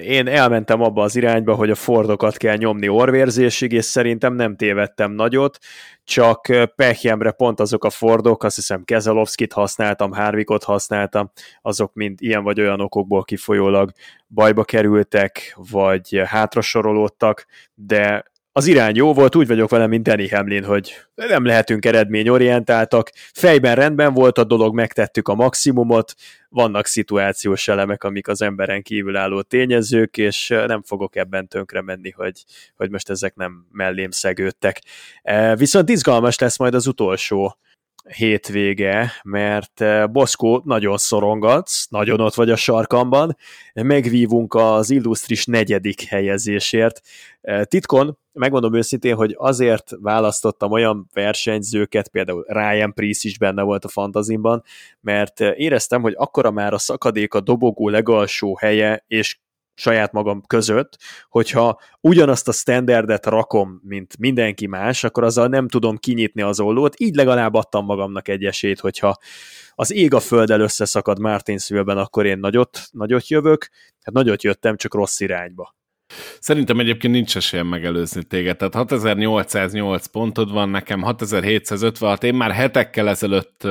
[0.04, 5.12] Én elmentem abba az irányba, hogy a Fordokat kell nyomni orvérzésig, és szerintem nem tévedtem
[5.12, 5.58] nagyot
[6.08, 11.32] csak Pechjemre pont azok a Fordok, azt hiszem Kezalovskit használtam, Harvikot használtam,
[11.62, 13.92] azok mind ilyen vagy olyan okokból kifolyólag
[14.28, 18.26] bajba kerültek, vagy hátrasorolódtak, de
[18.58, 23.76] az irány jó volt, úgy vagyok vele, mint Danny Hamlin, hogy nem lehetünk eredményorientáltak, fejben
[23.76, 26.14] rendben volt a dolog, megtettük a maximumot,
[26.50, 32.44] vannak szituációs elemek, amik az emberen kívülálló tényezők, és nem fogok ebben tönkre menni, hogy,
[32.76, 34.82] hogy most ezek nem mellém szegődtek.
[35.56, 37.58] Viszont izgalmas lesz majd az utolsó
[38.16, 43.38] hétvége, mert Boszkó nagyon szorongatsz, nagyon ott vagy a sarkamban,
[43.74, 47.02] megvívunk az Illustris negyedik helyezésért.
[47.64, 53.90] Titkon, megmondom őszintén, hogy azért választottam olyan versenyzőket, például Ryan Priest is benne volt a
[53.90, 54.64] fantazimban,
[55.02, 59.40] mert éreztem, hogy akkora már a szakadék a dobogó legalsó helye, és
[59.78, 60.98] saját magam között,
[61.30, 67.00] hogyha ugyanazt a standardet rakom, mint mindenki más, akkor azzal nem tudom kinyitni az ollót,
[67.00, 69.18] így legalább adtam magamnak egy esélyt, hogyha
[69.76, 73.70] az ég a földdel összeszakad Martinsville-ben, akkor én nagyot, nagyot jövök,
[74.02, 75.76] hát nagyot jöttem, csak rossz irányba.
[76.40, 78.58] Szerintem egyébként nincs esélyem megelőzni téged.
[78.58, 82.24] Tehát 6808 pontod van, nekem 6756.
[82.24, 83.68] Én már hetekkel ezelőtt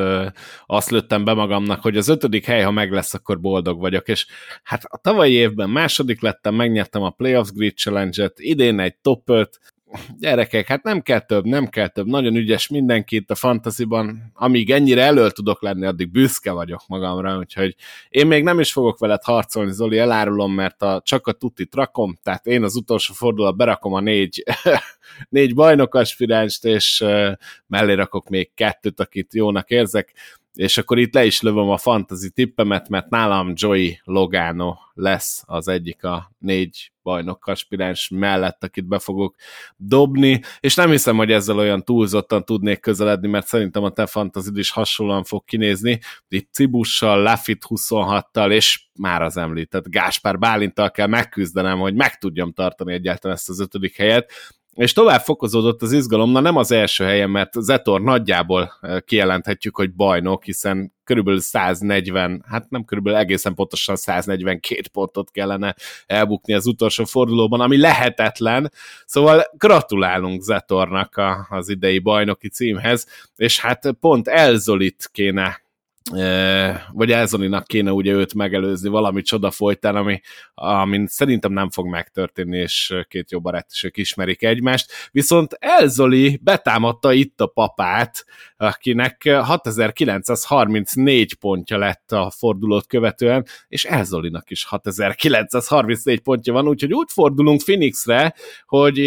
[0.67, 4.09] azt lőttem be magamnak, hogy az ötödik hely, ha meg lesz, akkor boldog vagyok.
[4.09, 4.27] És
[4.63, 9.61] hát a tavalyi évben második lettem, megnyertem a Playoffs Grid Challenge-et, idén egy top 5,
[10.19, 15.03] gyerekek, hát nem kell több, nem kell több, nagyon ügyes mindenki a fantasyban, amíg ennyire
[15.03, 17.75] elől tudok lenni, addig büszke vagyok magamra, úgyhogy
[18.09, 22.19] én még nem is fogok veled harcolni, Zoli, elárulom, mert a, csak a tutit rakom,
[22.23, 24.45] tehát én az utolsó fordulat berakom a négy,
[25.29, 27.05] négy bajnokaspiránst, és
[27.67, 30.13] mellé rakok még kettőt, akit jónak érzek,
[30.55, 35.69] és akkor itt le is lövöm a fantasy tippemet, mert nálam Joey Logano lesz az
[35.69, 39.35] egyik a négy bajnok aspiráns mellett, akit be fogok
[39.77, 44.51] dobni, és nem hiszem, hogy ezzel olyan túlzottan tudnék közeledni, mert szerintem a te fantasy
[44.55, 51.07] is hasonlóan fog kinézni, itt Cibussal, Lafit 26-tal, és már az említett Gáspár Bálintal kell
[51.07, 54.33] megküzdenem, hogy meg tudjam tartani egyáltalán ezt az ötödik helyet,
[54.77, 58.73] és tovább fokozódott az izgalom, na nem az első helyen, mert Zetor nagyjából
[59.05, 65.75] kijelenthetjük, hogy bajnok, hiszen körülbelül 140, hát nem körülbelül egészen pontosan 142 pontot kellene
[66.07, 68.73] elbukni az utolsó fordulóban, ami lehetetlen.
[69.07, 75.65] Szóval gratulálunk Zetornak a, az idei bajnoki címhez, és hát pont Elzolit kéne
[76.93, 80.21] vagy Elzoninak kéne ugye őt megelőzni valami csoda folytán, ami,
[80.55, 84.93] amin szerintem nem fog megtörténni, és két jó barát is ők ismerik egymást.
[85.13, 88.25] Viszont Elzoli betámadta itt a papát,
[88.57, 97.09] akinek 6934 pontja lett a fordulót követően, és Elzolinak is 6934 pontja van, úgyhogy úgy
[97.13, 98.35] fordulunk Phoenixre,
[98.67, 98.99] hogy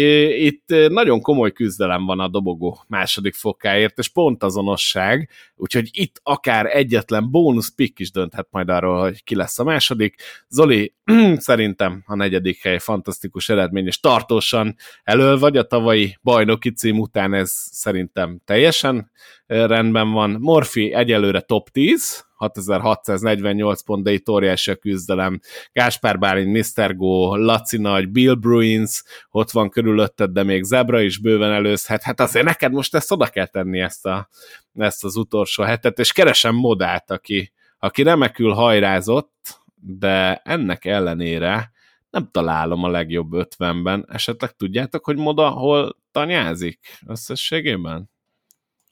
[0.42, 6.66] itt nagyon komoly küzdelem van a dobogó második fokáért, és pont azonosság, úgyhogy itt akár
[6.90, 10.14] egyetlen bónusz pick is dönthet majd arról, hogy ki lesz a második.
[10.48, 10.94] Zoli,
[11.36, 17.34] szerintem a negyedik hely fantasztikus eredmény, és tartósan elől vagy a tavalyi bajnoki cím után,
[17.34, 19.10] ez szerintem teljesen
[19.46, 20.36] rendben van.
[20.40, 25.40] Morfi egyelőre top 10, 6648 pont, de itt óriási a küzdelem.
[25.72, 26.96] Gáspár Bálint, Mr.
[26.96, 32.02] Go, Laci Nagy, Bill Bruins, ott van körülötted, de még Zebra is bőven előzhet.
[32.02, 34.28] Hát azért neked most ezt oda kell tenni ezt, a,
[34.74, 41.70] ezt az utolsó hetet, és keresem modát, aki, aki remekül hajrázott, de ennek ellenére
[42.10, 44.06] nem találom a legjobb ötvenben.
[44.08, 48.10] Esetleg tudjátok, hogy moda hol tanyázik összességében?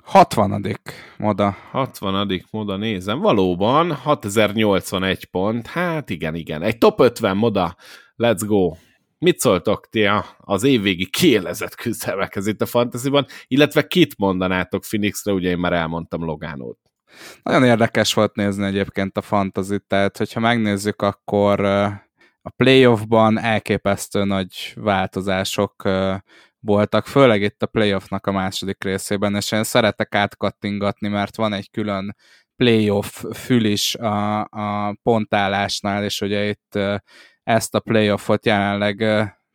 [0.08, 0.80] 60.
[1.18, 1.56] moda.
[1.70, 2.44] 60.
[2.50, 3.18] moda nézem.
[3.18, 5.66] Valóban 6081 pont.
[5.66, 6.62] Hát igen, igen.
[6.62, 7.76] Egy top 50 moda.
[8.16, 8.72] Let's go.
[9.18, 10.08] Mit szóltok ti
[10.38, 16.24] az évvégi kielezett küzdelmekhez itt a fantasyban, illetve kit mondanátok Phoenixre, ugye én már elmondtam
[16.24, 16.78] Logánót.
[17.42, 21.60] Nagyon érdekes volt nézni egyébként a fantasy tehát hogyha megnézzük, akkor
[22.42, 25.82] a playoffban elképesztő nagy változások
[26.60, 31.70] voltak, főleg itt a playoffnak a második részében, és én szeretek átkattingatni, mert van egy
[31.70, 32.16] külön
[32.56, 36.78] playoff fül is a, a pontálásnál, és ugye itt
[37.42, 39.04] ezt a playoffot jelenleg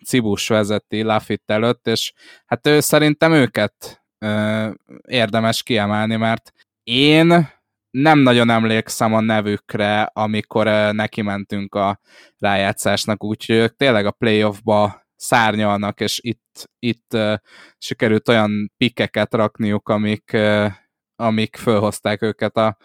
[0.05, 2.13] Cibus vezeti Lafitte előtt, és
[2.45, 4.69] hát ő szerintem őket ö,
[5.07, 6.51] érdemes kiemelni, mert
[6.83, 7.47] én
[7.91, 11.99] nem nagyon emlékszem a nevükre, amikor neki mentünk a
[12.37, 17.33] rájátszásnak, úgyhogy ők tényleg a playoffba szárnyalnak, és itt, itt uh,
[17.77, 20.71] sikerült olyan pikeket rakniuk, amik, uh,
[21.15, 22.77] amik fölhozták őket a,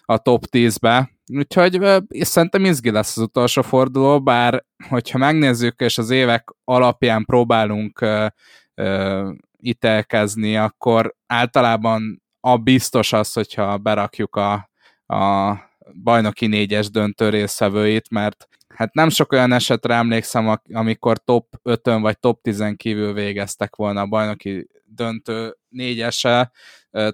[0.00, 1.10] a top 10-be.
[1.32, 7.24] Úgyhogy uh, szerintem izgi lesz az utolsó forduló, bár hogyha megnézzük, és az évek alapján
[7.24, 8.26] próbálunk uh,
[8.74, 14.70] uh, ítélkezni, akkor általában a biztos az, hogyha berakjuk a,
[15.06, 15.54] a
[16.02, 22.18] bajnoki négyes döntő részvevőit, mert hát nem sok olyan esetre emlékszem, amikor top 5-ön vagy
[22.18, 26.50] top 10 kívül végeztek volna a bajnoki döntő négyese.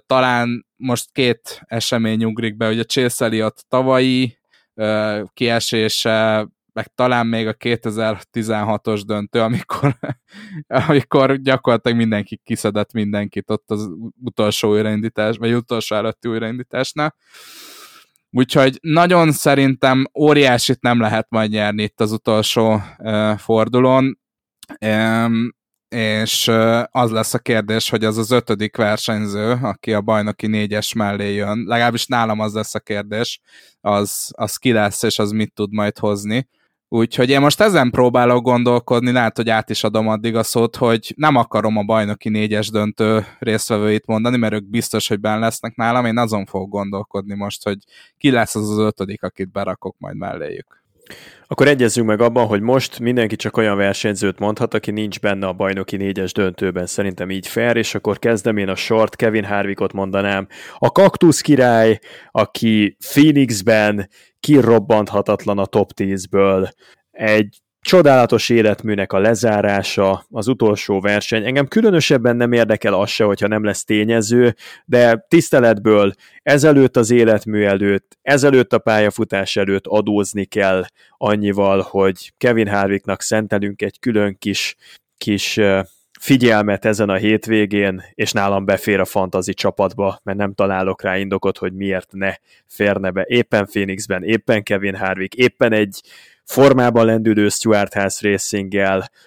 [0.05, 4.37] Talán most két esemény ugrik be, hogy a Chase Elliot tavalyi
[5.33, 9.97] kiesése, meg talán még a 2016-os döntő, amikor,
[10.87, 13.89] amikor gyakorlatilag mindenki kiszedett mindenkit ott az
[14.23, 17.15] utolsó újraindítás, vagy utolsó előtti újraindításnál.
[18.33, 22.81] Úgyhogy nagyon szerintem óriásit nem lehet majd nyerni itt az utolsó
[23.37, 24.19] fordulón,
[25.89, 26.47] és
[26.91, 31.63] az lesz a kérdés, hogy az az ötödik versenyző, aki a bajnoki négyes mellé jön,
[31.67, 33.39] legalábbis nálam az lesz a kérdés,
[33.81, 36.47] az, az ki lesz, és az mit tud majd hozni.
[36.93, 41.13] Úgyhogy én most ezen próbálok gondolkodni, lehet, hogy át is adom addig a szót, hogy
[41.17, 46.05] nem akarom a bajnoki négyes döntő résztvevőit mondani, mert ők biztos, hogy benne lesznek nálam,
[46.05, 47.77] én azon fogok gondolkodni most, hogy
[48.17, 50.80] ki lesz az az ötödik, akit berakok majd melléjük.
[51.47, 55.53] Akkor egyezzünk meg abban, hogy most mindenki csak olyan versenyzőt mondhat, aki nincs benne a
[55.53, 56.85] bajnoki négyes döntőben.
[56.85, 60.47] Szerintem így fair, és akkor kezdem én a sort, Kevin Harvickot mondanám.
[60.77, 61.99] A kaktusz király,
[62.31, 64.09] aki Phoenixben
[64.39, 66.71] kirobbanthatatlan a top 10-ből,
[67.11, 71.45] egy csodálatos életműnek a lezárása, az utolsó verseny.
[71.45, 74.55] Engem különösebben nem érdekel az se, hogyha nem lesz tényező,
[74.85, 76.13] de tiszteletből
[76.43, 80.85] ezelőtt az életmű előtt, ezelőtt a pályafutás előtt adózni kell
[81.17, 84.75] annyival, hogy Kevin Harvicknak szentelünk egy külön kis,
[85.17, 85.59] kis
[86.19, 91.57] figyelmet ezen a hétvégén, és nálam befér a fantazi csapatba, mert nem találok rá indokot,
[91.57, 92.33] hogy miért ne
[92.67, 93.23] férne be.
[93.27, 96.01] Éppen Phoenixben, éppen Kevin Harvick, éppen egy
[96.51, 98.73] formában lendülő Stuart House racing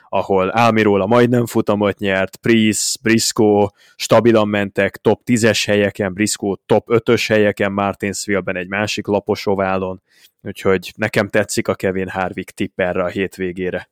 [0.08, 7.24] ahol Almirola majdnem futamot nyert, Price, Briscoe stabilan mentek top 10-es helyeken, Briscoe top 5-ös
[7.28, 10.02] helyeken, Martinsville-ben egy másik lapos oválon,
[10.42, 13.88] úgyhogy nekem tetszik a Kevin Harvick tipp erre a hétvégére.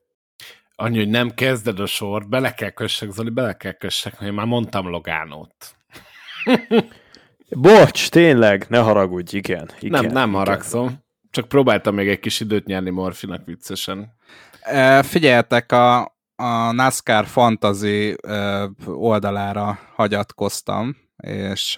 [0.75, 4.33] Annyi, hogy nem kezded a sort, bele kell kössek, Zoli, bele kell kössek, mert én
[4.33, 5.55] már mondtam Logánót.
[7.49, 9.71] Bocs, tényleg, ne haragudj, igen.
[9.81, 10.39] igen nem, nem igen.
[10.39, 11.02] haragszom.
[11.33, 14.13] Csak próbáltam még egy kis időt nyerni Morfinak viccesen.
[14.61, 16.01] E, figyeljetek, a,
[16.37, 18.17] a NASCAR Fantasy
[18.87, 21.77] oldalára hagyatkoztam, és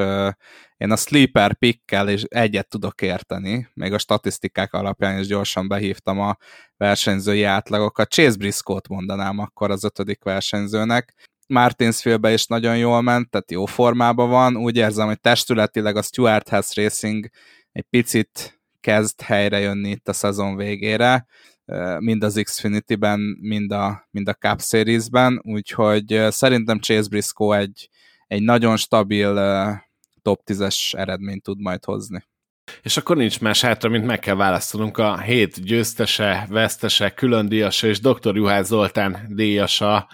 [0.76, 6.20] én a sleeper pickkel is egyet tudok érteni, még a statisztikák alapján is gyorsan behívtam
[6.20, 6.36] a
[6.76, 8.10] versenyzői átlagokat.
[8.10, 11.14] Chase Briscoe-t mondanám akkor az ötödik versenyzőnek.
[11.46, 14.56] Martinsville-be is nagyon jól ment, tehát jó formában van.
[14.56, 17.28] Úgy érzem, hogy testületileg a Stuart House Racing
[17.72, 18.53] egy picit
[18.84, 21.26] kezd helyre jönni itt a szezon végére,
[21.98, 27.88] mind az Xfinity-ben, mind a, mind a Cup Series-ben, úgyhogy szerintem Chase Briscoe egy,
[28.26, 29.34] egy nagyon stabil
[30.22, 32.24] top 10-es eredményt tud majd hozni.
[32.82, 37.86] És akkor nincs más hátra, mint meg kell választanunk a hét győztese, vesztese, külön díjasa
[37.86, 38.36] és dr.
[38.36, 40.08] Juhász Zoltán díjasa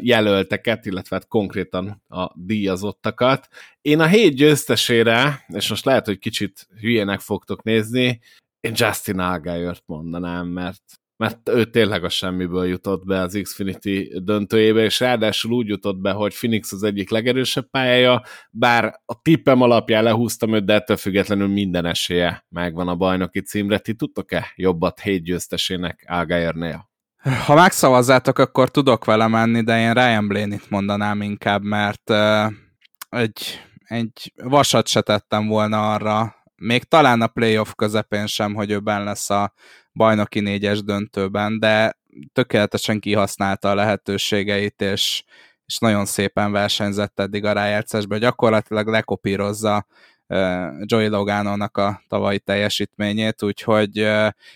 [0.00, 3.48] jelölteket, illetve hát konkrétan a díjazottakat.
[3.80, 8.20] Én a hét győztesére, és most lehet, hogy kicsit hülyének fogtok nézni,
[8.60, 10.82] én Justin Allgaier-t mondanám, mert
[11.20, 16.10] mert ő tényleg a semmiből jutott be az Xfinity döntőjébe, és ráadásul úgy jutott be,
[16.12, 21.48] hogy Phoenix az egyik legerősebb pályája, bár a tippem alapján lehúztam őt, de ettől függetlenül
[21.48, 23.78] minden esélye megvan a bajnoki címre.
[23.78, 26.89] Ti tudtok-e jobbat hét győztesének Algaiernél?
[27.22, 32.52] Ha megszavazzátok, akkor tudok vele menni, de én Ryan Blaney-t mondanám inkább, mert uh,
[33.08, 38.78] egy, egy vasat se tettem volna arra, még talán a playoff közepén sem, hogy ő
[38.78, 39.52] benne lesz a
[39.92, 41.98] bajnoki négyes döntőben, de
[42.32, 45.24] tökéletesen kihasználta a lehetőségeit, és,
[45.66, 49.86] és nagyon szépen versenyzett eddig a rájátszásban, gyakorlatilag lekopírozza
[50.84, 54.08] Joey Logano-nak a tavalyi teljesítményét, úgyhogy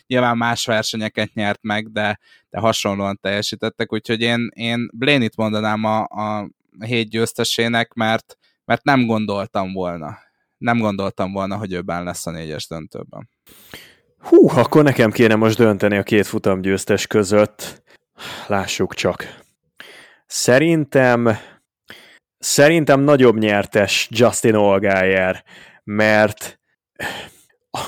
[0.07, 2.19] nyilván más versenyeket nyert meg, de,
[2.51, 6.49] de hasonlóan teljesítettek, úgyhogy én, én Blaney-t mondanám a, a
[6.79, 10.19] hét győztesének, mert, mert nem gondoltam volna.
[10.59, 13.29] Nem gondoltam volna, hogy őben lesz a négyes döntőben.
[14.19, 17.83] Hú, akkor nekem kéne most dönteni a két futam győztes között.
[18.47, 19.43] Lássuk csak.
[20.27, 21.39] Szerintem
[22.45, 25.45] szerintem nagyobb nyertes Justin Olgájer,
[25.85, 26.61] mert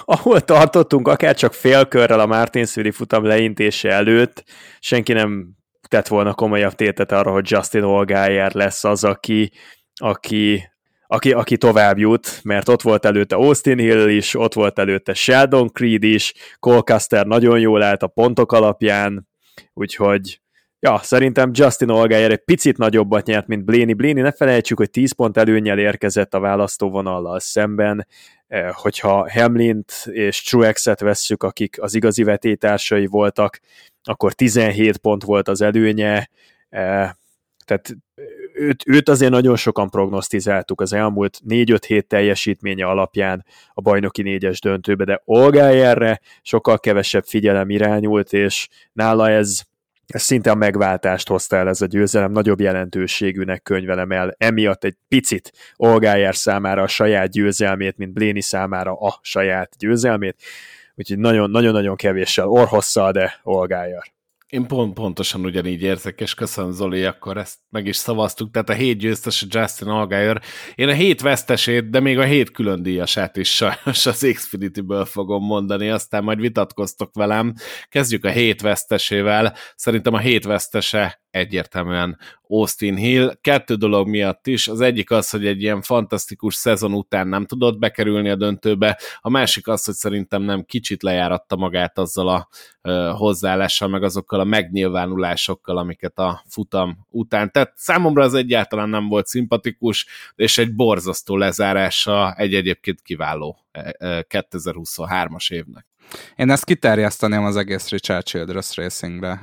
[0.04, 4.44] ahol tartottunk, akár csak félkörrel a Martinsville futam leintése előtt,
[4.80, 5.48] senki nem
[5.88, 9.52] tett volna komolyabb tétet arra, hogy Justin Olgájer lesz az, aki,
[9.94, 10.70] aki,
[11.06, 15.68] aki, aki tovább jut, mert ott volt előtte Austin Hill is, ott volt előtte Sheldon
[15.68, 19.28] Creed is, Cole Custer nagyon jól állt a pontok alapján,
[19.74, 20.40] úgyhogy
[20.86, 23.94] ja, szerintem Justin Olgájer egy picit nagyobbat nyert, mint Blaney.
[23.94, 28.06] Blaney ne felejtsük, hogy 10 pont előnyel érkezett a választóvonallal szemben,
[28.48, 33.60] eh, hogyha Hamlint és Truex-et vesszük, akik az igazi vetétársai voltak,
[34.02, 36.30] akkor 17 pont volt az előnye,
[36.68, 37.10] eh,
[37.64, 37.96] tehát
[38.54, 43.44] őt, őt azért nagyon sokan prognosztizáltuk az elmúlt 4-5 hét teljesítménye alapján
[43.74, 49.62] a bajnoki négyes döntőbe, de Olgájerre sokkal kevesebb figyelem irányult, és nála ez
[50.06, 55.52] szinte a megváltást hozta el ez a győzelem, nagyobb jelentőségűnek könyvelem el, emiatt egy picit
[55.76, 60.42] Olgájer számára a saját győzelmét, mint Bléni számára a saját győzelmét,
[60.94, 64.15] úgyhogy nagyon-nagyon kevéssel orhosszal, de Olgájer.
[64.46, 68.72] Én pont, pontosan ugyanígy érzek, és köszönöm Zoli, akkor ezt meg is szavaztuk, tehát a
[68.72, 70.42] hét győztes a Justin Allgaier.
[70.74, 75.44] Én a hét vesztesét, de még a hét külön díjasát is sajnos az Xfinity-ből fogom
[75.44, 77.54] mondani, aztán majd vitatkoztok velem.
[77.88, 79.54] Kezdjük a hét vesztesével.
[79.74, 82.18] Szerintem a hét vesztese egyértelműen
[82.48, 83.36] Austin Hill.
[83.40, 84.68] Kettő dolog miatt is.
[84.68, 89.30] Az egyik az, hogy egy ilyen fantasztikus szezon után nem tudott bekerülni a döntőbe, a
[89.30, 92.48] másik az, hogy szerintem nem kicsit lejáratta magát azzal a
[92.82, 97.72] ö, hozzáállással, meg azokkal a megnyilvánulásokkal, amiket a futam után tett.
[97.76, 103.58] Számomra az egyáltalán nem volt szimpatikus, és egy borzasztó lezárása egy egyébként kiváló
[104.28, 105.86] 2023-as évnek.
[106.36, 109.40] Én ezt kiterjeszteném az egész Richard Childress Racingre.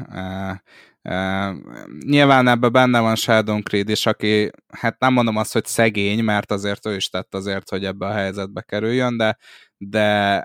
[1.10, 1.58] Uh,
[2.06, 6.52] nyilván ebben benne van Sheldon Creed is, aki, hát nem mondom azt, hogy szegény, mert
[6.52, 9.38] azért ő is tett azért, hogy ebbe a helyzetbe kerüljön, de,
[9.78, 10.44] de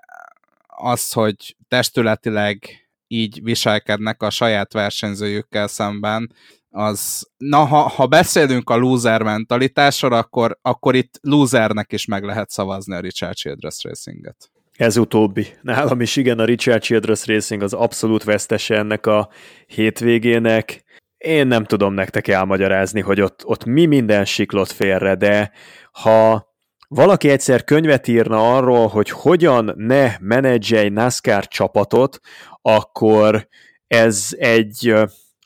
[0.66, 6.32] az, hogy testületileg így viselkednek a saját versenyzőjükkel szemben,
[6.70, 12.50] az, na ha, ha beszélünk a loser mentalitásról, akkor, akkor itt losernek is meg lehet
[12.50, 14.50] szavazni a Richard Childress Racinget.
[14.78, 15.46] Ez utóbbi.
[15.62, 19.28] Nálam is igen, a Richard Childress Racing az abszolút vesztese ennek a
[19.66, 20.84] hétvégének.
[21.16, 25.52] Én nem tudom nektek elmagyarázni, hogy ott, ott mi minden siklott félre, de
[25.92, 26.48] ha
[26.88, 32.18] valaki egyszer könyvet írna arról, hogy hogyan ne menedzselj NASCAR csapatot,
[32.62, 33.48] akkor
[33.86, 34.94] ez egy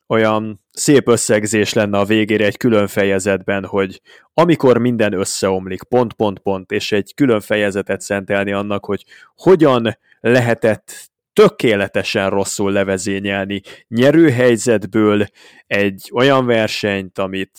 [0.07, 4.01] olyan szép összegzés lenne a végére egy külön fejezetben, hogy
[4.35, 9.05] amikor minden összeomlik, pont, pont, pont, és egy külön fejezetet szentelni annak, hogy
[9.35, 15.27] hogyan lehetett tökéletesen rosszul levezényelni nyerőhelyzetből
[15.67, 17.59] egy olyan versenyt, amit,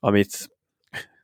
[0.00, 0.50] amit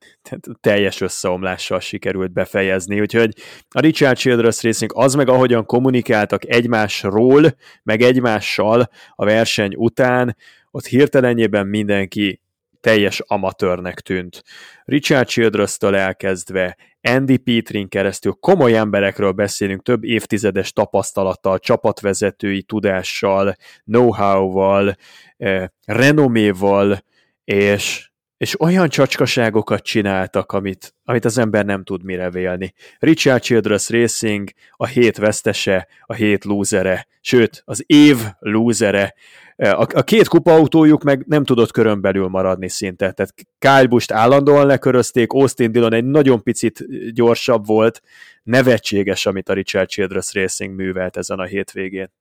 [0.61, 3.35] teljes összeomlással sikerült befejezni, úgyhogy
[3.69, 10.37] a Richard Childress Racing az meg ahogyan kommunikáltak egymásról, meg egymással a verseny után,
[10.71, 12.41] ott hirtelenjében mindenki
[12.81, 14.43] teljes amatőrnek tűnt.
[14.85, 24.97] Richard Childress-től elkezdve, Andy Petrin keresztül komoly emberekről beszélünk, több évtizedes tapasztalattal, csapatvezetői tudással, know-how-val,
[25.37, 27.05] eh, renoméval,
[27.45, 28.10] és
[28.41, 32.75] és olyan csacskaságokat csináltak, amit, amit az ember nem tud mire vélni.
[32.99, 39.15] Richard Childress Racing a hét vesztese, a hét lúzere, sőt, az év lúzere.
[39.57, 43.13] A, a két kupautójuk meg nem tudott körön belül maradni szinte.
[43.13, 46.85] Tehát Kyle Busch-t állandóan lekörözték, Austin Dillon egy nagyon picit
[47.15, 48.03] gyorsabb volt.
[48.43, 52.13] Nevetséges, amit a Richard Childress Racing művelt ezen a hétvégén.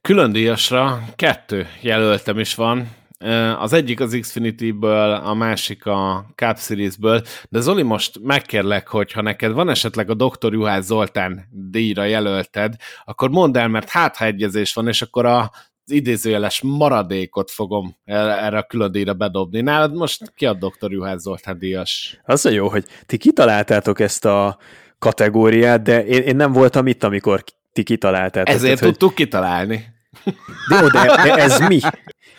[0.00, 2.95] Külön díjasra kettő jelöltem is van,
[3.58, 9.22] az egyik az Xfinity-ből, a másik a Cup Series-ből, de Zoli, most megkérlek, hogy ha
[9.22, 10.52] neked van esetleg a Dr.
[10.52, 12.74] Juhász Zoltán díjra jelölted,
[13.04, 15.50] akkor mondd el, mert hát ha egyezés van, és akkor a
[15.88, 19.60] az idézőjeles maradékot fogom erre a külön díjra bedobni.
[19.60, 20.92] Nálad most ki a Dr.
[20.92, 22.20] Juhász Zoltán díjas?
[22.24, 24.58] Az a jó, hogy ti kitaláltátok ezt a
[24.98, 28.54] kategóriát, de én, én nem voltam itt, amikor ti kitaláltátok.
[28.54, 29.24] Ezért tehát, tudtuk hogy...
[29.24, 29.94] kitalálni.
[30.68, 31.80] De, de, de ez mi?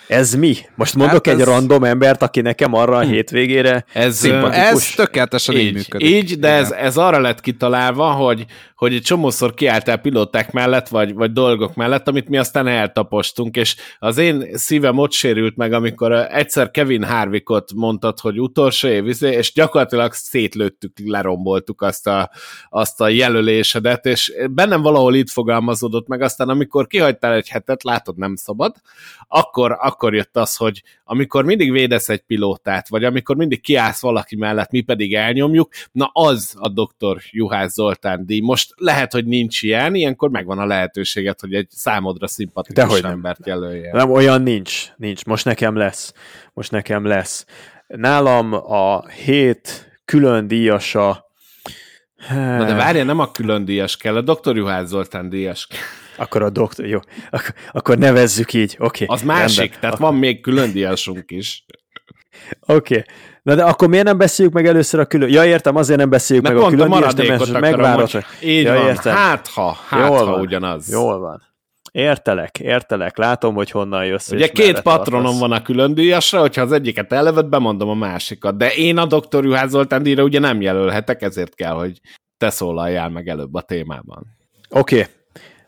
[0.07, 0.55] Ez mi?
[0.75, 1.47] Most mondok hát egy ez...
[1.47, 3.09] random embert, aki nekem arra a hm.
[3.09, 6.07] hétvégére ez, ez tökéletesen így, így működik.
[6.07, 8.45] Így, de ez, ez arra lett kitalálva, hogy,
[8.77, 13.75] hogy egy csomószor kiálltál pilóták mellett, vagy, vagy dolgok mellett, amit mi aztán eltapostunk, és
[13.99, 19.31] az én szívem ott sérült meg, amikor egyszer Kevin Harvickot mondtad, hogy utolsó év, izé,
[19.31, 22.29] és gyakorlatilag szétlőttük, leromboltuk azt a,
[22.69, 28.17] azt a jelölésedet, és bennem valahol itt fogalmazódott meg, aztán amikor kihagytál egy hetet, látod,
[28.17, 28.75] nem szabad,
[29.27, 34.35] akkor akkor jött az, hogy amikor mindig védesz egy pilótát, vagy amikor mindig kiállsz valaki
[34.35, 38.39] mellett, mi pedig elnyomjuk, na az a doktor Juhász Zoltán díj.
[38.39, 43.11] Most lehet, hogy nincs ilyen, ilyenkor megvan a lehetőséget, hogy egy számodra szimpatikus Dehogy nem.
[43.11, 43.95] embert jelöljen.
[43.95, 44.85] Nem, olyan nincs.
[44.95, 45.25] Nincs.
[45.25, 46.13] Most nekem lesz.
[46.53, 47.45] Most nekem lesz.
[47.87, 51.25] Nálam a hét külön díjasa
[52.29, 54.55] Na de várja, nem a külön díjas kell, a Dr.
[54.55, 55.79] Juhász Zoltán díjas kell.
[56.25, 56.99] Akkor a doktor, jó.
[57.29, 59.05] Ak- akkor nevezzük így, oké.
[59.07, 59.79] Az másik, rendben.
[59.79, 61.65] tehát van még külön díjasunk is.
[62.65, 63.03] Oké.
[63.41, 65.29] Na de akkor miért nem beszéljük meg először a külön...
[65.29, 68.25] Ja, értem, azért nem beszéljük Mert meg a pont a külön de maradékot megvárod, hogy
[68.41, 69.15] így Ja, van, értem.
[69.15, 70.39] hát ha, hát Jól ha van.
[70.39, 70.91] ugyanaz.
[70.91, 71.41] Jól van.
[71.91, 73.17] Értelek, értelek.
[73.17, 74.31] Látom, hogy honnan jössz.
[74.31, 75.39] Ugye két patronom tartasz.
[75.39, 78.57] van a külön díjasra, hogyha az egyiket eleved, bemondom a másikat.
[78.57, 79.43] De én a Dr.
[79.43, 81.99] Juhász Zoltán díjra ugye nem jelölhetek, ezért kell, hogy
[82.37, 84.37] te szólaljál meg előbb a témában.
[84.69, 85.13] Oké, okay.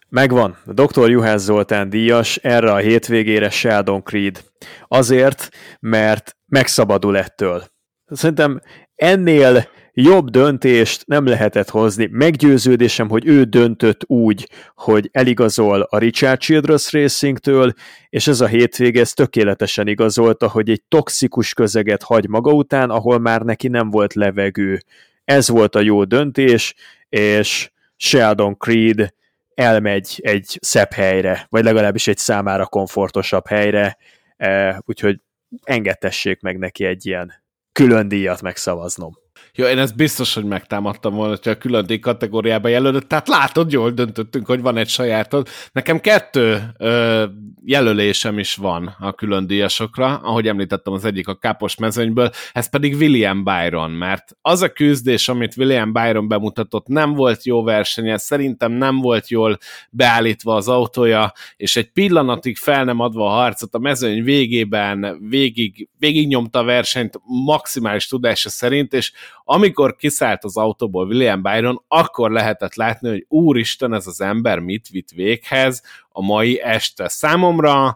[0.10, 0.57] Megvan.
[0.65, 1.10] A Dr.
[1.10, 4.44] Juhász Zoltán díjas erre a hétvégére Sheldon Creed.
[4.88, 5.49] Azért,
[5.80, 7.64] mert megszabadul ettől.
[8.06, 8.61] Szerintem
[8.95, 12.07] ennél jobb döntést nem lehetett hozni.
[12.11, 17.73] Meggyőződésem, hogy ő döntött úgy, hogy eligazol a Richard Childress Racingtől,
[18.10, 23.19] és ez a hétvége ez tökéletesen igazolta, hogy egy toxikus közeget hagy maga után, ahol
[23.19, 24.80] már neki nem volt levegő.
[25.23, 26.76] Ez volt a jó döntés,
[27.10, 29.14] és Sheldon Creed
[29.60, 33.98] elmegy egy szebb helyre, vagy legalábbis egy számára komfortosabb helyre,
[34.38, 35.22] eh, úgyhogy
[35.64, 37.34] engedtessék meg neki egy ilyen
[37.72, 39.18] külön díjat megszavaznom.
[39.55, 43.07] Jó, én ezt biztos, hogy megtámadtam volna, hogyha a külön díj kategóriába jelölött.
[43.07, 45.47] Tehát látod, jól döntöttünk, hogy van egy sajátod.
[45.71, 47.26] Nekem kettő ö,
[47.65, 52.95] jelölésem is van a külön díjasokra, ahogy említettem, az egyik a kápos mezőnyből, ez pedig
[52.95, 58.71] William Byron, mert az a küzdés, amit William Byron bemutatott, nem volt jó versenye, szerintem
[58.71, 59.57] nem volt jól
[59.89, 65.89] beállítva az autója, és egy pillanatig fel nem adva a harcot a mezőny végében végig,
[65.97, 69.11] végig nyomta a versenyt maximális tudása szerint, és
[69.51, 74.88] amikor kiszállt az autóból William Byron, akkor lehetett látni, hogy úristen, ez az ember mit
[74.88, 77.07] vitt véghez a mai este.
[77.07, 77.95] Számomra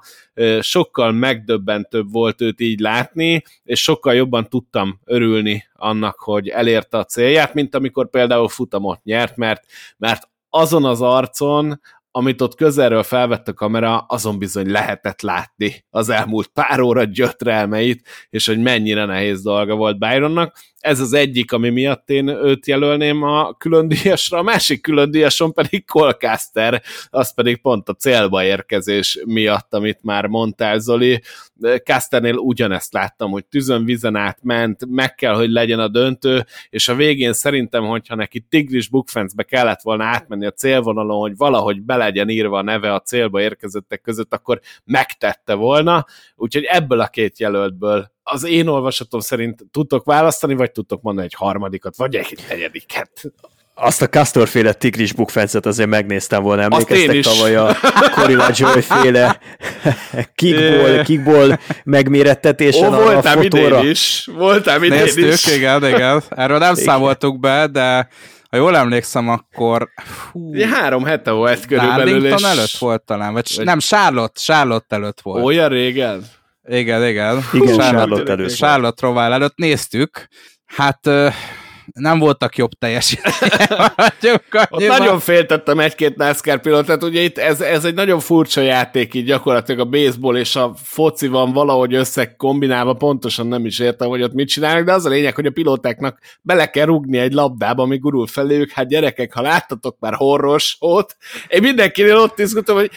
[0.60, 7.06] sokkal megdöbbentőbb volt őt így látni, és sokkal jobban tudtam örülni annak, hogy elérte a
[7.06, 9.64] célját, mint amikor például futamot nyert, mert,
[9.98, 11.80] mert azon az arcon,
[12.16, 18.08] amit ott közelről felvett a kamera, azon bizony lehetett látni az elmúlt pár óra gyötrelmeit,
[18.30, 20.58] és hogy mennyire nehéz dolga volt Byronnak.
[20.84, 25.54] Ez az egyik, ami miatt én őt jelölném a külön díjasra, a másik külön díjason
[25.54, 31.22] pedig Colcaster, az pedig pont a célba érkezés miatt, amit már mondtál Zoli.
[31.84, 36.96] Casternél ugyanezt láttam, hogy tűzön vizen átment, meg kell, hogy legyen a döntő, és a
[36.96, 42.30] végén szerintem, hogyha neki Tigris Bookfence-be kellett volna átmenni a célvonalon, hogy valahogy be legyen
[42.30, 46.06] írva a neve a célba érkezettek között, akkor megtette volna,
[46.36, 51.34] úgyhogy ebből a két jelöltből az én olvasatom szerint tudtok választani, vagy tudtok mondani egy
[51.38, 53.10] harmadikat, vagy egy negyediket.
[53.76, 57.26] Azt a Castor féle tigris bukfencet azért megnéztem volna, én emlékeztek is.
[57.26, 57.76] tavaly a
[58.16, 59.40] Corilla Joy féle
[60.36, 63.80] kickball, kickball megmérettetésen Ó, a, a fotóra.
[63.80, 65.46] idén is, voltám idén Néztük, is.
[65.56, 66.24] igen, igen.
[66.30, 66.86] Erről nem Igen.
[66.86, 68.08] számoltuk be, de
[68.50, 73.34] ha jól emlékszem, akkor fú, Ugye három hete volt körülbelül, Darlington és előtt volt talán,
[73.34, 75.44] vagy, vagy- nem, Charlotte, Charlotte előtt volt.
[75.44, 76.26] olyan régen.
[76.68, 77.44] Igen, igen.
[77.54, 78.56] Igen, Charlotte- előtt.
[78.56, 80.28] Charlotte Roval előtt néztük.
[80.66, 81.10] Hát
[81.94, 83.70] nem voltak jobb teljesítmények.
[84.98, 89.80] Nagyon féltettem egy-két NASCAR pilótát, ugye itt ez, ez egy nagyon furcsa játék, így gyakorlatilag
[89.80, 94.48] a baseball és a foci van valahogy összekombinálva, pontosan nem is értem, hogy ott mit
[94.48, 98.28] csinálnak, de az a lényeg, hogy a pilótáknak bele kell rugni egy labdába, ami gurul
[98.28, 101.18] feléjük, hát gyerekek, ha láttatok már horros ott,
[101.48, 102.92] én mindenkinél ott izgultam, hogy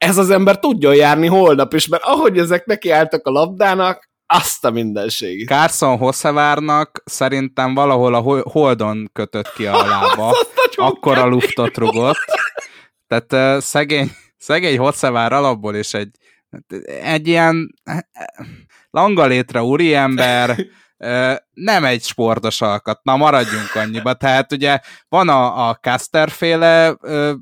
[0.00, 4.64] ez az ember tudjon járni holnap is, mert ahogy ezek neki álltak a labdának, azt
[4.64, 5.48] a mindenségét.
[5.48, 10.34] Carson Hosszevárnak szerintem valahol a hol- holdon kötött ki a lába.
[10.74, 12.18] Akkor a luftot rugott.
[13.06, 16.10] Tehát uh, szegény, szegény Hosszevár alapból is egy,
[17.02, 17.74] egy ilyen
[18.90, 20.56] langalétre úriember,
[21.52, 24.14] nem egy sportos alkat, na maradjunk annyiba.
[24.14, 24.78] Tehát ugye
[25.08, 27.32] van a, a Caster féle ö,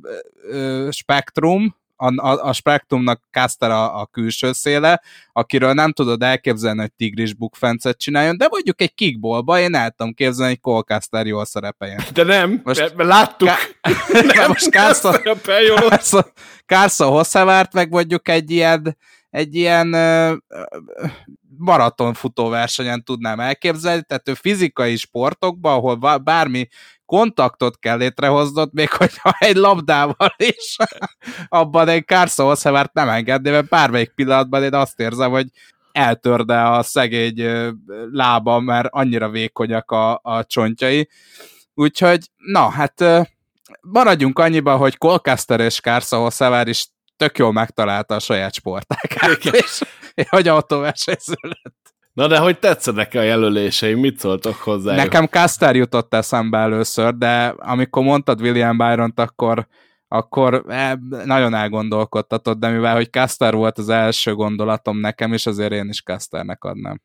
[0.43, 5.03] ö, spektrum, a, a, a spektrumnak Caster a, a külső széle,
[5.33, 10.13] akiről nem tudod elképzelni, hogy tigris bukfencet csináljon, de mondjuk egy kickballba én el tudom
[10.13, 12.01] képzelni, hogy Cole Caster jól szerepeljen.
[12.13, 13.49] De nem, Most- mert, mert láttuk.
[13.49, 13.77] Ká-
[14.35, 14.67] nem, most
[15.05, 15.43] ott.
[15.89, 16.25] Carson,
[16.67, 18.97] Carson Hossevárt meg mondjuk egy ilyen,
[19.31, 20.63] egy ilyen ö, ö,
[21.59, 26.69] maraton futóversenyen tudnám elképzelni, tehát ő fizikai sportokban, ahol bá- bármi
[27.09, 30.77] kontaktot kell létrehoznod, még hogyha egy labdával is
[31.49, 35.47] abban egy Carson Hossevert nem engedni, mert bármelyik pillanatban én azt érzem, hogy
[35.93, 37.45] eltörde a szegény
[38.11, 41.09] lába, mert annyira vékonyak a, a csontjai.
[41.75, 43.05] Úgyhogy, na, hát
[43.81, 46.87] maradjunk annyiba, hogy Colcaster és Carson Hossevert is
[47.17, 49.81] tök jól megtalálta a saját sportákát, és
[50.29, 51.95] hogy autóversenyző lett.
[52.19, 54.95] Na de hogy tetszenek a jelöléseim, mit szóltok hozzá?
[54.95, 59.67] Nekem Caster jutott eszembe először, de amikor mondtad William Byron-t, akkor,
[60.09, 60.93] akkor eh,
[61.25, 66.03] nagyon elgondolkodtatott, de mivel hogy Caster volt az első gondolatom nekem, és azért én is
[66.03, 67.01] Casternek adnám.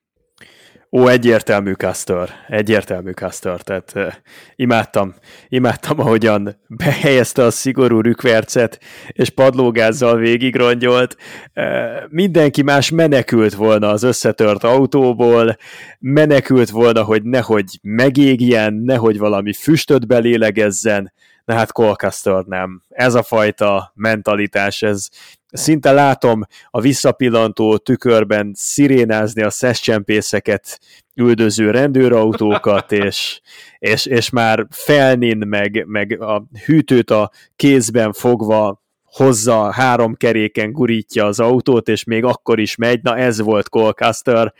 [0.95, 4.13] Ó, egyértelmű Castor, egyértelmű Castor, tehát uh,
[4.55, 5.13] imádtam,
[5.47, 11.17] imádtam, ahogyan behelyezte a szigorú rükvercet, és padlógázzal végigrongyolt.
[11.55, 11.65] Uh,
[12.09, 15.57] mindenki más menekült volna az összetört autóból,
[15.99, 21.13] menekült volna, hogy nehogy megégjen, nehogy valami füstöt belélegezzen,
[21.45, 22.81] de hát Colcaster nem.
[22.89, 25.07] Ez a fajta mentalitás, ez
[25.51, 30.79] szinte látom a visszapillantó tükörben szirénázni a szeszcsempészeket
[31.15, 33.41] üldöző rendőrautókat, és,
[33.79, 41.25] és, és már felnin meg, meg a hűtőt a kézben fogva hozza, három keréken gurítja
[41.25, 43.01] az autót, és még akkor is megy.
[43.01, 44.53] Na ez volt Colcaster,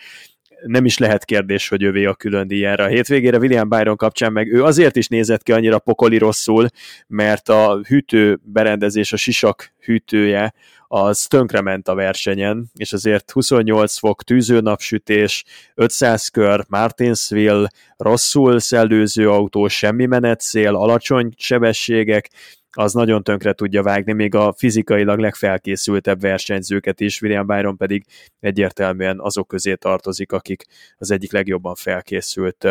[0.66, 2.84] nem is lehet kérdés, hogy övé a külön díjára.
[2.84, 6.68] A hétvégére William Byron kapcsán meg ő azért is nézett ki annyira pokoli rosszul,
[7.08, 10.54] mert a hűtő berendezés, a sisak hűtője
[10.88, 15.44] az tönkrement a versenyen, és azért 28 fok tűzőnapsütés,
[15.76, 22.30] 500 kör, Martinsville, rosszul szellőző autó, semmi menetszél, alacsony sebességek,
[22.76, 28.06] az nagyon tönkre tudja vágni, még a fizikailag legfelkészültebb versenyzőket is, William Byron pedig
[28.40, 30.66] egyértelműen azok közé tartozik, akik
[30.98, 32.68] az egyik legjobban felkészült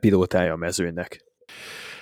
[0.00, 1.24] pilótája a mezőnynek.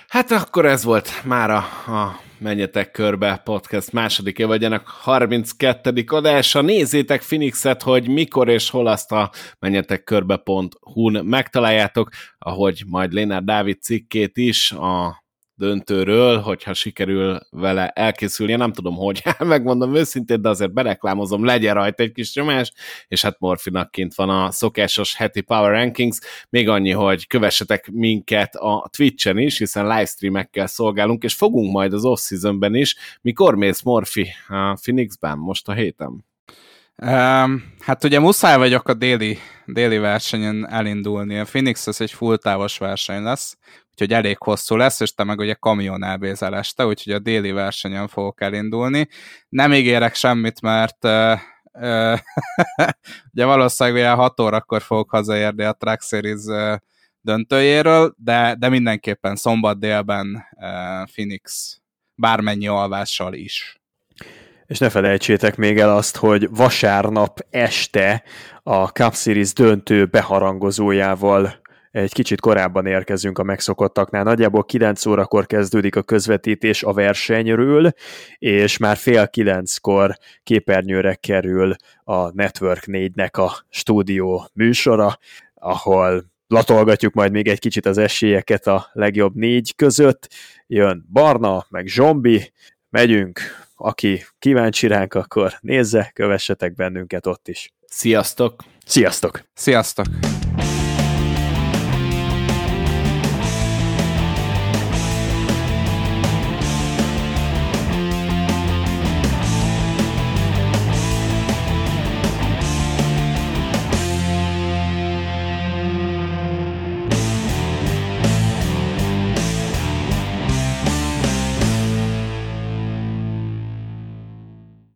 [0.07, 1.57] Hát akkor ez volt már a,
[1.93, 6.03] a Menjetek Körbe podcast második évadjának 32.
[6.07, 6.61] adása.
[6.61, 13.81] Nézzétek Phoenixet, hogy mikor és hol azt a menjetek körbe.hu-n megtaláljátok, ahogy majd Lénár Dávid
[13.81, 15.24] cikkét is a
[15.55, 22.03] döntőről, hogyha sikerül vele elkészülni, nem tudom, hogy megmondom őszintén, de azért bereklámozom, legyen rajta
[22.03, 22.71] egy kis nyomás,
[23.07, 26.19] és hát Morfinak kint van a szokásos heti Power Rankings,
[26.49, 32.05] még annyi, hogy kövessetek minket a Twitch-en is, hiszen livestreamekkel szolgálunk, és fogunk majd az
[32.05, 32.95] off-seasonben is.
[33.21, 36.25] Mikor mész Morfi a Phoenixben most a héten?
[37.01, 41.37] Um, hát ugye muszáj vagyok a déli, déli versenyen elindulni.
[41.37, 43.57] A Phoenix az egy full távos verseny lesz,
[43.95, 48.07] úgyhogy elég hosszú lesz, és te meg ugye kamion elbézel este, úgyhogy a déli versenyen
[48.07, 49.07] fogok elindulni.
[49.49, 51.31] Nem ígérek semmit, mert uh,
[51.73, 52.19] uh,
[53.33, 56.41] ugye valószínűleg olyan 6 órakor fogok hazaérni a Track Series
[57.21, 61.77] döntőjéről, de, de mindenképpen szombat délben uh, Phoenix
[62.15, 63.79] bármennyi alvással is.
[64.65, 68.23] És ne felejtsétek még el azt, hogy vasárnap este
[68.63, 71.63] a Cup Series döntő beharangozójával
[71.95, 74.23] egy kicsit korábban érkezünk a megszokottaknál.
[74.23, 77.91] Nagyjából 9 órakor kezdődik a közvetítés a versenyről,
[78.37, 85.19] és már fél kilenckor képernyőre kerül a Network 4-nek a stúdió műsora,
[85.53, 90.29] ahol latolgatjuk majd még egy kicsit az esélyeket a legjobb négy között.
[90.67, 92.51] Jön Barna, meg Zsombi,
[92.89, 93.39] megyünk,
[93.75, 97.73] aki kíváncsi ránk, akkor nézze, kövessetek bennünket ott is.
[97.87, 98.63] Sziasztok!
[98.85, 99.41] Sziasztok!
[99.53, 100.05] Sziasztok!